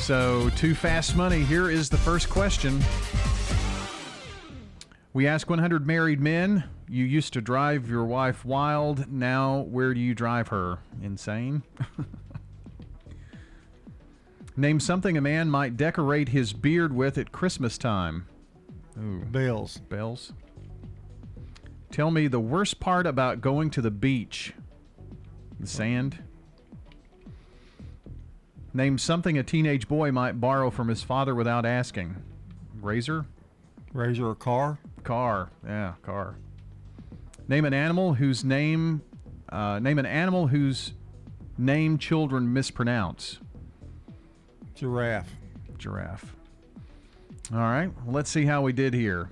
[0.00, 2.80] So, to fast money, here is the first question.
[5.12, 9.10] We ask 100 married men, you used to drive your wife wild.
[9.12, 10.78] Now, where do you drive her?
[11.02, 11.62] Insane?
[14.56, 18.26] Name something a man might decorate his beard with at Christmas time.
[18.98, 19.24] Ooh.
[19.26, 19.78] Bells.
[19.88, 20.32] Bells.
[21.90, 24.52] Tell me the worst part about going to the beach.
[25.58, 26.22] The sand.
[28.74, 32.16] Name something a teenage boy might borrow from his father without asking.
[32.80, 33.26] Razor?
[33.92, 34.78] Razor or car?
[35.02, 35.50] Car.
[35.66, 36.36] Yeah, car.
[37.48, 39.02] Name an animal whose name
[39.48, 40.92] uh, name an animal whose
[41.56, 43.40] name children mispronounce.
[44.74, 45.34] Giraffe.
[45.78, 46.36] Giraffe.
[47.52, 47.90] All right.
[48.04, 49.30] Well, let's see how we did here.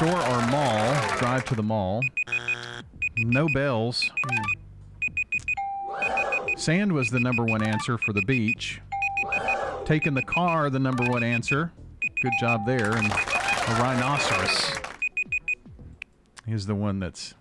[0.00, 0.94] Store or mall.
[1.18, 2.00] Drive to the mall.
[3.18, 4.10] No bells.
[6.56, 8.80] Sand was the number one answer for the beach.
[9.84, 11.72] Taking the car, the number one answer.
[12.22, 12.94] Good job there.
[12.96, 14.72] And a rhinoceros
[16.46, 17.34] is the one that's.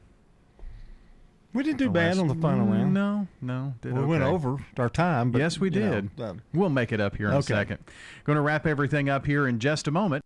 [1.54, 2.94] We didn't do bad last- on the final round.
[2.94, 3.74] No, no.
[3.82, 5.32] Did we went over our time.
[5.32, 6.10] But, yes, we you know, did.
[6.22, 7.54] uh, we'll make it up here in a Okay.
[7.54, 7.80] second.
[8.26, 10.26] Going to wrap everything up here in just a moment.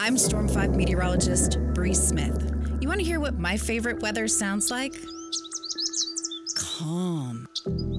[0.00, 2.54] I'm Storm 5 meteorologist Bree Smith.
[2.80, 4.94] You want to hear what my favorite weather sounds like?
[6.54, 7.48] Calm.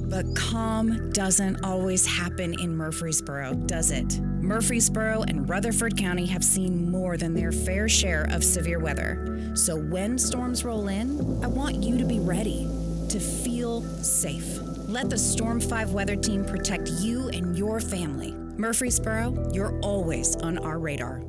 [0.10, 4.22] But calm doesn't always happen in Murfreesboro, does it?
[4.22, 9.52] Murfreesboro and Rutherford County have seen more than their fair share of severe weather.
[9.54, 12.66] So when storms roll in, I want you to be ready,
[13.10, 14.60] to feel safe.
[14.88, 18.32] Let the Storm 5 weather team protect you and your family.
[18.58, 21.29] Murfreesboro, you're always on our radar.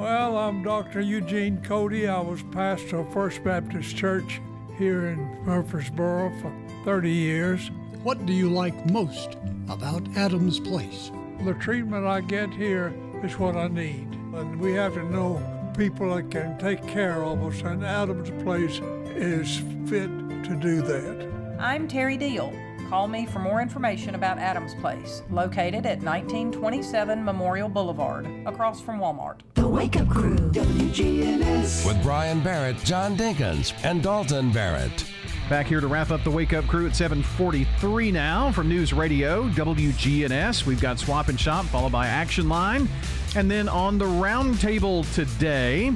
[0.00, 1.02] Well, I'm Dr.
[1.02, 2.08] Eugene Cody.
[2.08, 4.40] I was pastor of First Baptist Church
[4.78, 6.50] here in Murfreesboro for
[6.86, 7.70] 30 years.
[8.02, 9.36] What do you like most
[9.68, 11.10] about Adams Place?
[11.44, 14.08] The treatment I get here is what I need.
[14.32, 15.38] And we have to know
[15.76, 18.80] people that can take care of us, and Adams Place
[19.14, 20.08] is fit
[20.44, 21.56] to do that.
[21.58, 22.54] I'm Terry Deal.
[22.90, 28.98] Call me for more information about Adams Place, located at 1927 Memorial Boulevard, across from
[28.98, 29.42] Walmart.
[29.54, 31.86] The Wake Up Crew, WGNS.
[31.86, 35.04] With Brian Barrett, John Dinkins, and Dalton Barrett.
[35.48, 39.48] Back here to wrap up the Wake Up Crew at 7:43 now from News Radio
[39.50, 40.66] WGNS.
[40.66, 42.88] We've got Swap and Shop followed by Action Line,
[43.36, 45.92] and then on the roundtable today,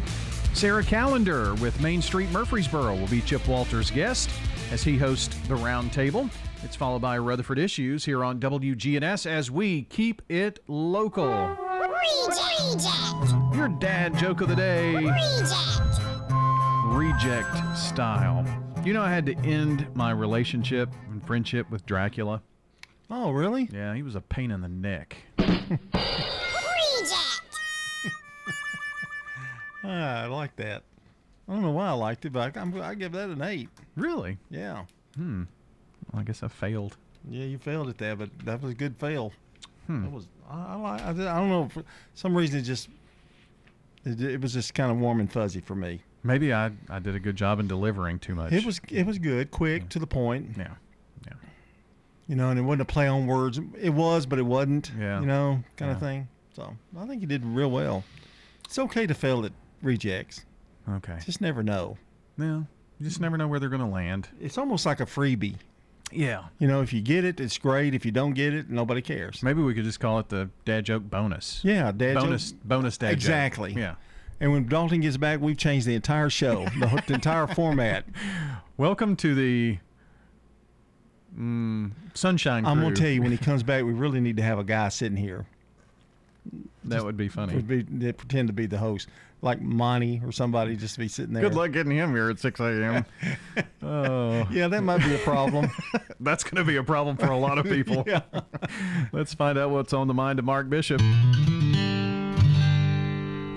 [0.52, 4.30] Sarah Calendar with Main Street Murfreesboro will be Chip Walter's guest
[4.70, 6.30] as he hosts the roundtable.
[6.64, 11.28] It's followed by Rutherford Issues here on WGNS as we keep it local.
[11.28, 12.84] Reject.
[13.54, 14.94] Your dad joke of the day.
[14.94, 16.00] Reject
[16.86, 18.44] Reject style.
[18.84, 22.42] You know, I had to end my relationship and friendship with Dracula.
[23.10, 23.68] Oh, really?
[23.72, 25.16] Yeah, he was a pain in the neck.
[29.86, 30.82] Ah, I like that.
[31.46, 33.68] I don't know why I liked it, but I, I give that an eight.
[33.96, 34.38] Really?
[34.48, 34.86] Yeah.
[35.14, 35.42] Hmm.
[36.16, 36.96] I guess I failed.
[37.28, 39.32] Yeah, you failed at that, but that was a good fail.
[39.86, 40.04] Hmm.
[40.04, 41.84] That was I, I, I, don't know for
[42.14, 42.88] some reason it just
[44.04, 46.00] it, it was just kind of warm and fuzzy for me.
[46.22, 48.52] Maybe I, I did a good job in delivering too much.
[48.52, 50.50] It was it was good, quick, to the point.
[50.56, 50.74] Yeah.
[51.26, 51.34] Yeah.
[52.28, 53.60] You know, and it wasn't a play on words.
[53.80, 54.90] It was, but it wasn't.
[54.98, 55.20] Yeah.
[55.20, 55.94] You know, kind Yeah.
[55.94, 56.28] of thing.
[56.54, 58.04] So I think you did real well.
[58.64, 60.44] It's okay to fail at rejects.
[60.88, 61.18] Okay.
[61.24, 61.98] Just never know.
[62.38, 62.62] Yeah.
[62.98, 64.28] You just never know where they're going to land.
[64.40, 65.56] It's almost like a freebie.
[66.14, 66.44] Yeah.
[66.58, 67.94] You know, if you get it, it's great.
[67.94, 69.42] If you don't get it, nobody cares.
[69.42, 71.60] Maybe we could just call it the dad joke bonus.
[71.62, 73.14] Yeah, dad joke- bonus bonus dad joke.
[73.14, 73.72] exactly.
[73.72, 73.96] Yeah.
[74.40, 78.04] And when Dalton gets back, we've changed the entire show, the, the entire format.
[78.76, 79.78] Welcome to the
[81.38, 82.72] mm, Sunshine Crew.
[82.72, 84.88] I'm gonna tell you when he comes back, we really need to have a guy
[84.88, 85.46] sitting here.
[86.84, 87.54] That would be funny.
[87.54, 89.08] Would be that pretend to be the host,
[89.42, 91.42] like Monty or somebody, just to be sitting there.
[91.42, 93.06] Good luck getting him here at 6 a.m.
[93.82, 94.46] oh.
[94.50, 95.70] Yeah, that might be a problem.
[96.20, 98.04] That's going to be a problem for a lot of people.
[98.14, 98.20] Yeah.
[99.12, 101.00] Let's find out what's on the mind of Mark Bishop.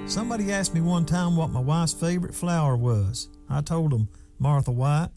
[0.10, 3.28] Somebody asked me one time what my wife's favorite flower was.
[3.50, 4.08] I told them
[4.40, 5.10] Martha White.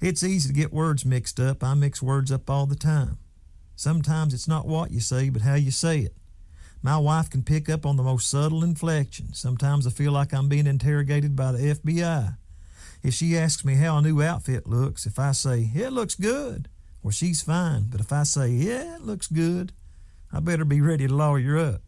[0.00, 1.62] It's easy to get words mixed up.
[1.62, 3.18] I mix words up all the time.
[3.76, 6.14] Sometimes it's not what you say, but how you say it.
[6.84, 9.38] My wife can pick up on the most subtle inflections.
[9.38, 12.36] Sometimes I feel like I'm being interrogated by the FBI.
[13.02, 16.68] If she asks me how a new outfit looks, if I say, it looks good,
[17.02, 17.86] well, she's fine.
[17.88, 19.72] But if I say, yeah, it looks good,
[20.30, 21.80] I better be ready to lawyer up.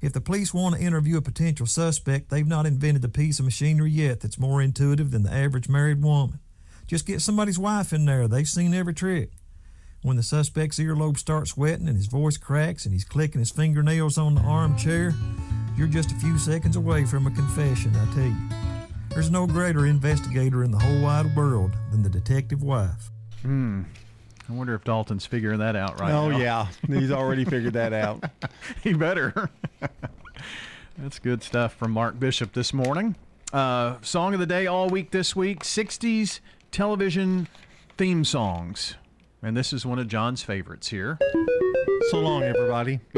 [0.00, 3.44] If the police want to interview a potential suspect, they've not invented a piece of
[3.44, 6.38] machinery yet that's more intuitive than the average married woman.
[6.86, 8.26] Just get somebody's wife in there.
[8.26, 9.32] They've seen every trick.
[10.02, 14.16] When the suspect's earlobe starts sweating and his voice cracks and he's clicking his fingernails
[14.16, 15.12] on the armchair,
[15.76, 18.36] you're just a few seconds away from a confession, I tell you.
[19.10, 23.10] There's no greater investigator in the whole wide world than the detective wife.
[23.42, 23.82] Hmm.
[24.48, 26.36] I wonder if Dalton's figuring that out right oh now.
[26.36, 28.22] Oh, yeah, he's already figured that out.
[28.84, 29.50] he better.
[30.98, 33.16] That's good stuff from Mark Bishop this morning.
[33.52, 36.38] Uh, song of the day all week this week 60s
[36.70, 37.48] television
[37.96, 38.94] theme songs.
[39.42, 41.16] And this is one of John's favorites here.
[42.10, 42.98] So long, everybody.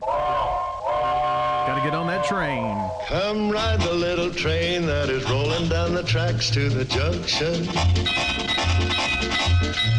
[0.00, 2.76] Got to get on that train.
[3.06, 7.64] Come ride the little train that is rolling down the tracks to the junction.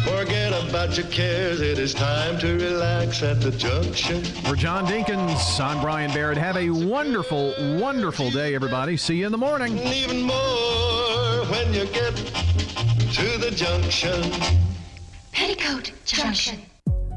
[0.04, 4.24] Forget about your cares, it is time to relax at the junction.
[4.24, 6.38] For John Dinkins, I'm Brian Barrett.
[6.38, 8.96] Have a wonderful, wonderful day, everybody.
[8.96, 9.78] See you in the morning.
[9.78, 14.22] And even more when you get to the junction.
[15.34, 16.60] Petticoat Junction.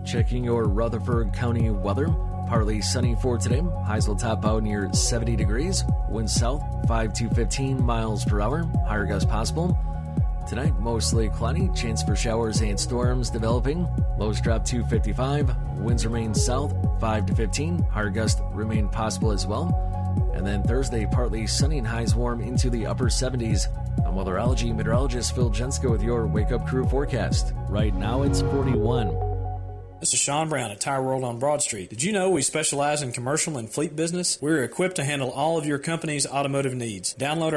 [0.04, 2.08] Checking your Rutherford County weather.
[2.48, 3.62] Partly sunny for today.
[3.86, 5.84] Highs will top out near 70 degrees.
[6.10, 8.64] Winds south 5 to 15 miles per hour.
[8.88, 9.78] Higher gusts possible.
[10.50, 11.70] Tonight, mostly cloudy.
[11.76, 13.88] Chance for showers and storms developing.
[14.18, 15.56] Lows drop to 55.
[15.78, 17.84] Winds remain south 5 to 15.
[17.84, 19.68] Higher gusts remain possible as well.
[20.34, 23.68] And then Thursday, partly sunny and highs warm into the upper 70s.
[24.06, 27.54] I'm weatherology meteorologist Phil Jenska with your Wake Up Crew forecast.
[27.70, 29.28] Right now, it's 41.
[30.00, 31.90] This is Sean Brown at Tire World on Broad Street.
[31.90, 34.38] Did you know we specialize in commercial and fleet business?
[34.40, 37.16] We're equipped to handle all of your company's automotive needs.
[37.16, 37.56] Download our